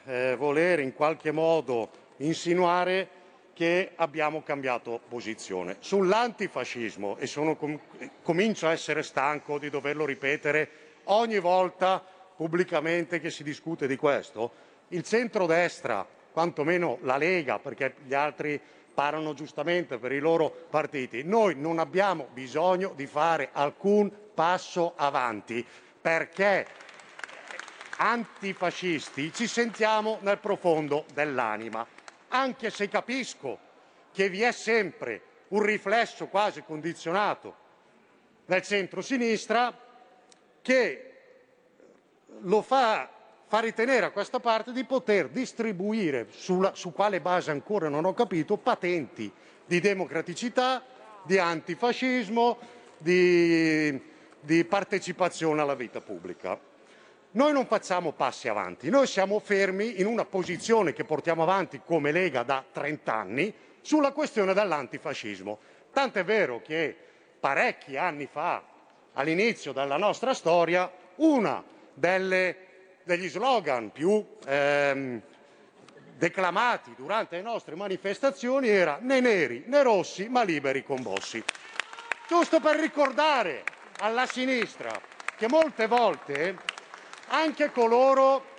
[0.05, 3.09] eh, voler in qualche modo insinuare
[3.53, 5.77] che abbiamo cambiato posizione.
[5.79, 7.79] Sull'antifascismo, e sono, com-
[8.21, 10.69] comincio a essere stanco di doverlo ripetere
[11.05, 12.03] ogni volta
[12.37, 18.61] pubblicamente che si discute di questo, il centrodestra, quantomeno la Lega, perché gli altri
[18.93, 25.65] parlano giustamente per i loro partiti, noi non abbiamo bisogno di fare alcun passo avanti
[25.99, 26.65] perché
[27.97, 31.85] antifascisti ci sentiamo nel profondo dell'anima,
[32.29, 33.59] anche se capisco
[34.13, 37.55] che vi è sempre un riflesso quasi condizionato
[38.45, 39.75] nel centro-sinistra
[40.61, 41.06] che
[42.41, 43.09] lo fa,
[43.47, 48.13] fa ritenere a questa parte di poter distribuire, sulla, su quale base ancora non ho
[48.13, 49.31] capito, patenti
[49.65, 50.83] di democraticità,
[51.23, 52.57] di antifascismo,
[52.97, 54.01] di,
[54.39, 56.59] di partecipazione alla vita pubblica.
[57.31, 62.11] Noi non facciamo passi avanti, noi siamo fermi in una posizione che portiamo avanti come
[62.11, 65.59] Lega da 30 anni sulla questione dell'antifascismo.
[65.91, 66.95] Tant'è vero che
[67.39, 68.63] parecchi anni fa,
[69.13, 71.63] all'inizio della nostra storia, una
[71.97, 72.55] delle,
[73.03, 75.19] degli slogan più ehm,
[76.15, 81.43] declamati durante le nostre manifestazioni era né neri né rossi ma liberi con Bossi.
[82.27, 83.63] Giusto per ricordare
[83.99, 84.91] alla sinistra
[85.35, 86.55] che molte volte
[87.29, 88.55] anche coloro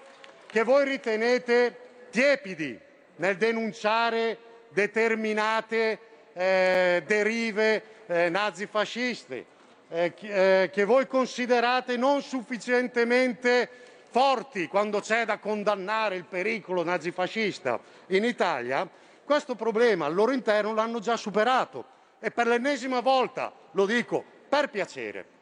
[0.47, 2.79] che voi ritenete tiepidi
[3.17, 4.39] nel denunciare
[4.71, 5.99] determinate
[6.33, 9.45] eh, derive eh, nazifasciste,
[9.91, 13.69] eh, eh, che voi considerate non sufficientemente
[14.11, 18.89] forti quando c'è da condannare il pericolo nazifascista in Italia,
[19.25, 21.97] questo problema al loro interno l'hanno già superato.
[22.21, 25.37] E per l'ennesima volta, lo dico per piacere,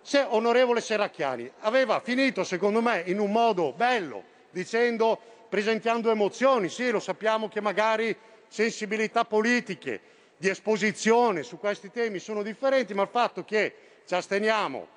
[0.00, 6.90] se onorevole Serracchiani aveva finito, secondo me, in un modo bello, dicendo, presentando emozioni, sì,
[6.90, 8.16] lo sappiamo che magari
[8.48, 10.00] sensibilità politiche,
[10.42, 13.74] di esposizione su questi temi sono differenti, ma il fatto che
[14.04, 14.88] ci asteniamo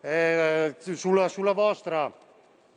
[0.00, 2.14] eh, sulla, sulla vostra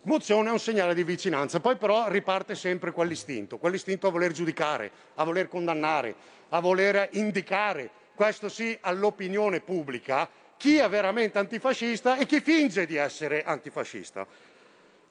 [0.01, 1.59] mozione è un segnale di vicinanza.
[1.59, 6.15] Poi però riparte sempre quell'istinto, quell'istinto a voler giudicare, a voler condannare,
[6.49, 10.27] a voler indicare, questo sì, all'opinione pubblica,
[10.57, 14.25] chi è veramente antifascista e chi finge di essere antifascista.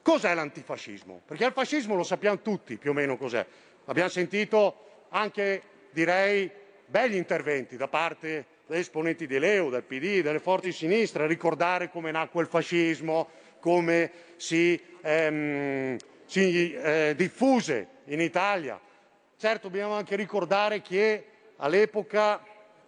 [0.02, 1.22] Cos'è l'antifascismo?
[1.24, 3.46] Perché il fascismo lo sappiamo tutti più o meno cos'è.
[3.84, 5.62] Abbiamo sentito anche,
[5.92, 11.26] direi, begli interventi da parte degli esponenti di Leo, del PD, delle forze di sinistra,
[11.26, 13.28] ricordare come nacque il fascismo,
[13.60, 15.96] come si, ehm,
[16.26, 18.80] si eh, diffuse in Italia.
[19.36, 21.24] Certo, dobbiamo anche ricordare che
[21.56, 22.42] all'epoca,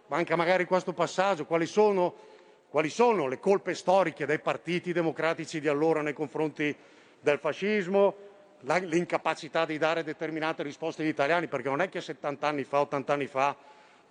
[0.07, 2.15] manca magari questo passaggio, quali sono,
[2.69, 6.75] quali sono le colpe storiche dei partiti democratici di allora nei confronti
[7.19, 8.15] del fascismo,
[8.61, 13.13] l'incapacità di dare determinate risposte agli italiani, perché non è che 70 anni fa, 80
[13.13, 13.55] anni fa,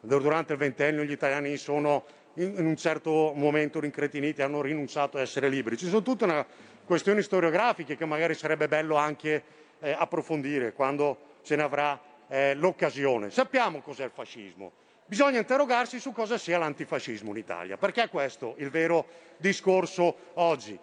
[0.07, 2.05] durante il ventennio gli italiani sono
[2.35, 5.77] in un certo momento rincretiniti, hanno rinunciato a essere liberi.
[5.77, 6.45] Ci sono tutte una
[6.85, 9.43] questioni storiografiche che magari sarebbe bello anche
[9.81, 13.31] eh, approfondire quando se ne avrà eh, l'occasione.
[13.31, 14.73] Sappiamo cos'è il fascismo.
[15.07, 19.07] Bisogna interrogarsi su cosa sia l'antifascismo in Italia, perché è questo il vero
[19.37, 20.79] discorso oggi.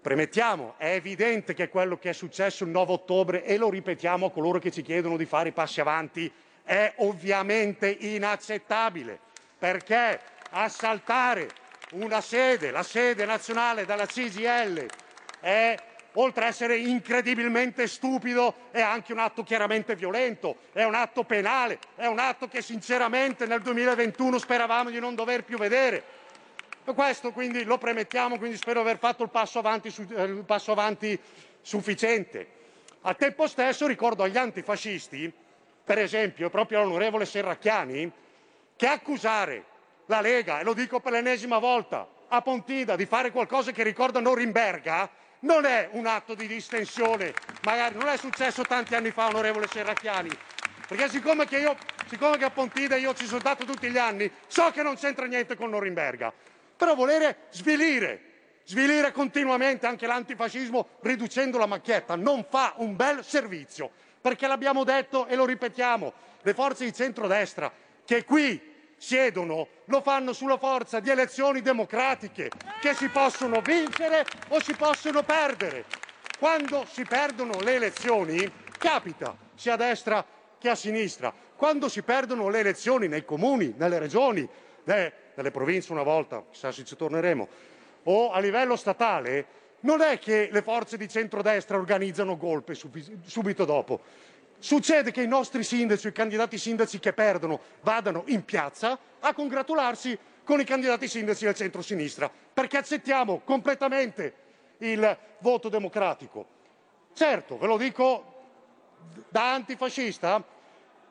[0.00, 4.30] Premettiamo, è evidente che quello che è successo il 9 ottobre, e lo ripetiamo a
[4.30, 6.32] coloro che ci chiedono di fare i passi avanti,
[6.64, 9.18] è ovviamente inaccettabile,
[9.58, 10.20] perché
[10.50, 11.48] assaltare
[11.92, 14.86] una sede, la sede nazionale della CGL,
[15.40, 15.76] è,
[16.14, 21.78] oltre a essere incredibilmente stupido, è anche un atto chiaramente violento, è un atto penale,
[21.96, 26.18] è un atto che sinceramente nel 2021 speravamo di non dover più vedere.
[26.84, 31.18] Questo quindi lo premettiamo, quindi spero aver fatto il passo avanti, eh, il passo avanti
[31.60, 32.58] sufficiente.
[33.02, 35.32] Al tempo stesso ricordo agli antifascisti,
[35.90, 38.08] per esempio proprio all'onorevole Serracchiani,
[38.76, 39.64] che accusare
[40.06, 44.20] la Lega, e lo dico per l'ennesima volta, a Pontida di fare qualcosa che ricorda
[44.20, 45.10] Norimberga,
[45.40, 47.34] non è un atto di distensione,
[47.64, 50.30] magari non è successo tanti anni fa, onorevole Serracchiani,
[50.86, 51.76] perché siccome che, io,
[52.06, 55.26] siccome che a Pontida io ci sono stato tutti gli anni, so che non c'entra
[55.26, 56.32] niente con Norimberga,
[56.76, 58.20] però volere svilire,
[58.62, 63.90] svilire continuamente anche l'antifascismo riducendo la macchietta non fa un bel servizio,
[64.20, 67.72] perché l'abbiamo detto e lo ripetiamo, le forze di centrodestra
[68.04, 74.60] che qui siedono lo fanno sulla forza di elezioni democratiche che si possono vincere o
[74.60, 75.84] si possono perdere.
[76.38, 80.24] Quando si perdono le elezioni, capita sia a destra
[80.58, 81.32] che a sinistra.
[81.56, 84.46] Quando si perdono le elezioni nei comuni, nelle regioni,
[84.84, 87.48] ne- nelle province una volta, chissà se ci torneremo,
[88.04, 89.46] o a livello statale,
[89.80, 94.00] non è che le forze di centrodestra organizzano golpe subi- subito dopo.
[94.58, 100.18] Succede che i nostri sindaci, i candidati sindaci che perdono, vadano in piazza a congratularsi
[100.44, 104.34] con i candidati sindaci del centro-sinistra, perché accettiamo completamente
[104.78, 106.46] il voto democratico.
[107.14, 108.24] Certo, ve lo dico
[109.28, 110.42] da antifascista,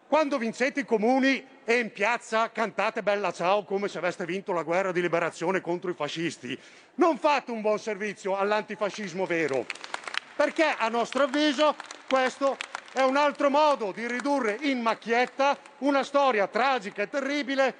[0.08, 4.64] quando vincete i comuni e in piazza cantate Bella Ciao come se aveste vinto la
[4.64, 6.60] guerra di liberazione contro i fascisti,
[6.96, 9.68] non fate un buon servizio all'antifascismo vero,
[10.36, 11.76] perché a nostro avviso
[12.08, 12.58] questo
[12.92, 17.76] è un altro modo di ridurre in macchietta una storia tragica e terribile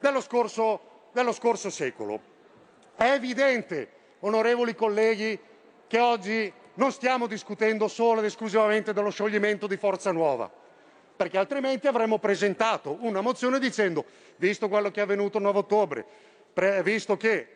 [0.00, 2.18] dello scorso, dello scorso secolo.
[2.96, 3.90] È evidente,
[4.20, 5.38] onorevoli colleghi,
[5.86, 10.50] che oggi non stiamo discutendo solo ed esclusivamente dello scioglimento di Forza Nuova,
[11.16, 14.04] perché altrimenti avremmo presentato una mozione dicendo,
[14.36, 16.04] visto quello che è avvenuto il 9 ottobre,
[16.82, 17.46] visto che,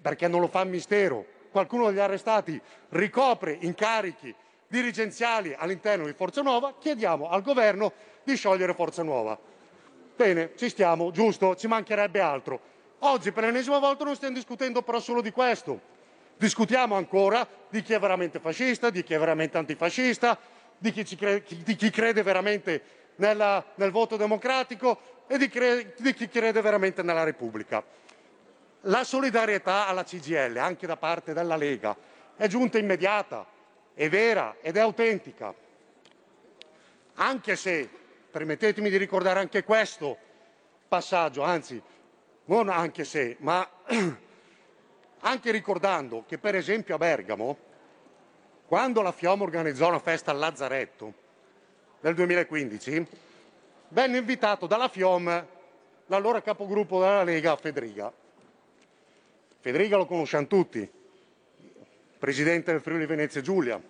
[0.00, 2.60] perché non lo fa il mistero, qualcuno degli arrestati
[2.90, 4.34] ricopre incarichi
[4.66, 7.92] dirigenziali all'interno di Forza Nuova, chiediamo al governo
[8.24, 9.38] di sciogliere Forza Nuova.
[10.16, 12.60] Bene, ci stiamo, giusto, ci mancherebbe altro.
[13.00, 15.92] Oggi per l'ennesima volta non stiamo discutendo però solo di questo.
[16.36, 20.36] Discutiamo ancora di chi è veramente fascista, di chi è veramente antifascista,
[20.76, 22.82] di chi, cre- di chi crede veramente
[23.16, 27.82] nella- nel voto democratico e di, cre- di chi crede veramente nella Repubblica.
[28.82, 31.96] La solidarietà alla CGL, anche da parte della Lega,
[32.36, 33.46] è giunta immediata,
[33.94, 35.54] è vera ed è autentica.
[37.14, 37.88] Anche se,
[38.30, 40.18] permettetemi di ricordare anche questo
[40.88, 41.80] passaggio, anzi,
[42.46, 43.66] non anche se, ma
[45.20, 47.56] anche ricordando che per esempio a Bergamo,
[48.66, 51.22] quando la FIOM organizzò una festa al Lazzaretto
[52.04, 53.06] nel 2015,
[53.88, 55.46] venne invitato dalla FIOM
[56.06, 58.12] l'allora capogruppo della Lega Federica.
[59.60, 60.86] Federica lo conosciamo tutti,
[62.18, 63.80] presidente del Friuli Venezia Giulia.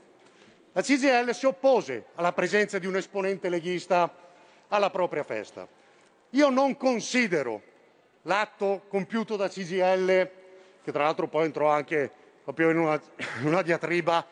[0.72, 4.08] La CGL si oppose alla presenza di un esponente leghista
[4.68, 5.66] alla propria festa.
[6.30, 7.62] Io non considero
[8.22, 10.30] l'atto compiuto da CGL,
[10.84, 12.12] che tra l'altro poi entrò anche
[12.44, 13.00] proprio in una,
[13.40, 14.24] in una diatriba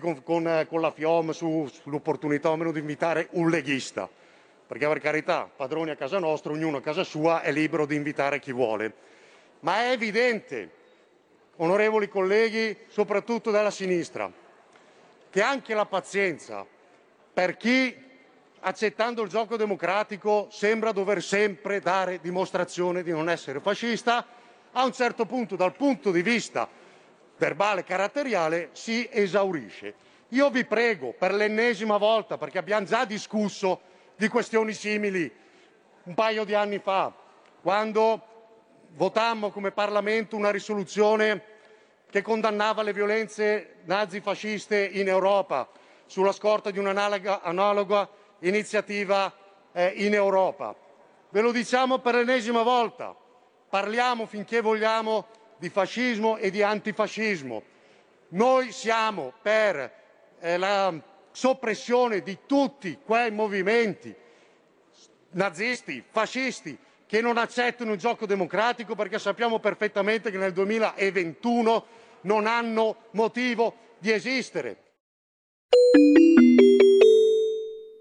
[0.00, 4.08] con, con, eh, con la FIOM su- sull'opportunità o meno di invitare un leghista.
[4.66, 8.40] Perché per carità, padroni a casa nostra, ognuno a casa sua è libero di invitare
[8.40, 8.92] chi vuole.
[9.60, 10.70] Ma è evidente,
[11.56, 14.30] onorevoli colleghi, soprattutto della sinistra,
[15.30, 16.66] che anche la pazienza
[17.32, 17.94] per chi,
[18.60, 24.26] accettando il gioco democratico, sembra dover sempre dare dimostrazione di non essere fascista,
[24.72, 26.68] a un certo punto, dal punto di vista
[27.36, 29.94] verbale caratteriale, si esaurisce.
[30.28, 33.80] Io vi prego per l'ennesima volta, perché abbiamo già discusso
[34.16, 35.30] di questioni simili
[36.04, 37.12] un paio di anni fa,
[37.62, 38.22] quando
[38.94, 41.52] votammo come Parlamento una risoluzione
[42.10, 45.68] che condannava le violenze nazifasciste in Europa
[46.06, 48.08] sulla scorta di un'analoga analoga
[48.40, 49.32] iniziativa
[49.72, 50.74] eh, in Europa.
[51.30, 53.14] Ve lo diciamo per l'ennesima volta,
[53.68, 55.26] parliamo finché vogliamo
[55.58, 57.62] di fascismo e di antifascismo.
[58.28, 59.92] Noi siamo per
[60.40, 60.92] eh, la
[61.30, 64.14] soppressione di tutti quei movimenti
[65.30, 66.76] nazisti, fascisti,
[67.06, 71.86] che non accettano il gioco democratico perché sappiamo perfettamente che nel 2021
[72.22, 74.82] non hanno motivo di esistere.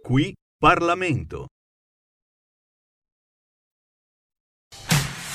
[0.02, 1.53] Qui Parlamento.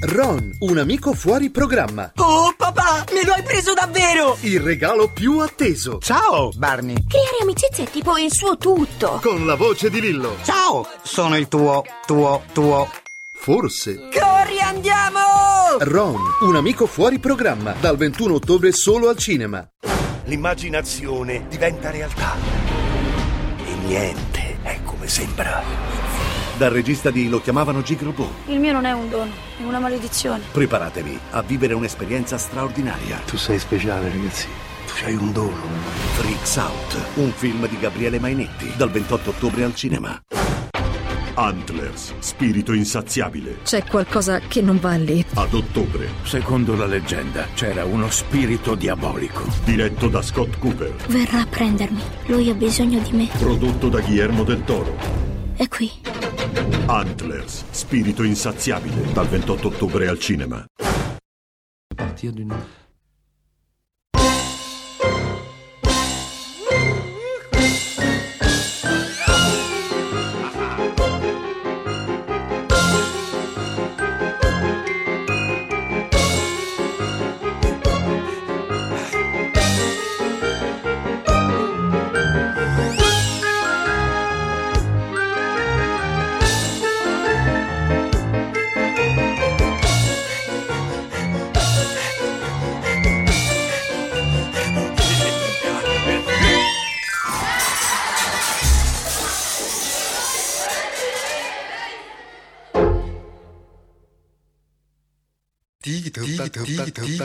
[0.00, 2.12] Ron, un amico fuori programma.
[2.16, 4.36] Oh, papà, me lo hai preso davvero!
[4.42, 5.98] Il regalo più atteso.
[6.00, 6.94] Ciao, Barney.
[7.08, 9.18] Creare amicizia è tipo il suo tutto.
[9.20, 10.36] Con la voce di Lillo.
[10.44, 12.88] Ciao, sono il tuo, tuo, tuo.
[13.34, 14.08] Forse.
[14.12, 15.18] Corri, andiamo!
[15.80, 17.74] Ron, un amico fuori programma.
[17.80, 19.68] Dal 21 ottobre solo al cinema.
[20.26, 22.36] L'immaginazione diventa realtà.
[23.66, 26.07] E niente è come sembra.
[26.58, 28.28] Dal regista di Lo chiamavano Gigrobo.
[28.46, 29.30] Il mio non è un dono,
[29.60, 30.42] è una maledizione.
[30.50, 33.20] Preparatevi a vivere un'esperienza straordinaria.
[33.26, 34.48] Tu sei speciale, ragazzi.
[34.86, 35.54] Tu hai un dono.
[36.16, 38.72] Freaks Out, un film di Gabriele Mainetti.
[38.76, 40.20] Dal 28 ottobre al cinema.
[41.34, 43.58] Antlers, spirito insaziabile.
[43.62, 45.24] C'è qualcosa che non va lì.
[45.34, 46.08] Ad ottobre.
[46.24, 49.44] Secondo la leggenda c'era uno spirito diabolico.
[49.62, 50.92] Diretto da Scott Cooper.
[51.06, 52.02] Verrà a prendermi.
[52.26, 53.28] Lui ha bisogno di me.
[53.38, 55.37] Prodotto da Guillermo del Toro.
[55.58, 55.90] È qui.
[56.86, 59.10] Antlers, spirito insaziabile.
[59.12, 60.64] Dal 28 ottobre al cinema.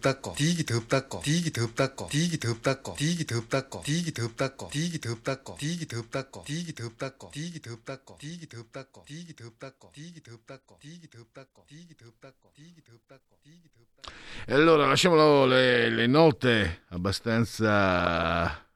[0.00, 6.44] 덥다고 디기 덥다고 디기 덥다고 디기 덥다고 디기 덥다고 디기 덥다고 디기 덥다고 디기 덥다고
[6.44, 12.82] 디기 덥다고 디기 덥다고 디기 덥다고 디기 덥다고 디기 덥다고 디기 덥다고 디기 덥다고 디기
[12.84, 14.14] 덥다고 디기 덥다고
[14.46, 18.68] e allora lasciamolo le, le note abbastanza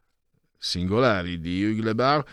[0.56, 2.24] singolari di Hugues Lebar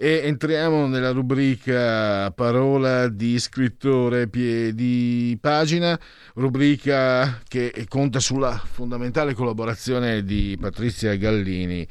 [0.00, 5.98] e entriamo nella rubrica parola di scrittore di pagina,
[6.34, 11.84] rubrica che conta sulla fondamentale collaborazione di Patrizia Gallini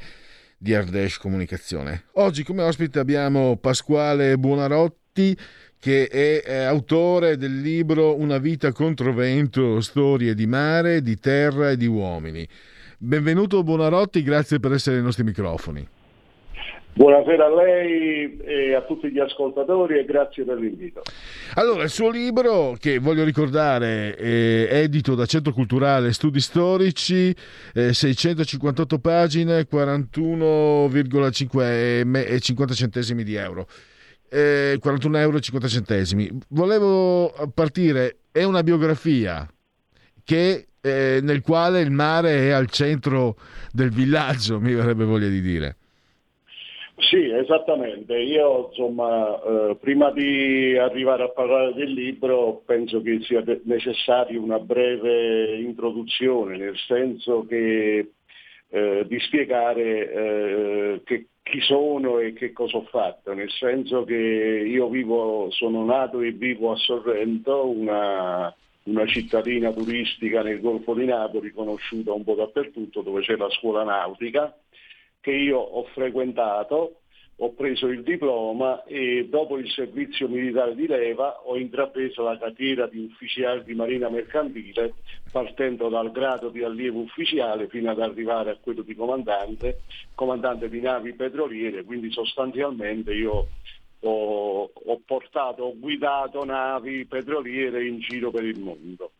[0.56, 2.04] di Ardèche Comunicazione.
[2.14, 5.36] Oggi come ospite abbiamo Pasquale Buonarotti
[5.78, 11.76] che è autore del libro Una vita contro vento, storie di mare, di terra e
[11.76, 12.48] di uomini.
[12.96, 15.96] Benvenuto Buonarotti, grazie per essere ai nostri microfoni.
[16.92, 21.02] Buonasera a lei e a tutti gli ascoltatori e grazie per l'invito.
[21.54, 27.32] Allora, il suo libro, che voglio ricordare, è edito da Centro Culturale Studi Storici,
[27.72, 33.68] eh, 658 pagine, 41,5 e 50 centesimi di euro.
[34.28, 36.28] Eh, 41 euro 50 centesimi.
[36.48, 39.48] Volevo partire, è una biografia
[40.22, 43.36] che, eh, nel quale il mare è al centro
[43.72, 45.77] del villaggio, mi verrebbe voglia di dire.
[47.00, 48.18] Sì, esattamente.
[48.18, 54.58] Io insomma, eh, prima di arrivare a parlare del libro penso che sia necessaria una
[54.58, 58.10] breve introduzione, nel senso che
[58.70, 64.14] eh, di spiegare eh, che, chi sono e che cosa ho fatto, nel senso che
[64.14, 68.52] io vivo, sono nato e vivo a Sorrento, una,
[68.84, 73.84] una cittadina turistica nel Golfo di Napoli, conosciuta un po' dappertutto, dove c'è la scuola
[73.84, 74.52] nautica
[75.20, 77.00] che io ho frequentato,
[77.40, 82.88] ho preso il diploma e dopo il servizio militare di leva ho intrapreso la carriera
[82.88, 84.94] di ufficiale di marina mercantile
[85.30, 89.82] partendo dal grado di allievo ufficiale fino ad arrivare a quello di comandante,
[90.14, 93.50] comandante di navi petroliere, quindi sostanzialmente io
[94.00, 99.12] ho, ho portato, ho guidato navi petroliere in giro per il mondo.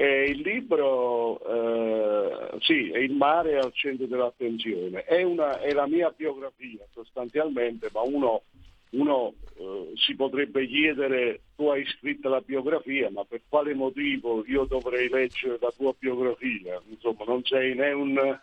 [0.00, 5.88] E il libro, eh, sì, è il mare al centro dell'attenzione, è, una, è la
[5.88, 8.42] mia biografia sostanzialmente, ma uno,
[8.90, 14.66] uno eh, si potrebbe chiedere, tu hai scritto la biografia, ma per quale motivo io
[14.66, 16.80] dovrei leggere la tua biografia?
[16.88, 18.14] Insomma, non sei né un,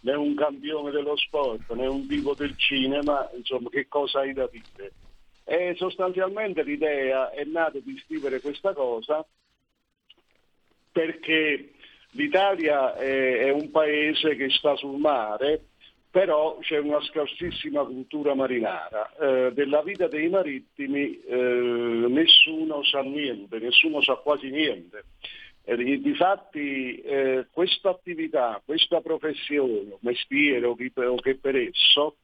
[0.00, 4.46] né un campione dello sport, né un vivo del cinema, insomma, che cosa hai da
[4.52, 4.92] dire?
[5.44, 9.26] E sostanzialmente l'idea è nata di scrivere questa cosa
[10.98, 11.74] perché
[12.12, 15.66] l'Italia è, è un paese che sta sul mare,
[16.10, 19.14] però c'è una scarsissima cultura marinara.
[19.16, 25.04] Eh, della vita dei marittimi eh, nessuno sa niente, nessuno sa quasi niente.
[25.62, 32.16] Eh, difatti eh, questa attività, questa professione, mestiere o che per esso,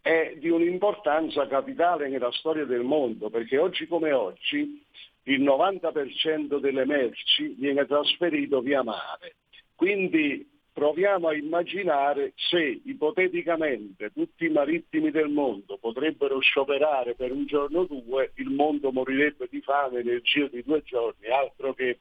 [0.00, 4.84] è di un'importanza capitale nella storia del mondo, perché oggi come oggi
[5.28, 9.36] il 90% delle merci viene trasferito via mare.
[9.74, 17.46] Quindi proviamo a immaginare se ipoteticamente tutti i marittimi del mondo potrebbero scioperare per un
[17.46, 22.00] giorno o due, il mondo morirebbe di fame nel giro di due giorni, altro che,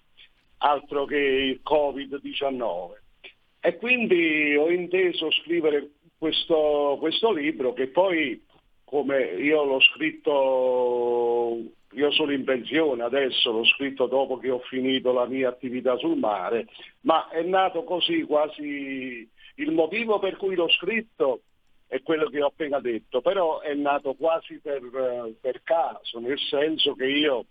[0.57, 3.03] altro che il Covid-19.
[3.61, 8.43] E quindi ho inteso scrivere questo, questo libro che poi,
[8.83, 11.57] come io l'ho scritto
[11.95, 16.17] io sono in pensione adesso, l'ho scritto dopo che ho finito la mia attività sul
[16.17, 16.67] mare,
[17.01, 21.41] ma è nato così quasi il motivo per cui l'ho scritto
[21.87, 24.81] è quello che ho appena detto, però è nato quasi per,
[25.39, 27.45] per caso, nel senso che io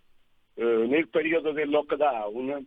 [0.55, 2.66] eh, nel periodo del lockdown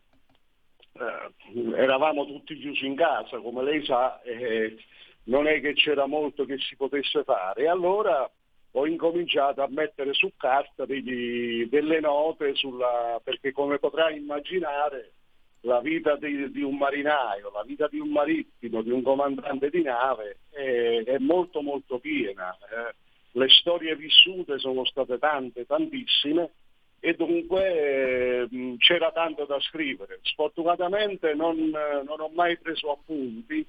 [0.93, 4.77] eh, eravamo tutti chiusi in casa, come lei sa, eh,
[5.25, 7.67] non è che c'era molto che si potesse fare.
[7.67, 8.29] Allora
[8.71, 15.13] ho incominciato a mettere su carta degli, delle note sulla, perché come potrai immaginare
[15.61, 19.81] la vita di, di, un marinaio, la vita di un marittimo, di un comandante di
[19.81, 22.55] nave è, è molto molto piena.
[22.55, 22.95] Eh.
[23.31, 26.51] Le storie vissute sono state tante, tantissime
[26.99, 30.19] e dunque eh, c'era tanto da scrivere.
[30.23, 33.65] Sfortunatamente non, non, ho mai preso appunti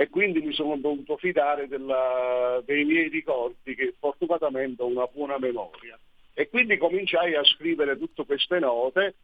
[0.00, 5.36] e quindi mi sono dovuto fidare della, dei miei ricordi che fortunatamente ho una buona
[5.36, 5.98] memoria.
[6.32, 9.16] E quindi cominciai a scrivere tutte queste note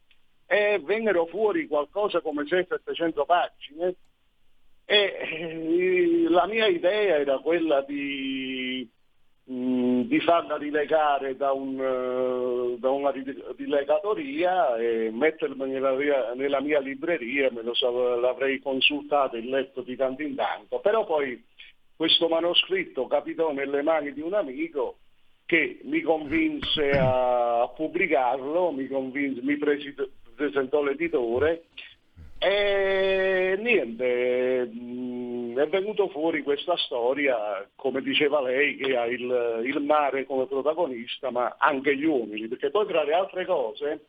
[0.47, 3.95] e vennero fuori qualcosa come 600-700 pagine
[4.85, 8.87] e eh, la mia idea era quella di,
[9.47, 13.13] mh, di farla rilegare da, un, uh, da, una
[13.57, 15.95] rilegatoria e mettermi nella,
[16.35, 21.43] nella mia libreria, me lo, l'avrei consultato e letto di tanto in tanto, però poi
[21.95, 24.99] questo manoscritto capitò nelle mani di un amico
[25.47, 29.95] che mi convinse a, a pubblicarlo, mi, convinse, mi presi
[30.35, 31.65] presentò l'editore
[32.39, 39.81] e niente, mh, è venuto fuori questa storia, come diceva lei, che ha il, il,
[39.81, 44.07] mare come protagonista, ma anche gli uomini, perché poi tra le altre cose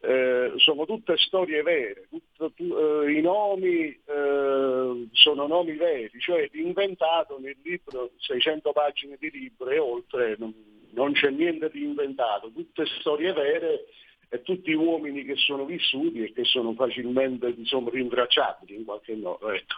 [0.00, 6.48] eh, sono tutte storie vere, tutto, tu, eh, i nomi eh, sono nomi veri, cioè
[6.52, 10.52] inventato nel libro, 600 pagine di libro e oltre, non,
[10.90, 13.86] non c'è niente di inventato, tutte storie vere
[14.34, 19.52] e tutti uomini che sono vissuti e che sono facilmente diciamo, rintracciabili in qualche modo.
[19.52, 19.76] Ecco.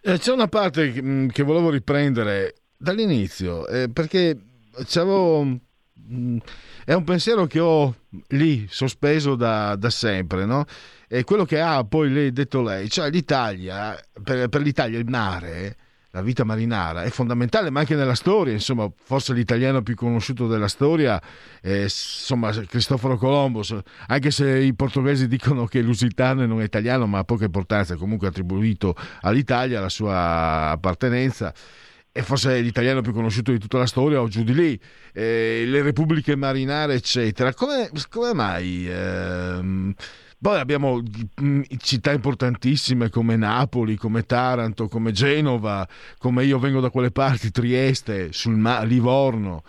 [0.00, 5.02] Eh, c'è una parte che volevo riprendere dall'inizio, eh, perché è
[6.94, 7.94] un pensiero che ho
[8.28, 10.64] lì sospeso da, da sempre, no?
[11.06, 15.76] E quello che ha poi detto lei, cioè l'Italia, per, per l'Italia il mare
[16.18, 20.66] la vita marinara è fondamentale, ma anche nella storia, insomma, forse l'italiano più conosciuto della
[20.66, 21.20] storia
[21.60, 23.62] è insomma, Cristoforo Colombo,
[24.08, 28.26] anche se i portoghesi dicono che Lusitano non è italiano, ma ha poca importanza, comunque
[28.26, 31.54] attribuito all'Italia la sua appartenenza
[32.10, 34.80] e forse è l'italiano più conosciuto di tutta la storia o giù di lì,
[35.12, 37.54] eh, le repubbliche marinare, eccetera.
[37.54, 38.88] Come, come mai?
[38.90, 39.94] Ehm,
[40.40, 41.02] poi abbiamo
[41.42, 45.86] mm, città importantissime come Napoli, come Taranto, come Genova,
[46.18, 49.62] come io vengo da quelle parti, Trieste, sul ma- Livorno.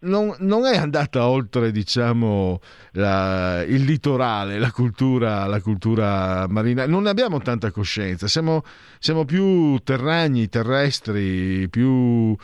[0.00, 2.60] Non, non, è andata oltre diciamo,
[2.92, 8.62] la, il litorale, la cultura, la cultura marina, non ne abbiamo tanta coscienza, siamo,
[8.98, 12.36] siamo più terragni, terrestri, più...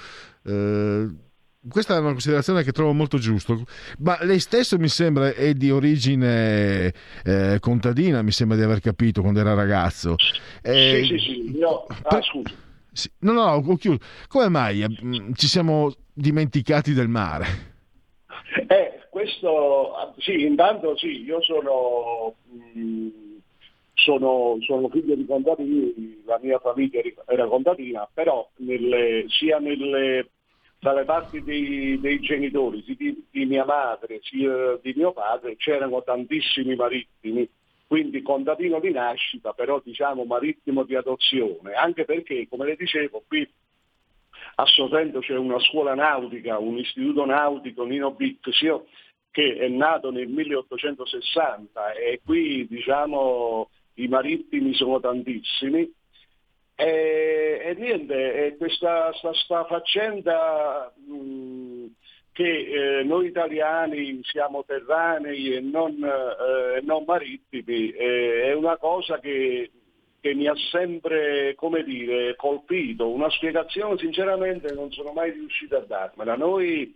[0.44, 1.08] Eh,
[1.68, 3.54] questa è una considerazione che trovo molto giusta.
[3.98, 6.92] Ma lei stesso mi sembra è di origine
[7.24, 10.16] eh, contadina, mi sembra di aver capito quando era ragazzo.
[10.62, 11.58] Eh, sì, sì, sì.
[11.58, 12.54] No, ah, scusa.
[12.92, 13.10] Sì.
[13.20, 13.98] No, no, ho chiuso.
[14.28, 14.88] Come mai eh,
[15.34, 17.72] ci siamo dimenticati del mare?
[18.68, 23.08] Eh, questo, sì, intanto sì, io sono, mh, mm,
[23.94, 30.28] sono, sono, figlio di contadini, la mia famiglia era contadina, però nelle, sia nelle
[30.84, 36.76] dalle parti dei, dei genitori, di, di, mia madre sia di mio padre, c'erano tantissimi
[36.76, 37.48] marittimi,
[37.86, 43.50] quindi contadino di nascita, però diciamo marittimo di adozione, anche perché, come le dicevo, qui
[44.56, 48.84] a Sorrento c'è una scuola nautica, un istituto nautico Nino Bicchio,
[49.30, 55.90] che è nato nel 1860 e qui diciamo i marittimi sono tantissimi
[56.76, 61.86] e, e niente, questa, questa, faccenda mh,
[62.32, 69.20] che eh, noi italiani siamo terranei e non, eh, non marittimi eh, è una cosa
[69.20, 69.70] che,
[70.20, 73.08] che, mi ha sempre, come dire, colpito.
[73.08, 76.34] Una spiegazione sinceramente non sono mai riuscito a darmela.
[76.34, 76.92] Noi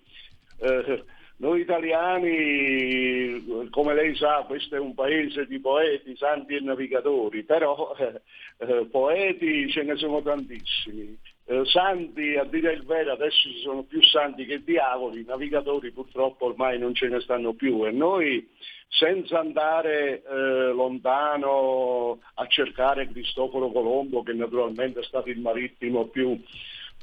[0.58, 1.04] eh,
[1.38, 7.94] noi italiani, come lei sa, questo è un paese di poeti, santi e navigatori, però
[7.96, 8.20] eh,
[8.58, 11.16] eh, poeti ce ne sono tantissimi.
[11.44, 16.46] Eh, santi, a dire il vero, adesso ci sono più santi che diavoli, navigatori purtroppo
[16.46, 18.46] ormai non ce ne stanno più e noi
[18.88, 26.36] senza andare eh, lontano a cercare Cristoforo Colombo, che naturalmente è stato il marittimo più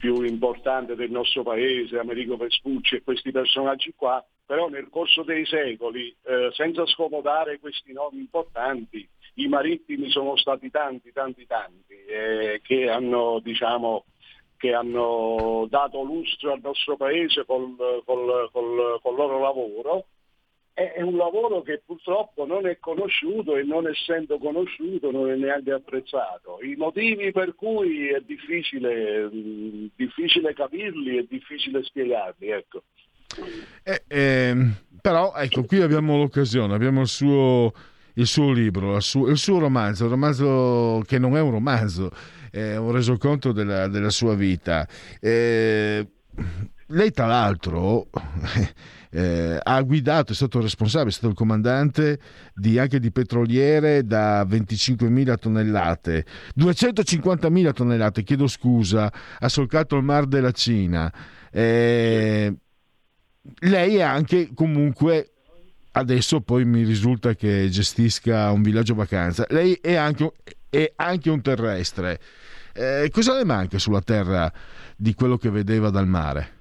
[0.05, 5.47] più importante del nostro paese, Americo Vespucci e questi personaggi qua, però nel corso dei
[5.47, 12.61] secoli, eh, senza scomodare questi nomi importanti, i marittimi sono stati tanti, tanti, tanti, eh,
[12.63, 14.05] che, hanno, diciamo,
[14.57, 17.75] che hanno dato lustro al nostro paese col,
[18.05, 20.05] col, col, col loro lavoro
[20.75, 25.71] è, un lavoro che purtroppo non è conosciuto e non essendo conosciuto non è neanche
[25.71, 26.59] apprezzato.
[26.61, 29.29] I motivi per cui è difficile,
[29.95, 32.49] difficile capirli e difficile spiegarli.
[32.49, 32.83] Ecco.
[33.83, 37.71] Eh, ehm, però ecco, qui abbiamo l'occasione, abbiamo il suo,
[38.15, 42.11] il suo libro, il suo, il suo romanzo, un romanzo che non è un romanzo,
[42.51, 44.85] è un resoconto della, della sua vita.
[45.21, 46.05] Eh,
[46.87, 48.07] lei tra l'altro
[49.09, 52.19] eh, ha guidato, è stato responsabile, è stato il comandante
[52.53, 56.25] di, anche di petroliere da 25.000 tonnellate,
[56.57, 61.11] 250.000 tonnellate, chiedo scusa, ha solcato il mar della Cina.
[61.51, 62.53] Eh,
[63.59, 65.29] lei è anche comunque
[65.91, 69.45] adesso poi mi risulta che gestisca un villaggio vacanza.
[69.49, 70.31] Lei è anche,
[70.69, 72.19] è anche un terrestre.
[72.73, 74.51] Eh, cosa le manca sulla terra
[74.97, 76.54] di quello che vedeva dal mare?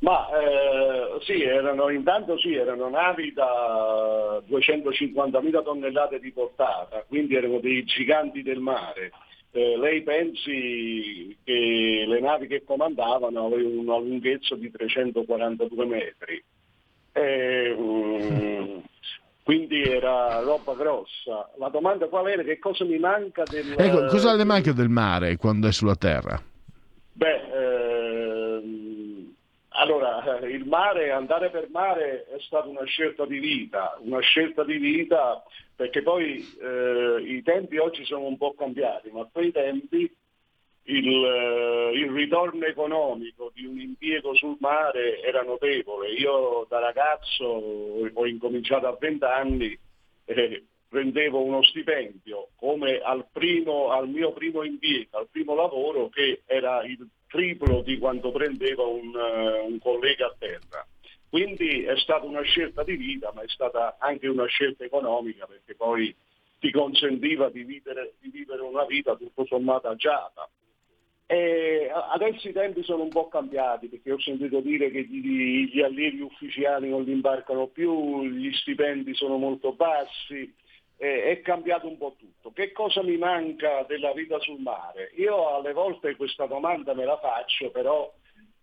[0.00, 7.58] Ma eh, sì, erano, intanto sì, erano navi da 250.000 tonnellate di portata, quindi erano
[7.58, 9.10] dei giganti del mare.
[9.50, 16.44] Eh, lei pensi che le navi che comandavano avevano una lunghezza di 342 metri.
[17.12, 18.76] Eh, mm,
[19.42, 21.50] quindi era roba grossa.
[21.56, 22.44] La domanda qual era?
[22.44, 23.74] Che cosa mi manca del...
[23.76, 26.40] Ecco, cosa le manca del mare quando è sulla terra?
[27.14, 29.07] Beh, ehm,
[29.78, 34.76] allora, il mare, andare per mare è stata una scelta di vita, una scelta di
[34.76, 35.42] vita
[35.76, 40.12] perché poi eh, i tempi oggi sono un po' cambiati, ma a quei tempi
[40.82, 46.10] il, eh, il, ritorno economico di un impiego sul mare era notevole.
[46.10, 49.78] Io da ragazzo ho incominciato a 20 anni
[50.24, 56.42] e prendevo uno stipendio come al, primo, al mio primo impiego, al primo lavoro che
[56.46, 60.86] era il triplo di quanto prendeva un, uh, un collega a terra.
[61.28, 65.74] Quindi è stata una scelta di vita, ma è stata anche una scelta economica perché
[65.74, 66.14] poi
[66.58, 70.48] ti consentiva di vivere, di vivere una vita tutto sommato agiata.
[71.26, 75.82] E adesso i tempi sono un po' cambiati perché ho sentito dire che gli, gli
[75.82, 80.50] allievi ufficiali non li imbarcano più, gli stipendi sono molto bassi,
[80.98, 82.50] eh, è cambiato un po' tutto.
[82.50, 85.12] Che cosa mi manca della vita sul mare?
[85.16, 88.12] Io alle volte questa domanda me la faccio, però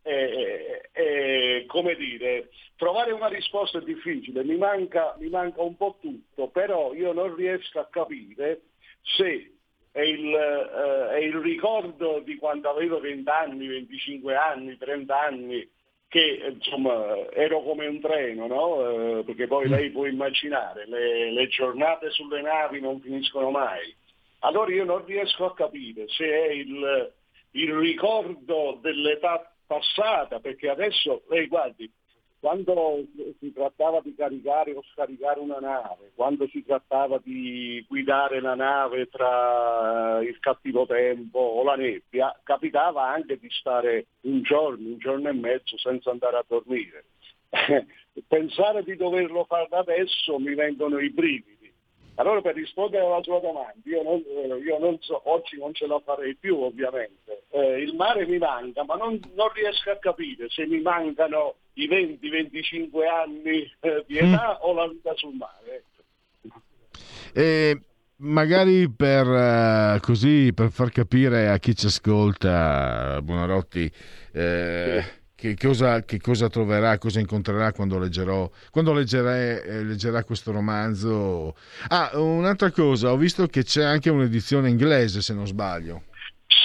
[0.04, 5.98] eh, eh, come dire, trovare una risposta è difficile, mi manca, mi manca un po'
[6.00, 8.62] tutto, però io non riesco a capire
[9.02, 9.56] se
[9.92, 15.70] è il, eh, è il, ricordo di quando avevo 20 anni, 25 anni, 30 anni,
[16.08, 19.20] che insomma ero come un treno, no?
[19.20, 23.94] eh, perché poi lei può immaginare, le, le, giornate sulle navi non finiscono mai.
[24.40, 27.14] Allora io non riesco a capire se è il,
[27.52, 31.92] il ricordo dell'età passata, perché adesso lei guardi,
[32.46, 33.04] quando
[33.40, 39.10] si trattava di caricare o scaricare una nave, quando si trattava di guidare la nave
[39.10, 45.30] tra il cattivo tempo o la nebbia, capitava anche di stare un giorno, un giorno
[45.30, 47.06] e mezzo senza andare a dormire.
[48.28, 51.74] Pensare di doverlo fare adesso mi vengono i brividi.
[52.18, 55.88] Allora per rispondere alla sua domanda, io, non, eh, io non so, oggi non ce
[55.88, 57.46] la farei più ovviamente.
[57.50, 61.88] Eh, il mare mi manca, ma non, non, riesco a capire se mi mancano i
[61.88, 64.68] 20-25 anni eh, di età mm.
[64.68, 65.84] o la vita sul mare.
[67.34, 67.82] E
[68.18, 73.92] magari per, uh, così, per far capire a chi ci ascolta, Buonarotti,
[74.32, 80.24] eh, sì che cosa, che cosa, troverà, cosa incontrerà quando, leggerò, quando leggerà, eh, leggerà
[80.24, 81.56] questo romanzo.
[81.90, 86.04] Ah, un'altra cosa, ho visto che c'è anche un'edizione inglese, se non sbaglio.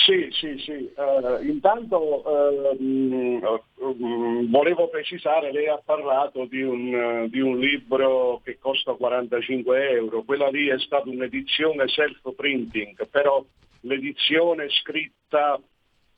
[0.05, 0.93] Sì, sì, sì.
[0.97, 8.41] Uh, intanto uh, um, volevo precisare, lei ha parlato di un, uh, di un, libro
[8.45, 13.45] che costa 45 euro, quella lì è stata un'edizione self-printing, però
[13.83, 15.61] l'edizione scritta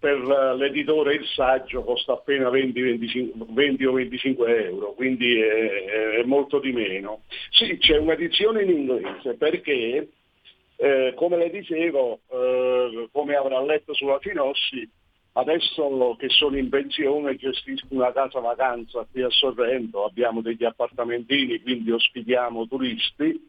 [0.03, 0.19] per
[0.57, 6.59] l'editore il saggio costa appena 20, 25, 20 o 25 euro, quindi è, è, molto
[6.59, 7.23] di meno.
[7.51, 10.09] Sì, c'è un'edizione in inglese perché,
[10.83, 14.91] eh, come le dicevo, eh, come avrà letto sulla Finossi,
[15.35, 21.63] adesso che sono in pensione gestisco una casa vacanza qui a Sorrento, abbiamo degli appartamentini,
[21.63, 23.49] quindi ospitiamo turisti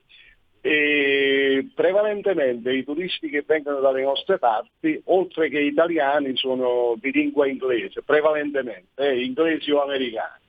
[0.61, 7.47] e prevalentemente i turisti che vengono dalle nostre parti, oltre che italiani, sono di lingua
[7.47, 10.41] inglese, prevalentemente, eh, inglesi o americani.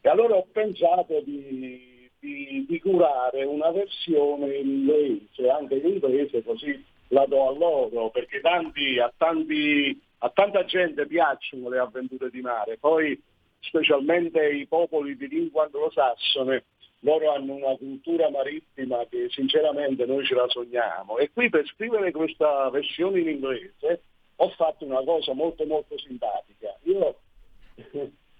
[0.00, 1.89] E allora ho pensato di,
[2.20, 8.10] di, di curare una versione in inglese, anche in inglese, così la do a loro,
[8.10, 12.76] perché tanti, a, tanti, a tanta gente piacciono le avventure di mare.
[12.78, 13.20] Poi
[13.60, 16.64] specialmente i popoli di lingua anglosassone,
[17.00, 21.18] loro hanno una cultura marittima che sinceramente noi ce la sogniamo.
[21.18, 24.02] E qui per scrivere questa versione in inglese
[24.36, 26.76] ho fatto una cosa molto molto simpatica.
[26.82, 27.16] Io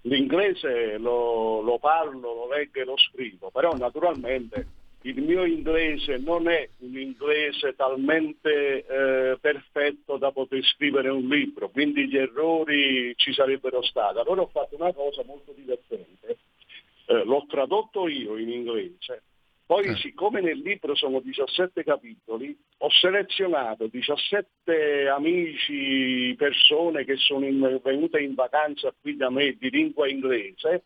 [0.01, 6.47] l'inglese lo, lo parlo, lo leggo e lo scrivo, però naturalmente il mio inglese non
[6.47, 13.33] è un inglese talmente eh, perfetto da poter scrivere un libro, quindi gli errori ci
[13.33, 14.19] sarebbero stati.
[14.19, 16.37] Allora ho fatto una cosa molto divertente,
[17.07, 19.23] eh, l'ho tradotto io in inglese,
[19.71, 19.95] poi eh.
[19.95, 28.19] siccome nel libro sono 17 capitoli, ho selezionato 17 amici, persone che sono in, venute
[28.19, 30.83] in vacanza qui da me di lingua inglese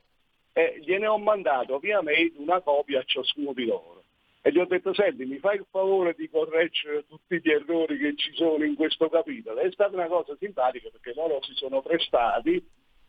[0.54, 4.04] e gliene ho mandato via mail una copia a ciascuno di loro
[4.44, 8.16] e gli ho detto senti mi fai il favore di correggere tutti gli errori che
[8.16, 12.64] ci sono in questo capitolo è stata una cosa simpatica perché loro si sono prestati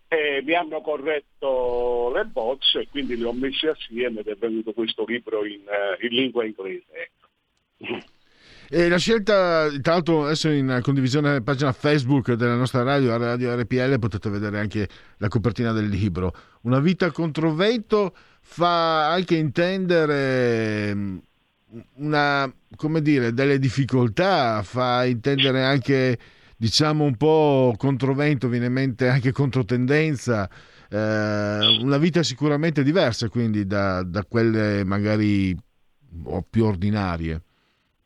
[0.09, 4.73] e mi hanno corretto le bozze e quindi li ho messi assieme ed è venuto
[4.73, 8.05] questo libro in, eh, in lingua inglese ecco.
[8.69, 13.55] E la scelta, tra l'altro adesso in condivisione nella pagina Facebook della nostra radio, Radio
[13.55, 14.89] RPL, potete vedere anche
[15.19, 16.33] la copertina del libro.
[16.63, 21.19] Una vita contro vento fa anche intendere mm,
[21.99, 26.19] una, come dire, delle difficoltà, fa intendere anche,
[26.57, 30.49] diciamo, un po' controvento, viene in mente anche controtendenza,
[30.91, 35.55] eh, una vita sicuramente diversa quindi da, da quelle magari
[36.49, 37.43] più ordinarie.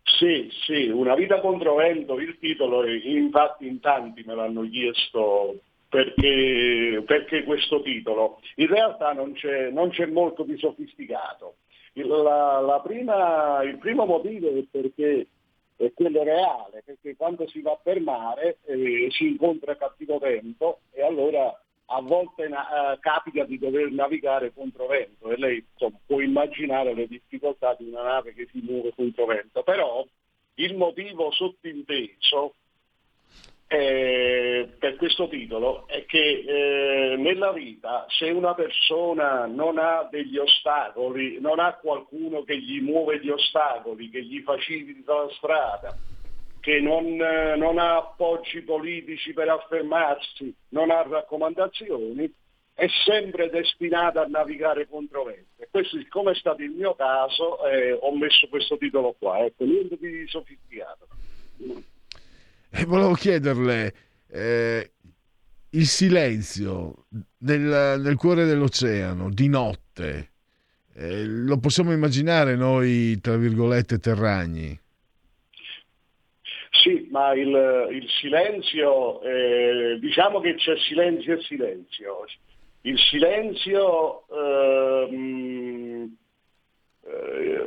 [0.03, 7.45] Sì, sì, una vita controvento, il titolo, infatti in tanti me l'hanno chiesto perché, perché
[7.45, 8.41] questo titolo.
[8.57, 11.57] In realtà non c'è, non c'è molto di sofisticato.
[11.95, 15.27] Il, la, la prima, il primo motivo è perché
[15.87, 21.03] è quello reale, perché quando si va per mare eh, si incontra cattivo vento e
[21.03, 21.59] allora
[21.93, 26.95] a volte na- eh, capita di dover navigare contro vento e lei insomma, può immaginare
[26.95, 30.07] le difficoltà di una nave che si muove contro vento, però
[30.55, 32.55] il motivo sottinteso
[33.73, 40.37] eh, per questo titolo è che eh, nella vita se una persona non ha degli
[40.39, 45.97] ostacoli, non ha qualcuno che gli muove gli ostacoli, che gli facilita la strada,
[46.59, 52.29] che non, eh, non ha appoggi politici per affermarsi, non ha raccomandazioni,
[52.75, 55.65] è sempre destinata a navigare contro vento.
[55.71, 59.97] Questo, siccome è stato il mio caso, eh, ho messo questo titolo qua, ecco, niente
[59.97, 61.07] di sofisticato.
[62.73, 63.95] E volevo chiederle,
[64.29, 64.91] eh,
[65.71, 67.07] il silenzio
[67.39, 70.31] nel, nel, cuore dell'oceano, di notte,
[70.95, 74.79] eh, lo possiamo immaginare noi, tra virgolette, terragni?
[76.71, 82.25] Sì, ma il, il silenzio, eh, diciamo che c'è silenzio e silenzio.
[82.83, 86.09] Il silenzio ehm, eh,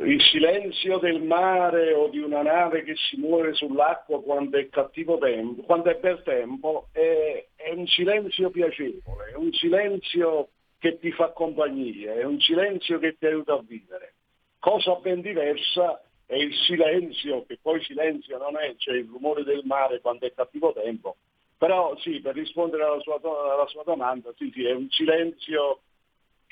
[0.05, 5.17] il silenzio del mare o di una nave che si muove sull'acqua quando è cattivo
[5.17, 10.49] tempo, quando è bel tempo, è, è un silenzio piacevole, è un silenzio
[10.79, 14.15] che ti fa compagnia, è un silenzio che ti aiuta a vivere.
[14.59, 19.63] Cosa ben diversa è il silenzio, che poi silenzio non è, cioè il rumore del
[19.65, 21.17] mare quando è cattivo tempo.
[21.57, 25.81] Però sì, per rispondere alla sua, alla sua domanda, sì, sì, è un silenzio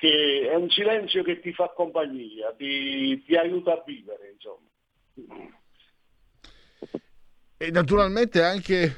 [0.02, 4.68] che è un silenzio che ti fa compagnia, ti, ti aiuta a vivere, insomma.
[7.56, 8.96] E naturalmente anche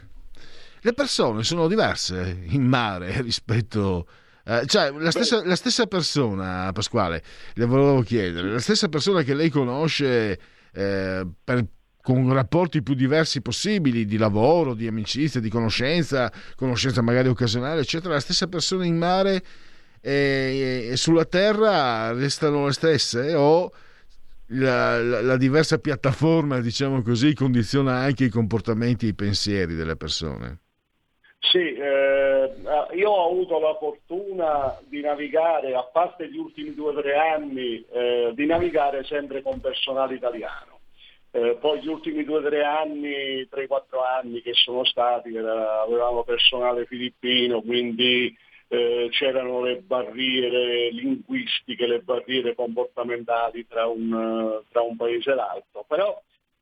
[0.80, 4.08] le persone sono diverse in mare rispetto
[4.46, 7.22] eh, cioè la stessa, la stessa, persona Pasquale
[7.56, 10.40] le volevo chiedere la stessa persona che lei conosce
[10.74, 11.66] eh, per,
[12.02, 18.14] con rapporti più diversi possibili di lavoro, di amicizia, di conoscenza conoscenza magari occasionale eccetera
[18.14, 19.44] la stessa persona in mare
[20.06, 23.72] e, e sulla Terra restano le stesse o
[24.48, 29.96] la, la, la, diversa piattaforma, diciamo così, condiziona anche i comportamenti e i pensieri delle
[29.96, 30.60] persone?
[31.40, 32.54] Sì, eh,
[32.96, 37.86] io ho avuto la fortuna di navigare, a parte gli ultimi due o tre anni,
[37.92, 40.80] eh, di navigare sempre con personale italiano.
[41.32, 45.34] Eh, poi gli ultimi due o tre anni, tre o quattro anni che sono stati,
[45.34, 48.36] era, avevamo personale filippino, quindi
[48.74, 55.86] eh, c'erano le barriere linguistiche, le barriere comportamentali tra un, tra un paese e l'altro,
[55.88, 56.20] però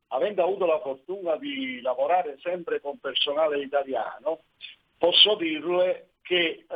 [0.08, 4.40] avendo avuto la fortuna di lavorare sempre con personale italiano,
[4.98, 6.74] posso dirle che eh,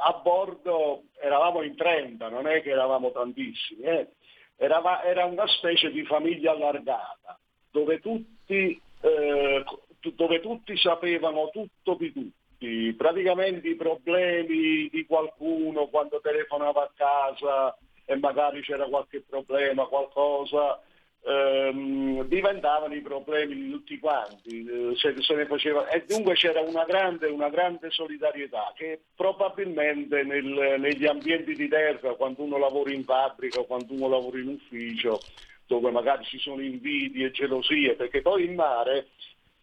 [0.00, 4.08] a bordo eravamo in 30, non è che eravamo tantissimi, eh.
[4.56, 7.38] era, era, una specie di famiglia allargata,
[7.70, 9.64] dove tutti, eh,
[10.14, 16.90] dove tutti sapevano tutto di tutto tutti, praticamente i problemi di qualcuno quando telefonava a
[16.94, 20.80] casa e magari c'era qualche problema, qualcosa,
[21.22, 26.60] ehm, diventavano i problemi di tutti quanti, eh, se, se ne faceva, e dunque c'era
[26.60, 32.92] una grande, una grande solidarietà che probabilmente nel- negli ambienti di terra, quando uno lavora
[32.92, 35.20] in fabbrica quando uno lavora in ufficio,
[35.66, 39.08] dove magari ci sono invidie gelosie, perché poi in mare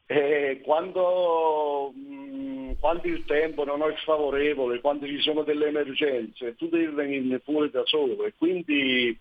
[0.08, 6.70] eh, quando, mh, quando il tempo non è favorevole, quando ci sono delle emergenze, tu
[6.70, 9.18] devi venirne fuori da solo e quindi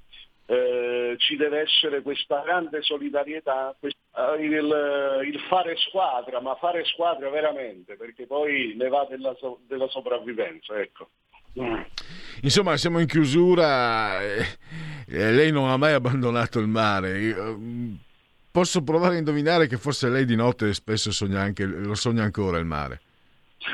[0.46, 6.84] eh, ci deve essere questa grande solidarietà, quest- eh, il, il fare squadra, ma fare
[6.84, 10.78] squadra veramente, perché poi ne va della, so- della sopravvivenza.
[10.78, 11.08] Ecco.
[11.58, 11.80] Mm.
[12.42, 14.20] Insomma, siamo in chiusura.
[14.22, 14.44] eh,
[15.08, 17.32] eh, lei non ha mai abbandonato il mare.
[18.54, 22.22] Mm, posso provare a indovinare che forse lei di notte spesso sogna anche, lo sogna
[22.22, 23.00] ancora il mare.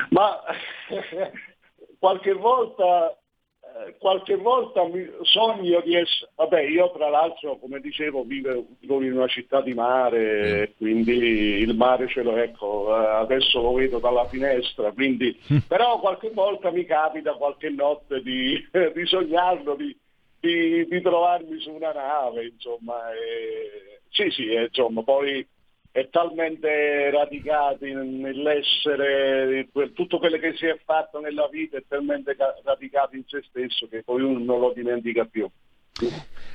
[0.09, 0.41] Ma
[1.99, 4.81] qualche volta, eh, qualche volta
[5.21, 10.73] sogno di essere, vabbè io tra l'altro come dicevo vivo, in una città di mare,
[10.77, 16.31] quindi il mare ce l'ho, ecco, eh, adesso lo vedo dalla finestra, quindi, però qualche
[16.31, 18.57] volta mi capita qualche notte di,
[18.95, 19.95] di sognarlo, di,
[20.41, 25.47] di, di trovarmi su una nave, insomma, e- sì sì, insomma, poi
[25.91, 32.59] è talmente radicato nell'essere, tutto quello che si è fatto nella vita è talmente ca-
[32.63, 35.47] radicato in se stesso che poi uno non lo dimentica più.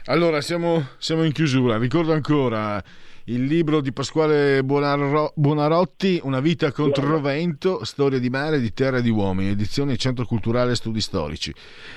[0.06, 1.78] Allora, siamo, siamo in chiusura.
[1.78, 2.82] Ricordo ancora
[3.28, 8.72] il libro di Pasquale Buonarro- Buonarotti, Una vita contro il vento, storia di mare, di
[8.72, 11.52] terra e di uomini, edizione Centro Culturale Studi Storici.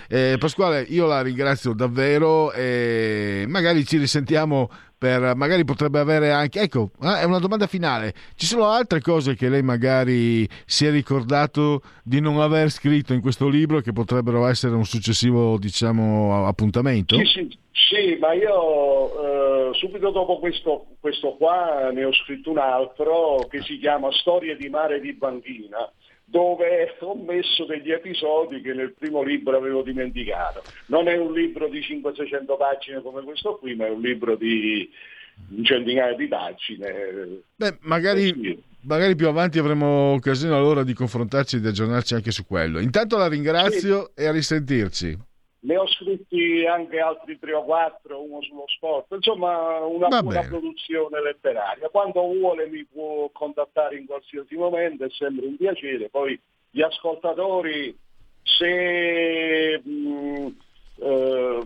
[0.07, 6.59] Eh, Pasquale, io la ringrazio davvero e magari ci risentiamo per, magari potrebbe avere anche,
[6.59, 10.91] ecco, ah, è una domanda finale, ci sono altre cose che lei magari si è
[10.91, 17.15] ricordato di non aver scritto in questo libro che potrebbero essere un successivo, diciamo, appuntamento?
[17.15, 22.57] Sì, sì, sì, ma io eh, subito dopo questo, questo qua ne ho scritto un
[22.57, 25.89] altro che si chiama Storie di mare di Banchina
[26.29, 30.63] dove ho messo degli episodi che nel primo libro avevo dimenticato.
[30.87, 34.89] Non è un libro di 500-600 pagine come questo qui, ma è un libro di
[35.49, 37.41] un centinaio di pagine.
[37.55, 42.45] Beh, magari, magari più avanti avremo occasione allora di confrontarci e di aggiornarci anche su
[42.45, 42.79] quello.
[42.79, 45.17] Intanto la ringrazio e a risentirci.
[45.61, 51.21] Ne ho scritti anche altri tre o quattro, uno sullo sport, insomma una, una produzione
[51.21, 51.89] letteraria.
[51.89, 56.07] Quando vuole mi può contattare in qualsiasi momento, è sempre un piacere.
[56.07, 56.39] Poi
[56.69, 57.93] gli ascoltatori,
[58.41, 60.47] se, mh,
[61.01, 61.65] eh,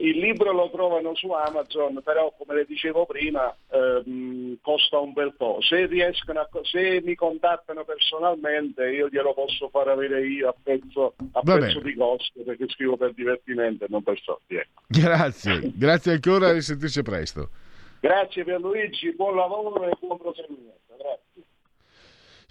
[0.00, 5.34] il libro lo trovano su Amazon, però come le dicevo prima ehm, costa un bel
[5.34, 5.58] po'.
[5.60, 11.14] Se, riescono a, se mi contattano personalmente io glielo posso far avere io a pezzo,
[11.32, 11.78] a bene.
[11.82, 14.56] di costo perché scrivo per divertimento e non per soldi.
[14.56, 14.82] ecco.
[14.86, 17.50] Grazie, grazie ancora e a risentirci presto.
[18.00, 20.94] Grazie Pierluigi, buon lavoro e buon proseguimento.
[20.96, 21.33] Grazie.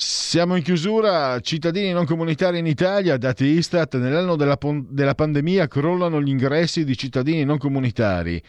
[0.05, 4.57] Siamo in chiusura, cittadini non comunitari in Italia, dati Istat, nell'anno della,
[4.89, 8.43] della pandemia crollano gli ingressi di cittadini non comunitari.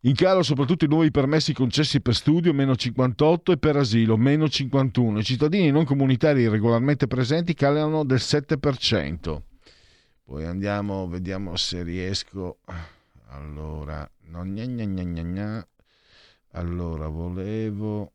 [0.00, 4.46] In calo soprattutto i nuovi permessi concessi per studio, meno 58, e per asilo, meno
[4.46, 5.20] 51.
[5.20, 9.40] I cittadini non comunitari regolarmente presenti calano del 7%.
[10.22, 12.58] Poi andiamo, vediamo se riesco.
[13.28, 15.66] Allora, no, gna gna gna gna.
[16.50, 18.12] allora volevo...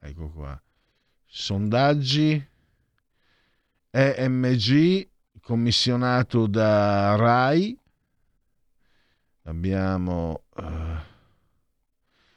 [0.00, 0.58] Ecco qua.
[1.30, 2.42] Sondaggi
[3.90, 5.08] EMG
[5.42, 7.78] commissionato da RAI.
[9.44, 10.62] Abbiamo eh,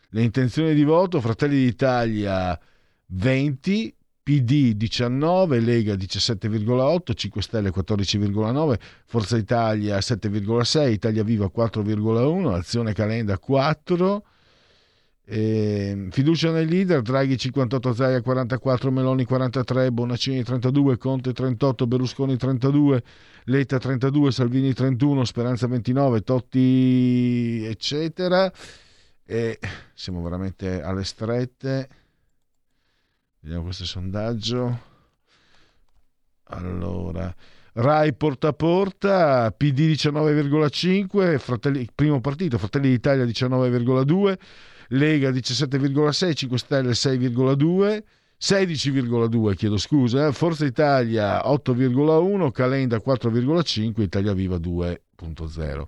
[0.10, 2.60] le intenzioni di voto, Fratelli d'Italia
[3.08, 12.94] 20, PD 19, Lega 17,8, 5 Stelle 14,9, Forza Italia 7,6, Italia Viva 4,1, Azione
[12.94, 14.24] Calenda 4,
[15.34, 22.36] eh, fiducia nel leader, Draghi 58, Zaia 44, Meloni 43, Bonaccini 32, Conte 38, Berlusconi
[22.36, 23.02] 32,
[23.46, 28.52] Letta 32, Salvini 31, Speranza 29, Totti eccetera.
[29.24, 29.58] E
[29.94, 31.88] siamo veramente alle strette.
[33.40, 34.90] Vediamo questo sondaggio.
[36.44, 37.34] Allora,
[37.74, 44.38] Rai porta a porta, PD 19,5, Fratelli, primo partito, Fratelli d'Italia 19,2,
[44.94, 48.04] Lega 17,6, 5 Stelle 6,2,
[48.38, 55.88] 16,2 chiedo scusa, eh, Forza Italia 8,1, Calenda 4,5, Italia Viva 2,0.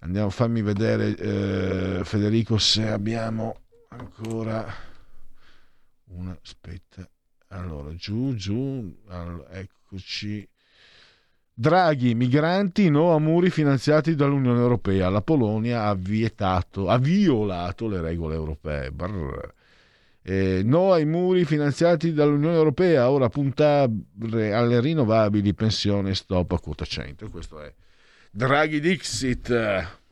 [0.00, 4.72] Andiamo a farmi vedere eh, Federico se abbiamo ancora
[6.06, 7.08] una aspetta.
[7.48, 10.48] Allora, giù, giù, allora, eccoci.
[11.56, 15.08] Draghi, migranti no a muri finanziati dall'Unione Europea.
[15.08, 18.90] La Polonia ha vietato, ha violato le regole europee.
[18.90, 19.52] Brr.
[20.26, 23.88] Eh, no ai muri finanziati dall'Unione Europea, ora puntare
[24.52, 27.28] alle rinnovabili, pensione stop a quota 100.
[27.28, 27.72] Questo è
[28.32, 29.48] Draghi Dixit.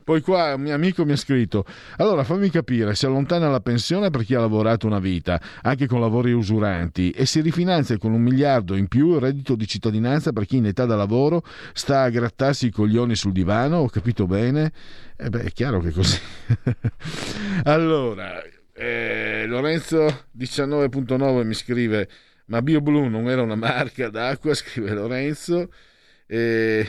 [0.03, 1.65] Poi qua un mio amico mi ha scritto:
[1.97, 6.01] Allora fammi capire, si allontana la pensione per chi ha lavorato una vita, anche con
[6.01, 10.45] lavori usuranti, e si rifinanzia con un miliardo in più il reddito di cittadinanza per
[10.45, 13.77] chi in età da lavoro sta a grattarsi i coglioni sul divano.
[13.77, 14.71] Ho capito bene?
[15.15, 16.19] Eh beh, è chiaro che è così.
[17.63, 18.41] allora,
[18.73, 22.09] eh, Lorenzo 19.9 mi scrive:
[22.45, 24.53] Ma BioBlue non era una marca d'acqua?
[24.55, 25.71] Scrive Lorenzo.
[26.25, 26.87] E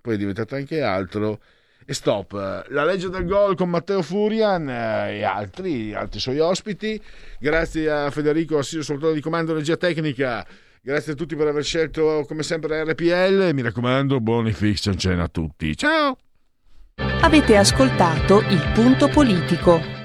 [0.00, 1.40] poi è diventato anche altro
[1.86, 2.32] e stop.
[2.68, 7.00] La legge del gol con Matteo Furian eh, e altri, altri suoi ospiti.
[7.38, 10.44] Grazie a Federico Assiro, soltanto di comando regia tecnica.
[10.82, 13.50] Grazie a tutti per aver scelto come sempre RPL.
[13.54, 15.76] Mi raccomando, buoni fiction cena a tutti.
[15.76, 16.18] Ciao!
[17.22, 19.95] Avete ascoltato il punto politico.